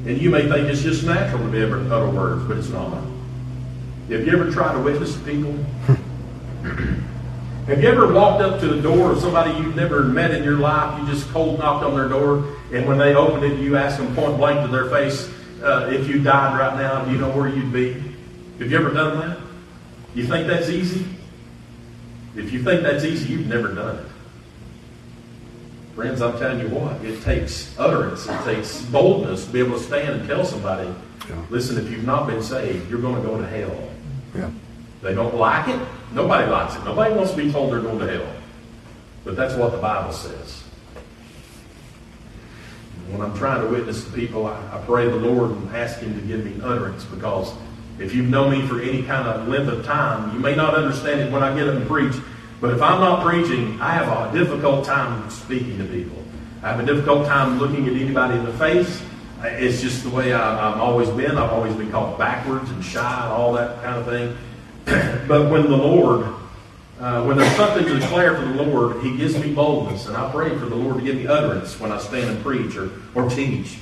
And 0.05 0.21
you 0.21 0.29
may 0.29 0.47
think 0.47 0.69
it's 0.69 0.83
just 0.83 1.03
natural 1.03 1.41
to 1.41 1.49
be 1.49 1.63
able 1.63 1.83
to 1.83 1.95
utter 1.95 2.11
words, 2.11 2.43
but 2.43 2.57
it's 2.57 2.69
not. 2.69 2.93
Have 2.93 4.27
you 4.27 4.33
ever 4.33 4.51
tried 4.51 4.73
to 4.73 4.79
witness 4.83 5.15
to 5.15 5.19
people? 5.21 5.53
Have 7.65 7.81
you 7.81 7.89
ever 7.89 8.13
walked 8.13 8.43
up 8.43 8.59
to 8.59 8.67
the 8.67 8.79
door 8.79 9.13
of 9.13 9.19
somebody 9.19 9.49
you've 9.59 9.75
never 9.75 10.03
met 10.03 10.29
in 10.29 10.43
your 10.43 10.59
life? 10.59 10.99
You 10.99 11.07
just 11.07 11.27
cold 11.29 11.57
knocked 11.57 11.83
on 11.83 11.95
their 11.95 12.07
door, 12.07 12.55
and 12.71 12.87
when 12.87 12.99
they 12.99 13.15
opened 13.15 13.43
it, 13.45 13.59
you 13.59 13.77
asked 13.77 13.97
them 13.97 14.13
point 14.15 14.37
blank 14.37 14.63
to 14.63 14.67
their 14.71 14.91
face, 14.91 15.27
uh, 15.63 15.89
if 15.91 16.07
you 16.07 16.21
died 16.21 16.59
right 16.59 16.77
now, 16.77 17.03
do 17.03 17.11
you 17.11 17.17
know 17.17 17.31
where 17.31 17.49
you'd 17.49 17.73
be? 17.73 17.93
Have 18.59 18.69
you 18.69 18.77
ever 18.77 18.91
done 18.91 19.19
that? 19.21 19.39
You 20.13 20.27
think 20.27 20.45
that's 20.45 20.69
easy? 20.69 21.14
If 22.35 22.51
you 22.51 22.63
think 22.63 22.83
that's 22.83 23.03
easy, 23.03 23.33
you've 23.33 23.47
never 23.47 23.73
done 23.73 23.97
it. 23.97 24.05
Friends, 25.95 26.21
I'm 26.21 26.37
telling 26.37 26.59
you 26.59 26.67
what, 26.75 27.03
it 27.05 27.21
takes 27.21 27.73
utterance, 27.79 28.27
it 28.27 28.43
takes 28.43 28.81
boldness 28.87 29.45
to 29.45 29.51
be 29.53 29.59
able 29.59 29.77
to 29.77 29.83
stand 29.83 30.19
and 30.19 30.27
tell 30.27 30.43
somebody, 30.43 30.93
yeah. 31.29 31.41
listen, 31.49 31.77
if 31.77 31.89
you've 31.89 32.05
not 32.05 32.27
been 32.27 32.43
saved, 32.43 32.89
you're 32.89 32.99
going 32.99 33.15
to 33.15 33.21
go 33.21 33.39
to 33.39 33.47
hell. 33.47 33.89
Yeah. 34.35 34.51
They 35.01 35.13
don't 35.13 35.35
like 35.35 35.69
it. 35.69 35.79
Nobody 36.11 36.51
likes 36.51 36.75
it. 36.75 36.83
Nobody 36.83 37.15
wants 37.15 37.31
to 37.31 37.37
be 37.37 37.51
told 37.51 37.71
they're 37.71 37.79
going 37.79 37.99
to 37.99 38.11
hell. 38.11 38.33
But 39.23 39.37
that's 39.37 39.55
what 39.55 39.71
the 39.71 39.77
Bible 39.77 40.11
says. 40.11 40.63
When 43.09 43.21
I'm 43.21 43.37
trying 43.37 43.61
to 43.61 43.67
witness 43.67 44.03
to 44.03 44.11
people, 44.11 44.47
I, 44.47 44.55
I 44.73 44.81
pray 44.85 45.05
the 45.05 45.15
Lord 45.15 45.51
and 45.51 45.75
ask 45.75 45.99
Him 45.99 46.19
to 46.19 46.27
give 46.27 46.43
me 46.43 46.59
utterance 46.61 47.05
because 47.05 47.53
if 47.99 48.13
you've 48.13 48.29
known 48.29 48.51
me 48.51 48.67
for 48.67 48.81
any 48.81 49.03
kind 49.03 49.27
of 49.27 49.47
length 49.47 49.69
of 49.69 49.85
time, 49.85 50.33
you 50.33 50.39
may 50.39 50.55
not 50.55 50.75
understand 50.75 51.21
it 51.21 51.31
when 51.31 51.43
I 51.43 51.55
get 51.55 51.67
up 51.67 51.75
and 51.75 51.87
preach. 51.87 52.15
But 52.59 52.73
if 52.73 52.81
I'm 52.81 52.99
not 52.99 53.23
preaching, 53.23 53.79
I 53.79 53.91
have 53.93 54.07
a 54.07 54.37
difficult 54.37 54.85
time 54.85 55.29
speaking 55.29 55.77
to 55.77 55.85
people. 55.85 56.21
I 56.61 56.69
have 56.69 56.79
a 56.79 56.85
difficult 56.85 57.27
time 57.27 57.59
looking 57.59 57.87
at 57.87 57.93
anybody 57.93 58.37
in 58.37 58.45
the 58.45 58.53
face. 58.53 59.01
It's 59.43 59.81
just 59.81 60.03
the 60.03 60.09
way 60.09 60.33
I, 60.33 60.71
have 60.71 60.79
always 60.79 61.09
been. 61.09 61.37
I've 61.37 61.51
always 61.51 61.75
been 61.75 61.91
called 61.91 62.17
backwards 62.17 62.69
and 62.71 62.83
shy 62.83 63.23
and 63.23 63.31
all 63.31 63.53
that 63.53 63.81
kind 63.83 63.97
of 63.97 64.05
thing. 64.05 64.37
but 65.27 65.51
when 65.51 65.63
the 65.63 65.77
Lord, 65.77 66.25
uh, 66.99 67.23
when 67.23 67.37
there's 67.37 67.55
something 67.55 67.85
to 67.85 67.99
declare 67.99 68.35
for 68.35 68.45
the 68.45 68.63
Lord, 68.63 69.03
He 69.03 69.15
gives 69.15 69.37
me 69.37 69.53
boldness. 69.53 70.07
And 70.07 70.17
I 70.17 70.31
pray 70.31 70.49
for 70.57 70.65
the 70.65 70.75
Lord 70.75 70.97
to 70.97 71.03
give 71.03 71.15
me 71.15 71.27
utterance 71.27 71.79
when 71.79 71.91
I 71.91 71.99
stand 71.99 72.29
and 72.29 72.43
preach 72.43 72.75
or, 72.75 72.89
or 73.13 73.29
teach. 73.29 73.77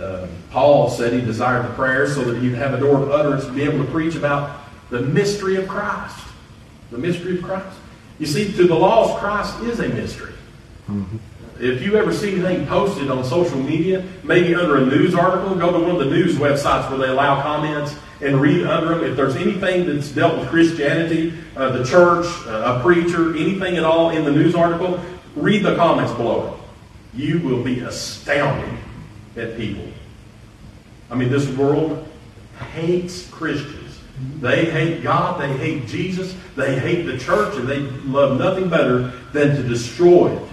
Uh, 0.00 0.26
Paul 0.50 0.88
said 0.88 1.12
he 1.12 1.20
desired 1.20 1.64
the 1.64 1.74
prayer 1.74 2.08
so 2.08 2.24
that 2.24 2.40
he'd 2.40 2.54
have 2.54 2.72
a 2.72 2.80
door 2.80 3.02
of 3.02 3.10
utterance 3.10 3.44
to 3.44 3.52
be 3.52 3.62
able 3.62 3.84
to 3.84 3.90
preach 3.90 4.14
about 4.14 4.60
the 4.88 5.02
mystery 5.02 5.56
of 5.56 5.68
Christ. 5.68 6.18
The 6.90 6.98
mystery 6.98 7.38
of 7.38 7.44
Christ. 7.44 7.78
You 8.18 8.26
see, 8.26 8.52
to 8.52 8.66
the 8.66 8.74
lost, 8.74 9.20
Christ 9.20 9.60
is 9.60 9.80
a 9.80 9.88
mystery. 9.88 10.32
Mm-hmm. 10.88 11.16
If 11.60 11.82
you 11.82 11.96
ever 11.96 12.12
see 12.12 12.32
anything 12.32 12.66
posted 12.66 13.10
on 13.10 13.22
social 13.24 13.58
media, 13.58 14.04
maybe 14.24 14.54
under 14.54 14.78
a 14.78 14.86
news 14.86 15.14
article, 15.14 15.54
go 15.54 15.70
to 15.72 15.78
one 15.78 15.90
of 15.90 15.98
the 15.98 16.06
news 16.06 16.36
websites 16.36 16.88
where 16.88 16.98
they 16.98 17.08
allow 17.08 17.42
comments 17.42 17.94
and 18.22 18.40
read 18.40 18.66
under 18.66 18.94
them. 18.94 19.04
If 19.04 19.16
there's 19.16 19.36
anything 19.36 19.86
that's 19.86 20.10
dealt 20.10 20.38
with 20.38 20.48
Christianity, 20.48 21.34
uh, 21.56 21.76
the 21.76 21.84
church, 21.84 22.26
uh, 22.46 22.78
a 22.78 22.82
preacher, 22.82 23.36
anything 23.36 23.76
at 23.76 23.84
all 23.84 24.10
in 24.10 24.24
the 24.24 24.32
news 24.32 24.54
article, 24.54 24.98
read 25.36 25.62
the 25.62 25.76
comments 25.76 26.12
below 26.12 26.54
it. 26.54 27.18
You 27.18 27.40
will 27.40 27.62
be 27.62 27.80
astounded 27.80 28.79
at 29.40 29.56
people. 29.56 29.84
I 31.10 31.14
mean, 31.16 31.30
this 31.30 31.48
world 31.48 32.06
hates 32.72 33.28
Christians. 33.28 33.98
They 34.40 34.70
hate 34.70 35.02
God, 35.02 35.40
they 35.40 35.56
hate 35.56 35.86
Jesus, 35.86 36.34
they 36.54 36.78
hate 36.78 37.04
the 37.04 37.18
church, 37.18 37.56
and 37.56 37.66
they 37.66 37.78
love 37.78 38.38
nothing 38.38 38.68
better 38.68 39.12
than 39.32 39.56
to 39.56 39.62
destroy 39.62 40.36
it 40.36 40.48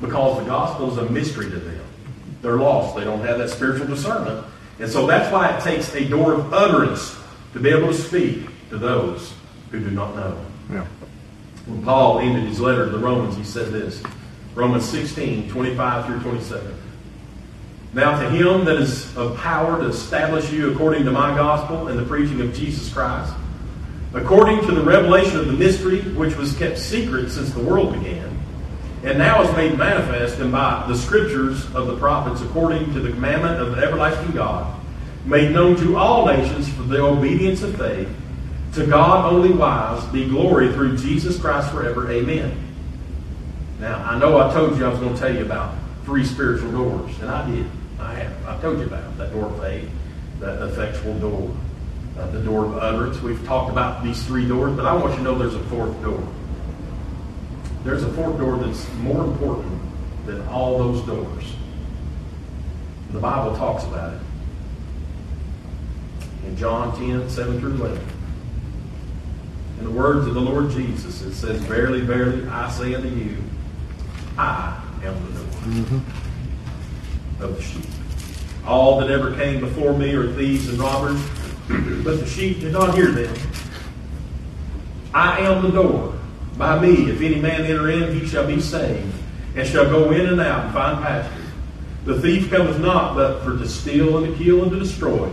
because 0.00 0.38
the 0.38 0.44
gospel 0.44 0.90
is 0.90 0.96
a 0.96 1.10
mystery 1.10 1.50
to 1.50 1.56
them. 1.56 1.84
They're 2.40 2.56
lost. 2.56 2.96
They 2.96 3.04
don't 3.04 3.20
have 3.20 3.38
that 3.38 3.50
spiritual 3.50 3.86
discernment. 3.86 4.46
And 4.78 4.90
so 4.90 5.06
that's 5.06 5.30
why 5.30 5.54
it 5.54 5.62
takes 5.62 5.94
a 5.94 6.08
door 6.08 6.32
of 6.32 6.52
utterance 6.54 7.18
to 7.52 7.60
be 7.60 7.68
able 7.68 7.88
to 7.88 7.94
speak 7.94 8.48
to 8.70 8.78
those 8.78 9.34
who 9.70 9.80
do 9.80 9.90
not 9.90 10.16
know. 10.16 10.42
Yeah. 10.72 10.86
When 11.66 11.82
Paul 11.82 12.20
ended 12.20 12.44
his 12.44 12.60
letter 12.60 12.86
to 12.86 12.90
the 12.90 12.98
Romans, 12.98 13.36
he 13.36 13.44
said 13.44 13.70
this 13.72 14.02
Romans 14.54 14.88
16, 14.88 15.50
25 15.50 16.06
through 16.06 16.20
27. 16.20 16.79
Now 17.92 18.20
to 18.20 18.30
him 18.30 18.64
that 18.66 18.76
is 18.76 19.16
of 19.16 19.36
power 19.36 19.80
to 19.80 19.88
establish 19.88 20.52
you 20.52 20.70
according 20.72 21.04
to 21.06 21.10
my 21.10 21.34
gospel 21.34 21.88
and 21.88 21.98
the 21.98 22.04
preaching 22.04 22.40
of 22.40 22.54
Jesus 22.54 22.92
Christ, 22.92 23.32
according 24.14 24.60
to 24.66 24.72
the 24.72 24.82
revelation 24.82 25.38
of 25.40 25.46
the 25.46 25.52
mystery 25.52 26.00
which 26.00 26.36
was 26.36 26.56
kept 26.56 26.78
secret 26.78 27.30
since 27.30 27.50
the 27.50 27.60
world 27.60 27.92
began, 27.94 28.38
and 29.02 29.18
now 29.18 29.42
is 29.42 29.52
made 29.56 29.76
manifest 29.76 30.38
and 30.38 30.52
by 30.52 30.84
the 30.86 30.94
scriptures 30.94 31.64
of 31.74 31.88
the 31.88 31.96
prophets 31.96 32.42
according 32.42 32.92
to 32.92 33.00
the 33.00 33.10
commandment 33.10 33.60
of 33.60 33.74
the 33.74 33.82
everlasting 33.82 34.30
God, 34.32 34.80
made 35.24 35.50
known 35.50 35.74
to 35.78 35.96
all 35.96 36.26
nations 36.26 36.72
for 36.72 36.82
the 36.82 37.02
obedience 37.02 37.62
of 37.62 37.76
faith. 37.76 38.08
To 38.74 38.86
God 38.86 39.32
only 39.32 39.52
wise 39.52 40.04
be 40.12 40.28
glory 40.28 40.72
through 40.72 40.96
Jesus 40.96 41.40
Christ 41.40 41.72
forever. 41.72 42.08
Amen. 42.08 42.56
Now, 43.80 43.96
I 44.04 44.16
know 44.16 44.38
I 44.38 44.52
told 44.52 44.78
you 44.78 44.84
I 44.84 44.90
was 44.90 45.00
going 45.00 45.14
to 45.14 45.20
tell 45.20 45.34
you 45.34 45.42
about 45.42 45.74
three 46.04 46.24
spiritual 46.24 46.70
doors, 46.70 47.18
and 47.20 47.28
I 47.28 47.50
did. 47.50 47.66
I 48.00 48.14
have. 48.14 48.46
I 48.46 48.60
told 48.60 48.78
you 48.78 48.86
about 48.86 49.16
that 49.18 49.32
door 49.32 49.46
of 49.46 49.60
faith, 49.60 49.88
that 50.40 50.62
effectual 50.62 51.18
door, 51.18 51.56
uh, 52.18 52.30
the 52.30 52.40
door 52.40 52.64
of 52.64 52.78
utterance. 52.78 53.20
We've 53.20 53.44
talked 53.44 53.70
about 53.70 54.02
these 54.02 54.22
three 54.24 54.46
doors, 54.48 54.74
but 54.76 54.86
I 54.86 54.94
want 54.94 55.12
you 55.12 55.18
to 55.18 55.22
know 55.22 55.38
there's 55.38 55.54
a 55.54 55.64
fourth 55.64 56.00
door. 56.02 56.26
There's 57.84 58.02
a 58.02 58.12
fourth 58.12 58.38
door 58.38 58.56
that's 58.56 58.92
more 58.98 59.24
important 59.24 59.80
than 60.26 60.46
all 60.48 60.78
those 60.78 61.06
doors. 61.06 61.44
The 63.12 63.20
Bible 63.20 63.56
talks 63.56 63.84
about 63.84 64.14
it. 64.14 64.20
In 66.46 66.56
John 66.56 66.96
10, 66.96 67.28
7 67.28 67.60
through 67.60 67.74
11. 67.74 68.00
In 69.78 69.84
the 69.84 69.90
words 69.90 70.26
of 70.26 70.34
the 70.34 70.40
Lord 70.40 70.70
Jesus, 70.70 71.22
it 71.22 71.34
says, 71.34 71.60
Verily, 71.62 72.00
verily, 72.02 72.46
I 72.48 72.70
say 72.70 72.94
unto 72.94 73.08
you, 73.08 73.36
I 74.36 74.80
am 75.02 75.14
the 75.26 75.38
door. 75.38 75.46
Mm-hmm 75.62 76.26
of 77.42 77.56
the 77.56 77.62
sheep. 77.62 77.89
All 78.70 79.00
that 79.00 79.10
ever 79.10 79.34
came 79.34 79.58
before 79.58 79.98
me 79.98 80.14
are 80.14 80.32
thieves 80.32 80.68
and 80.68 80.78
robbers, 80.78 81.20
but 82.04 82.20
the 82.20 82.24
sheep 82.24 82.60
did 82.60 82.72
not 82.72 82.94
hear 82.94 83.10
them. 83.10 83.36
I 85.12 85.40
am 85.40 85.62
the 85.62 85.70
door. 85.70 86.16
By 86.56 86.78
me, 86.78 87.10
if 87.10 87.20
any 87.20 87.40
man 87.40 87.62
enter 87.62 87.90
in, 87.90 88.14
he 88.14 88.28
shall 88.28 88.46
be 88.46 88.60
saved, 88.60 89.12
and 89.56 89.66
shall 89.66 89.86
go 89.86 90.12
in 90.12 90.24
and 90.24 90.40
out 90.40 90.66
and 90.66 90.72
find 90.72 91.02
pasture. 91.02 91.42
The 92.04 92.20
thief 92.20 92.48
cometh 92.48 92.78
not 92.78 93.16
but 93.16 93.42
for 93.42 93.58
to 93.58 93.68
steal 93.68 94.22
and 94.22 94.32
to 94.32 94.44
kill 94.44 94.62
and 94.62 94.70
to 94.70 94.78
destroy. 94.78 95.28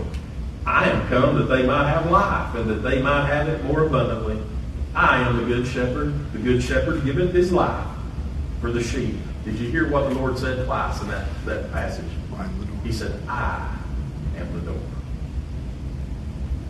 I 0.66 0.90
am 0.90 1.08
come 1.08 1.36
that 1.38 1.44
they 1.44 1.64
might 1.64 1.90
have 1.90 2.10
life, 2.10 2.56
and 2.56 2.68
that 2.72 2.82
they 2.82 3.04
might 3.04 3.28
have 3.28 3.48
it 3.50 3.64
more 3.66 3.84
abundantly. 3.86 4.42
I 4.96 5.20
am 5.22 5.38
the 5.38 5.44
good 5.44 5.68
shepherd. 5.68 6.34
The 6.34 6.40
good 6.40 6.64
shepherd 6.64 7.06
giveth 7.06 7.36
his 7.36 7.52
life 7.52 7.86
for 8.62 8.72
the 8.72 8.82
sheep. 8.82 9.16
Did 9.46 9.60
you 9.60 9.70
hear 9.70 9.92
what 9.92 10.10
the 10.10 10.16
Lord 10.16 10.40
said 10.40 10.66
twice 10.66 11.00
in 11.04 11.10
that, 11.10 11.28
that 11.46 11.72
passage? 11.72 12.10
He 12.88 12.94
said, 12.94 13.22
I 13.28 13.78
am 14.38 14.54
the 14.54 14.72
door. 14.72 14.82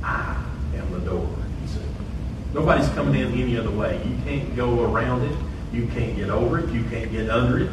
I 0.04 0.44
am 0.76 0.92
the 0.92 1.00
door, 1.00 1.30
he 1.62 1.68
said. 1.68 1.84
Nobody's 2.54 2.90
coming 2.90 3.22
in 3.22 3.32
any 3.34 3.56
other 3.56 3.70
way. 3.70 4.02
You 4.04 4.18
can't 4.26 4.56
go 4.56 4.84
around 4.84 5.24
it. 5.24 5.38
You 5.72 5.86
can't 5.88 6.16
get 6.16 6.30
over 6.30 6.60
it. 6.60 6.70
You 6.72 6.84
can't 6.86 7.12
get 7.12 7.30
under 7.30 7.60
it. 7.60 7.70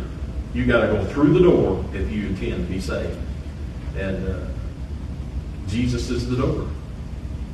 You 0.52 0.66
got 0.66 0.83
to 0.83 0.88
go 0.88 1.04
through 1.07 1.33
the 1.33 1.40
door 1.40 1.83
if 1.94 2.11
you 2.11 2.26
intend 2.28 2.66
to 2.66 2.72
be 2.72 2.80
saved. 2.80 3.18
And 3.96 4.28
uh, 4.28 4.46
Jesus 5.66 6.11
is 6.11 6.28
the 6.28 6.37
door. 6.37 6.68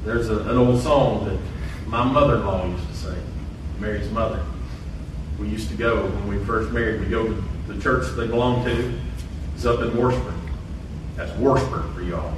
There's 0.05 0.29
a, 0.29 0.38
an 0.40 0.57
old 0.57 0.83
song 0.83 1.24
that 1.26 1.38
my 1.88 2.03
mother-in-law 2.03 2.66
used 2.66 2.88
to 2.88 2.94
sing, 2.94 3.22
Mary's 3.79 4.11
mother 4.11 4.44
we 5.40 5.48
used 5.48 5.70
to 5.70 5.76
go 5.76 6.07
when 6.07 6.29
we 6.29 6.44
first 6.44 6.70
married. 6.70 7.00
We 7.00 7.07
go 7.07 7.26
to 7.26 7.42
the 7.66 7.81
church 7.81 8.07
they 8.14 8.26
belonged 8.26 8.66
to. 8.66 9.00
It's 9.55 9.64
up 9.64 9.81
in 9.81 9.96
Washburn. 9.96 10.39
That's 11.21 11.37
Washburn 11.37 11.92
for 11.92 12.00
y'all. 12.00 12.33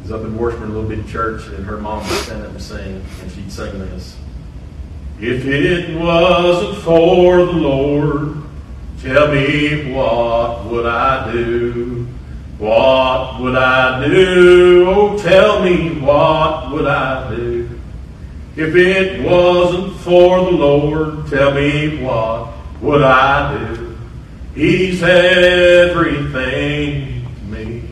Was 0.00 0.10
up 0.10 0.22
in 0.22 0.34
Washburn, 0.38 0.70
a 0.70 0.72
little 0.72 0.88
bitty 0.88 1.02
church, 1.12 1.46
and 1.48 1.62
her 1.66 1.76
mom 1.76 1.98
would 1.98 2.18
stand 2.20 2.42
up 2.42 2.52
and 2.52 2.62
sing, 2.62 3.04
and 3.20 3.32
she'd 3.32 3.52
sing 3.52 3.78
this. 3.80 4.16
If 5.20 5.44
it 5.44 5.94
wasn't 6.00 6.82
for 6.82 7.44
the 7.44 7.52
Lord, 7.52 8.42
tell 9.02 9.30
me 9.30 9.92
what 9.92 10.64
would 10.64 10.86
I 10.86 11.30
do? 11.32 12.08
What 12.56 13.42
would 13.42 13.56
I 13.56 14.08
do? 14.08 14.86
Oh, 14.88 15.18
tell 15.18 15.62
me 15.62 16.00
what 16.00 16.72
would 16.72 16.86
I 16.86 17.36
do? 17.36 17.78
If 18.56 18.74
it 18.74 19.22
wasn't 19.22 19.94
for 19.96 20.46
the 20.46 20.52
Lord, 20.52 21.26
tell 21.26 21.52
me 21.52 22.02
what 22.02 22.54
would 22.80 23.02
I 23.02 23.58
do? 23.58 23.85
He's 24.56 25.02
everything 25.02 26.34
to 27.22 27.42
me. 27.44 27.84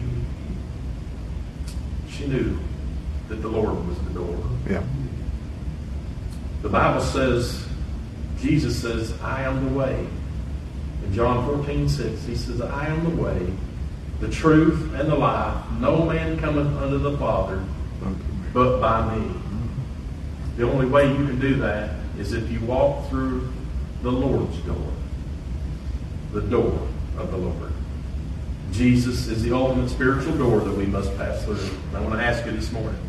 She 2.09 2.27
knew 2.27 2.59
that 3.29 3.43
the 3.43 3.49
Lord 3.49 3.87
was 3.87 3.99
the 3.99 4.15
door. 4.15 4.39
Yeah. 4.69 4.83
The 6.63 6.71
Bible 6.71 7.03
says, 7.03 7.67
Jesus 8.41 8.81
says, 8.81 9.13
I 9.21 9.43
am 9.43 9.69
the 9.69 9.79
way. 9.79 10.07
In 11.05 11.13
John 11.13 11.47
14, 11.47 11.87
6, 11.87 12.25
he 12.25 12.35
says, 12.35 12.63
I 12.63 12.87
am 12.87 13.05
the 13.05 13.23
way, 13.23 13.53
the 14.21 14.31
truth, 14.31 14.95
and 14.95 15.11
the 15.11 15.17
life. 15.17 15.55
No 15.81 16.07
man 16.07 16.39
cometh 16.39 16.75
unto 16.79 16.97
the 16.97 17.19
Father 17.19 17.63
but 18.55 18.81
by 18.81 19.15
me. 19.15 19.35
The 20.57 20.67
only 20.71 20.87
way 20.87 21.09
you 21.09 21.27
can 21.27 21.39
do 21.39 21.57
that 21.57 21.91
is 22.19 22.33
if 22.33 22.51
you 22.51 22.61
walk 22.61 23.11
through 23.11 23.53
the 24.03 24.11
Lord's 24.11 24.57
door, 24.59 24.94
the 26.35 26.43
door 26.43 26.77
of 27.17 27.31
the 27.31 27.37
Lord. 27.37 27.73
Jesus 28.73 29.29
is 29.29 29.43
the 29.45 29.55
ultimate 29.55 29.89
spiritual 29.89 30.37
door 30.37 30.59
that 30.59 30.77
we 30.77 30.85
must 30.85 31.17
pass 31.17 31.45
through. 31.45 31.71
I 31.95 32.01
want 32.01 32.15
to 32.15 32.21
ask 32.21 32.45
you 32.45 32.51
this 32.51 32.73
morning 32.73 33.01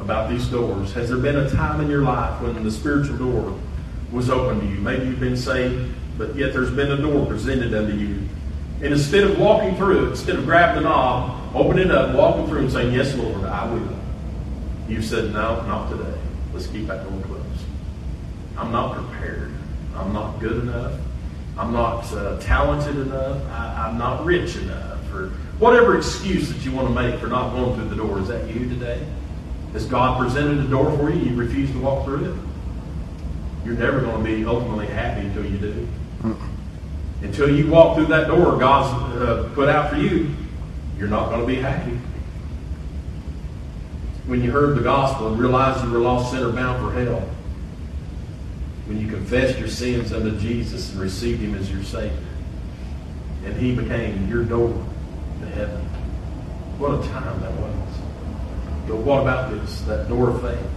about 0.00 0.30
these 0.30 0.46
doors. 0.46 0.94
Has 0.94 1.10
there 1.10 1.18
been 1.18 1.36
a 1.36 1.50
time 1.50 1.82
in 1.82 1.90
your 1.90 2.02
life 2.02 2.40
when 2.40 2.64
the 2.64 2.70
spiritual 2.70 3.18
door 3.18 3.58
was 4.10 4.30
open 4.30 4.60
to 4.60 4.66
you? 4.66 4.80
Maybe 4.80 5.04
you've 5.04 5.20
been 5.20 5.36
saved, 5.36 5.94
but 6.16 6.34
yet 6.34 6.54
there's 6.54 6.70
been 6.70 6.90
a 6.90 6.96
door 6.96 7.26
presented 7.26 7.74
unto 7.74 7.94
you. 7.94 8.26
And 8.80 8.94
instead 8.94 9.24
of 9.24 9.38
walking 9.38 9.76
through 9.76 10.06
it, 10.06 10.10
instead 10.10 10.36
of 10.36 10.46
grabbing 10.46 10.82
the 10.82 10.88
knob, 10.88 11.54
opening 11.54 11.86
it 11.86 11.90
up, 11.90 12.14
walking 12.14 12.46
through 12.46 12.60
and 12.60 12.72
saying, 12.72 12.94
Yes, 12.94 13.14
Lord, 13.16 13.44
I 13.44 13.70
will. 13.70 13.98
You 14.88 15.02
said, 15.02 15.34
No, 15.34 15.60
not 15.66 15.90
today. 15.90 16.18
Let's 16.54 16.68
keep 16.68 16.86
that 16.86 17.06
door 17.06 17.20
closed. 17.22 17.44
I'm 18.56 18.72
not 18.72 18.94
prepared. 18.94 19.52
I'm 19.94 20.14
not 20.14 20.38
good 20.38 20.62
enough. 20.62 20.92
I'm 21.58 21.72
not 21.72 22.04
uh, 22.12 22.38
talented 22.38 22.96
enough. 22.96 23.44
I, 23.50 23.88
I'm 23.88 23.98
not 23.98 24.24
rich 24.24 24.56
enough. 24.56 25.12
Or 25.12 25.30
whatever 25.58 25.96
excuse 25.96 26.48
that 26.52 26.64
you 26.64 26.70
want 26.70 26.86
to 26.86 26.94
make 26.94 27.18
for 27.20 27.26
not 27.26 27.52
going 27.52 27.74
through 27.74 27.88
the 27.88 27.96
door. 27.96 28.20
Is 28.20 28.28
that 28.28 28.48
you 28.48 28.68
today? 28.68 29.04
Has 29.72 29.84
God 29.84 30.20
presented 30.20 30.58
a 30.58 30.68
door 30.68 30.96
for 30.96 31.10
you? 31.10 31.30
You 31.30 31.36
refuse 31.36 31.70
to 31.72 31.78
walk 31.80 32.04
through 32.04 32.32
it? 32.32 32.38
You're 33.64 33.76
never 33.76 34.00
going 34.00 34.24
to 34.24 34.36
be 34.36 34.44
ultimately 34.44 34.86
happy 34.86 35.26
until 35.26 35.44
you 35.44 35.58
do. 35.58 35.88
Until 37.22 37.54
you 37.54 37.68
walk 37.68 37.96
through 37.96 38.06
that 38.06 38.28
door 38.28 38.56
God's 38.56 39.16
uh, 39.20 39.50
put 39.54 39.68
out 39.68 39.90
for 39.90 39.96
you, 39.96 40.34
you're 40.96 41.08
not 41.08 41.30
going 41.30 41.40
to 41.40 41.46
be 41.46 41.56
happy. 41.56 41.98
When 44.26 44.42
you 44.42 44.52
heard 44.52 44.76
the 44.76 44.82
gospel 44.82 45.28
and 45.28 45.38
realized 45.38 45.84
you 45.84 45.90
were 45.90 45.98
lost 45.98 46.30
sinner 46.30 46.52
bound 46.52 46.80
for 46.80 46.92
hell, 46.92 47.28
when 48.88 48.98
you 48.98 49.06
confessed 49.06 49.58
your 49.58 49.68
sins 49.68 50.14
unto 50.14 50.36
Jesus 50.40 50.90
and 50.90 51.00
received 51.00 51.40
Him 51.40 51.54
as 51.54 51.70
your 51.70 51.84
Savior, 51.84 52.16
and 53.44 53.54
He 53.54 53.74
became 53.74 54.28
your 54.28 54.44
door 54.44 54.72
to 55.40 55.46
heaven. 55.46 55.80
What 56.78 57.04
a 57.04 57.08
time 57.08 57.40
that 57.42 57.52
was. 57.52 57.98
But 58.88 58.96
what 58.96 59.20
about 59.20 59.50
this, 59.50 59.82
that 59.82 60.08
door 60.08 60.30
of 60.30 60.40
faith? 60.40 60.70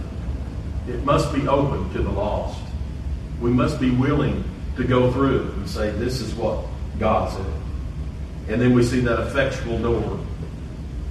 It 0.88 1.02
must 1.04 1.32
be 1.32 1.48
open 1.48 1.90
to 1.94 2.02
the 2.02 2.10
lost. 2.10 2.60
We 3.40 3.50
must 3.50 3.80
be 3.80 3.90
willing 3.90 4.44
to 4.76 4.84
go 4.84 5.10
through 5.10 5.50
and 5.52 5.68
say, 5.68 5.90
This 5.90 6.20
is 6.20 6.34
what 6.34 6.66
God 6.98 7.32
said. 7.32 7.52
And 8.48 8.60
then 8.60 8.74
we 8.74 8.82
see 8.82 9.00
that 9.00 9.20
effectual 9.20 9.78
door, 9.78 10.20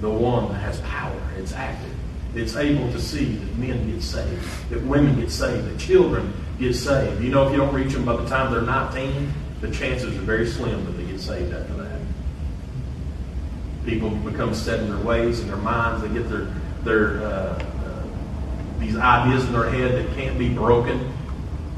the 0.00 0.10
one 0.10 0.52
that 0.52 0.58
has 0.58 0.80
power. 0.82 1.20
It's 1.36 1.52
active. 1.52 1.90
It's 2.34 2.56
able 2.56 2.90
to 2.92 3.00
see 3.00 3.34
that 3.34 3.56
men 3.58 3.92
get 3.92 4.02
saved, 4.02 4.70
that 4.70 4.82
women 4.84 5.20
get 5.20 5.30
saved, 5.30 5.66
that 5.66 5.78
children 5.78 6.32
get 6.58 6.74
saved. 6.74 7.22
You 7.22 7.30
know, 7.30 7.46
if 7.46 7.52
you 7.52 7.58
don't 7.58 7.74
reach 7.74 7.92
them 7.92 8.06
by 8.06 8.16
the 8.16 8.26
time 8.26 8.52
they're 8.52 8.62
19, 8.62 9.32
the 9.60 9.70
chances 9.70 10.16
are 10.16 10.22
very 10.22 10.46
slim 10.46 10.84
that 10.86 10.92
they 10.92 11.04
get 11.04 11.20
saved 11.20 11.52
after 11.52 11.74
that. 11.74 12.00
People 13.84 14.10
become 14.10 14.54
set 14.54 14.80
in 14.80 14.88
their 14.88 15.04
ways 15.04 15.40
and 15.40 15.50
their 15.50 15.56
minds. 15.56 16.02
They 16.02 16.08
get 16.08 16.28
their 16.30 16.48
their 16.84 17.22
uh, 17.22 17.28
uh, 17.28 18.02
these 18.78 18.96
ideas 18.96 19.44
in 19.44 19.52
their 19.52 19.68
head 19.70 19.92
that 19.92 20.14
can't 20.16 20.38
be 20.38 20.48
broken, 20.48 21.12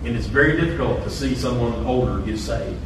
and 0.05 0.17
it's 0.17 0.27
very 0.27 0.59
difficult 0.61 1.03
to 1.05 1.11
see 1.11 1.35
someone 1.35 1.73
older 1.87 2.21
get 2.21 2.39
saved. 2.39 2.81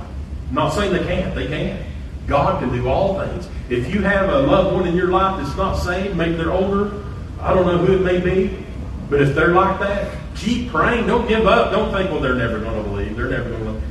I'm 0.48 0.54
not 0.54 0.72
saying 0.72 0.92
they 0.92 1.04
can't; 1.04 1.34
they 1.34 1.46
can. 1.46 1.84
God 2.26 2.60
can 2.60 2.72
do 2.72 2.88
all 2.88 3.18
things. 3.20 3.48
If 3.70 3.92
you 3.92 4.02
have 4.02 4.28
a 4.28 4.40
loved 4.40 4.74
one 4.74 4.86
in 4.86 4.94
your 4.94 5.08
life 5.08 5.42
that's 5.42 5.56
not 5.56 5.74
saved, 5.76 6.16
maybe 6.16 6.36
they're 6.36 6.52
older. 6.52 7.04
I 7.40 7.54
don't 7.54 7.66
know 7.66 7.78
who 7.78 7.94
it 7.94 8.02
may 8.02 8.20
be, 8.20 8.64
but 9.08 9.22
if 9.22 9.34
they're 9.34 9.54
like 9.54 9.78
that, 9.80 10.16
keep 10.34 10.70
praying. 10.70 11.06
Don't 11.06 11.28
give 11.28 11.46
up. 11.46 11.70
Don't 11.70 11.92
think, 11.92 12.10
well, 12.10 12.20
they're 12.20 12.34
never 12.34 12.58
going 12.58 12.82
to 12.82 12.88
believe. 12.88 13.16
They're 13.16 13.30
never 13.30 13.50
going 13.50 13.80
to. 13.80 13.86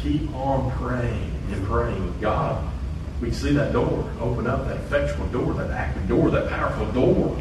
Keep 0.00 0.32
on 0.34 0.70
praying 0.72 1.32
and 1.50 1.66
praying. 1.66 2.14
God, 2.20 2.64
we 3.20 3.32
see 3.32 3.52
that 3.54 3.72
door 3.72 4.08
open 4.20 4.46
up, 4.46 4.66
that 4.66 4.76
effectual 4.76 5.26
door, 5.28 5.54
that 5.54 5.70
active 5.70 6.06
door, 6.06 6.30
that 6.30 6.48
powerful 6.48 6.86
door. 6.92 7.36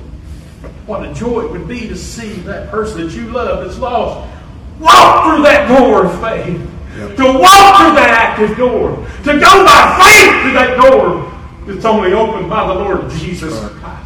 What 0.87 1.07
a 1.07 1.13
joy 1.13 1.45
it 1.45 1.51
would 1.51 1.67
be 1.67 1.87
to 1.87 1.95
see 1.95 2.33
that 2.43 2.69
person 2.69 3.05
that 3.05 3.13
you 3.13 3.29
love 3.29 3.65
that's 3.65 3.77
lost 3.77 4.31
walk 4.79 5.25
through 5.25 5.43
that 5.43 5.67
door 5.67 6.05
of 6.05 6.21
faith. 6.21 6.61
Yep. 6.97 7.17
To 7.17 7.23
walk 7.23 7.81
through 7.81 7.95
that 7.95 8.09
active 8.09 8.57
door. 8.57 8.95
To 8.95 9.39
go 9.39 9.65
by 9.65 9.99
faith 9.99 10.41
through 10.41 10.53
that 10.53 10.77
door 10.77 11.31
that's 11.65 11.85
only 11.85 12.13
opened 12.13 12.49
by 12.49 12.67
the 12.67 12.73
Lord 12.73 13.09
Jesus 13.11 13.53
Christ. 13.79 14.05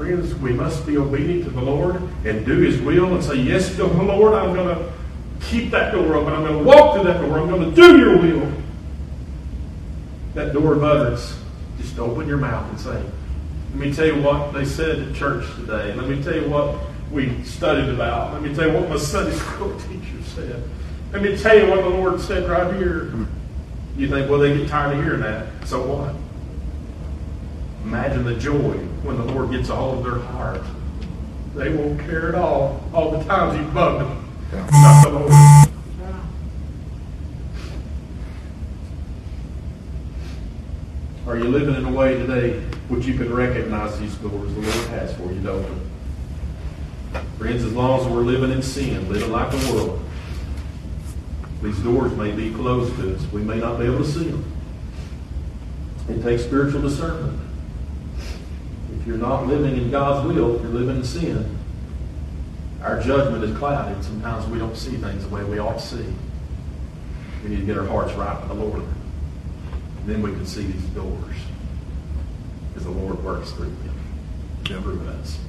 Friends, 0.00 0.34
we 0.36 0.54
must 0.54 0.86
be 0.86 0.96
obedient 0.96 1.44
to 1.44 1.50
the 1.50 1.60
Lord 1.60 1.96
and 2.24 2.46
do 2.46 2.56
His 2.56 2.80
will 2.80 3.12
and 3.12 3.22
say, 3.22 3.34
Yes, 3.34 3.68
to 3.72 3.82
the 3.82 4.02
Lord, 4.02 4.32
I'm 4.32 4.54
going 4.54 4.74
to 4.74 4.90
keep 5.42 5.70
that 5.72 5.92
door 5.92 6.14
open. 6.14 6.32
I'm 6.32 6.42
going 6.42 6.56
to 6.56 6.64
walk 6.64 6.94
through 6.94 7.04
that 7.04 7.20
door. 7.20 7.38
I'm 7.38 7.50
going 7.50 7.68
to 7.68 7.76
do 7.76 7.98
your 7.98 8.16
will. 8.16 8.50
That 10.32 10.54
door 10.54 10.72
of 10.72 10.82
utterance, 10.82 11.38
just 11.76 11.98
open 11.98 12.26
your 12.26 12.38
mouth 12.38 12.66
and 12.70 12.80
say, 12.80 12.94
Let 12.94 13.74
me 13.74 13.92
tell 13.92 14.06
you 14.06 14.22
what 14.22 14.54
they 14.54 14.64
said 14.64 15.00
at 15.00 15.14
church 15.14 15.44
today. 15.56 15.92
Let 15.92 16.08
me 16.08 16.22
tell 16.22 16.34
you 16.34 16.48
what 16.48 16.78
we 17.12 17.44
studied 17.44 17.90
about. 17.90 18.32
Let 18.32 18.40
me 18.40 18.54
tell 18.54 18.68
you 18.68 18.74
what 18.78 18.88
my 18.88 18.96
Sunday 18.96 19.36
school 19.36 19.78
teacher 19.80 20.22
said. 20.34 20.62
Let 21.12 21.20
me 21.20 21.36
tell 21.36 21.58
you 21.58 21.66
what 21.66 21.82
the 21.82 21.90
Lord 21.90 22.22
said 22.22 22.48
right 22.48 22.74
here. 22.74 23.12
You 23.98 24.08
think, 24.08 24.30
well, 24.30 24.38
they 24.38 24.56
get 24.56 24.66
tired 24.66 24.96
of 24.96 25.04
hearing 25.04 25.20
that. 25.20 25.68
So 25.68 25.86
what? 25.86 26.14
Imagine 27.84 28.24
the 28.24 28.36
joy 28.36 28.89
when 29.02 29.16
the 29.16 29.24
Lord 29.24 29.50
gets 29.50 29.68
a 29.68 29.76
hold 29.76 29.98
of 29.98 30.04
their 30.04 30.22
heart. 30.32 30.62
They 31.54 31.74
won't 31.74 31.98
care 32.00 32.28
at 32.28 32.34
all. 32.34 32.82
All 32.92 33.10
the 33.12 33.24
times 33.24 33.58
you 33.58 33.64
bugged 33.72 34.00
them. 34.02 34.32
Yeah. 34.52 34.68
Not 34.70 35.04
the 35.04 35.18
Lord. 35.18 35.66
Are 41.26 41.36
you 41.36 41.44
living 41.44 41.76
in 41.76 41.84
a 41.84 41.92
way 41.92 42.16
today 42.16 42.60
which 42.88 43.06
you 43.06 43.14
can 43.14 43.32
recognize 43.32 43.98
these 44.00 44.14
doors 44.16 44.52
the 44.52 44.60
Lord 44.60 44.88
has 44.88 45.14
for 45.14 45.32
you 45.32 45.40
to 45.42 45.50
open? 45.52 45.90
Friends, 47.38 47.64
as 47.64 47.72
long 47.72 48.00
as 48.00 48.06
we're 48.06 48.22
living 48.22 48.50
in 48.50 48.62
sin, 48.62 49.08
living 49.08 49.30
like 49.30 49.50
the 49.50 49.72
world, 49.72 50.04
these 51.62 51.78
doors 51.80 52.12
may 52.16 52.32
be 52.32 52.52
closed 52.52 52.94
to 52.96 53.14
us. 53.14 53.32
We 53.32 53.42
may 53.42 53.58
not 53.58 53.78
be 53.78 53.84
able 53.84 53.98
to 53.98 54.04
see 54.04 54.24
them. 54.24 54.44
It 56.08 56.22
takes 56.22 56.42
spiritual 56.42 56.82
discernment. 56.82 57.49
You're 59.10 59.18
not 59.18 59.48
living 59.48 59.76
in 59.76 59.90
God's 59.90 60.24
will, 60.24 60.62
you're 60.62 60.70
living 60.70 60.98
in 60.98 61.04
sin, 61.04 61.58
our 62.80 63.02
judgment 63.02 63.42
is 63.42 63.58
clouded. 63.58 64.04
Sometimes 64.04 64.46
we 64.46 64.56
don't 64.56 64.76
see 64.76 64.92
things 64.98 65.24
the 65.24 65.34
way 65.34 65.42
we 65.42 65.58
ought 65.58 65.80
to 65.80 65.84
see. 65.84 66.14
We 67.42 67.50
need 67.50 67.58
to 67.58 67.66
get 67.66 67.76
our 67.76 67.86
hearts 67.86 68.12
right 68.12 68.38
with 68.38 68.56
the 68.56 68.64
Lord. 68.64 68.84
And 68.84 70.06
then 70.06 70.22
we 70.22 70.30
can 70.30 70.46
see 70.46 70.62
these 70.62 70.84
doors 70.90 71.34
as 72.76 72.84
the 72.84 72.90
Lord 72.90 73.20
works 73.24 73.50
through 73.50 73.74
them, 73.82 73.98
through 74.62 75.08
us. 75.08 75.40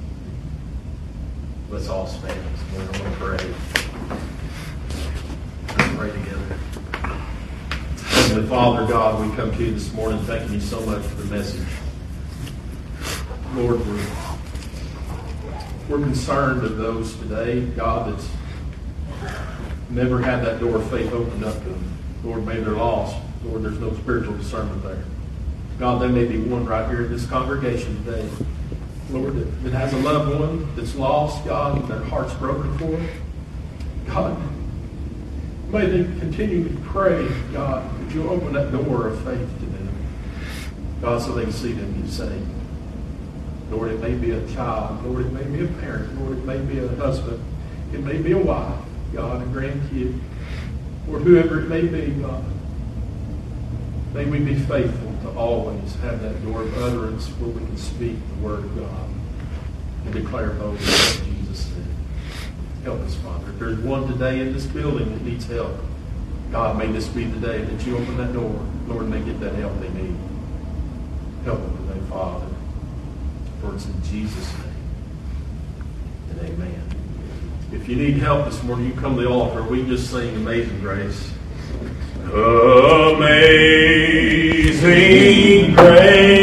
Let's 1.70 1.88
all 1.88 2.08
stand. 2.08 2.44
We're 2.74 2.84
going 2.84 2.98
to 2.98 3.10
pray. 3.12 3.54
Let's 5.68 5.96
pray 5.96 6.10
together. 6.10 6.58
Heavenly 8.08 8.48
Father, 8.48 8.88
God, 8.88 9.24
we 9.24 9.36
come 9.36 9.52
to 9.52 9.64
you 9.64 9.70
this 9.70 9.92
morning 9.92 10.18
thanking 10.24 10.54
you 10.54 10.60
so 10.60 10.80
much 10.80 11.02
for 11.02 11.22
the 11.22 11.36
message. 11.36 11.68
Lord, 13.54 13.86
we're, 13.86 14.06
we're 15.88 16.04
concerned 16.04 16.64
of 16.64 16.76
those 16.76 17.16
today, 17.16 17.60
God, 17.60 18.12
that's 18.12 18.28
never 19.90 20.20
had 20.20 20.44
that 20.44 20.60
door 20.60 20.76
of 20.76 20.90
faith 20.90 21.12
opened 21.12 21.44
up 21.44 21.54
to 21.54 21.68
them. 21.68 21.98
Lord, 22.24 22.46
maybe 22.46 22.60
they're 22.60 22.72
lost. 22.74 23.16
Lord, 23.44 23.62
there's 23.62 23.78
no 23.78 23.94
spiritual 23.94 24.36
discernment 24.36 24.82
there. 24.82 25.04
God, 25.78 26.00
there 26.00 26.08
may 26.08 26.24
be 26.24 26.38
one 26.38 26.64
right 26.64 26.88
here 26.88 27.04
in 27.04 27.12
this 27.12 27.26
congregation 27.26 28.04
today 28.04 28.28
Lord, 29.12 29.34
that, 29.34 29.64
that 29.64 29.72
has 29.74 29.92
a 29.92 29.98
loved 29.98 30.40
one 30.40 30.74
that's 30.74 30.94
lost, 30.94 31.44
God, 31.44 31.78
and 31.78 31.88
their 31.88 32.02
heart's 32.04 32.32
broken 32.34 32.76
for 32.78 32.94
it. 32.94 33.10
God, 34.06 34.40
may 35.70 35.86
they 35.86 36.04
continue 36.18 36.68
to 36.68 36.74
pray, 36.84 37.28
God, 37.52 37.84
that 38.00 38.14
you 38.14 38.28
open 38.28 38.54
that 38.54 38.72
door 38.72 39.08
of 39.08 39.16
faith 39.22 39.58
to 39.60 39.66
them. 39.66 39.94
God, 41.02 41.20
so 41.20 41.32
they 41.32 41.42
can 41.42 41.52
see 41.52 41.72
them 41.72 42.00
get 42.00 42.10
saved. 42.10 42.48
Lord, 43.72 43.90
it 43.90 44.00
may 44.00 44.12
be 44.12 44.32
a 44.32 44.46
child. 44.48 45.02
Lord, 45.02 45.24
it 45.24 45.32
may 45.32 45.44
be 45.44 45.64
a 45.64 45.68
parent. 45.80 46.20
Lord, 46.20 46.36
it 46.36 46.44
may 46.44 46.58
be 46.58 46.78
a 46.78 46.88
husband. 46.96 47.42
It 47.94 48.00
may 48.00 48.18
be 48.18 48.32
a 48.32 48.38
wife, 48.38 48.78
God, 49.14 49.40
a 49.40 49.46
grandkid, 49.46 50.20
or 51.10 51.18
whoever 51.18 51.60
it 51.60 51.68
may 51.68 51.80
be, 51.80 52.12
God. 52.20 52.44
May 54.12 54.26
we 54.26 54.40
be 54.40 54.56
faithful 54.56 55.16
to 55.22 55.30
always 55.38 55.94
have 55.96 56.20
that 56.20 56.44
door 56.44 56.62
of 56.62 56.78
utterance 56.82 57.28
where 57.28 57.48
we 57.48 57.64
can 57.64 57.78
speak 57.78 58.16
the 58.28 58.46
word 58.46 58.58
of 58.58 58.78
God 58.78 59.08
and 60.04 60.12
declare 60.12 60.50
boldly 60.50 60.84
what 60.84 61.22
Jesus 61.24 61.66
said. 61.66 61.86
Help 62.84 63.00
us, 63.00 63.14
Father. 63.16 63.48
If 63.48 63.58
there's 63.58 63.78
one 63.78 64.06
today 64.06 64.40
in 64.40 64.52
this 64.52 64.66
building 64.66 65.10
that 65.12 65.22
needs 65.22 65.46
help, 65.46 65.74
God, 66.50 66.76
may 66.76 66.92
this 66.92 67.08
be 67.08 67.24
the 67.24 67.40
day 67.40 67.62
that 67.62 67.86
you 67.86 67.96
open 67.96 68.18
that 68.18 68.34
door. 68.34 68.60
Lord, 68.86 69.08
may 69.08 69.22
get 69.22 69.40
that 69.40 69.54
help 69.54 69.80
they 69.80 69.88
need. 69.88 70.14
Help 71.46 71.60
them 71.60 71.88
today, 71.88 72.00
Father. 72.10 72.51
For 73.62 73.74
it's 73.76 73.86
in 73.86 74.02
Jesus' 74.02 74.52
name. 74.54 74.74
And 76.30 76.40
amen. 76.40 76.82
If 77.70 77.88
you 77.88 77.94
need 77.94 78.16
help 78.16 78.46
this 78.46 78.60
morning, 78.64 78.88
you 78.88 78.92
come 78.94 79.14
to 79.14 79.22
the 79.22 79.28
altar. 79.28 79.62
We 79.62 79.84
just 79.86 80.10
sing 80.10 80.34
Amazing 80.34 80.80
Grace. 80.80 81.30
Amazing 82.24 83.22
Grace. 85.76 86.42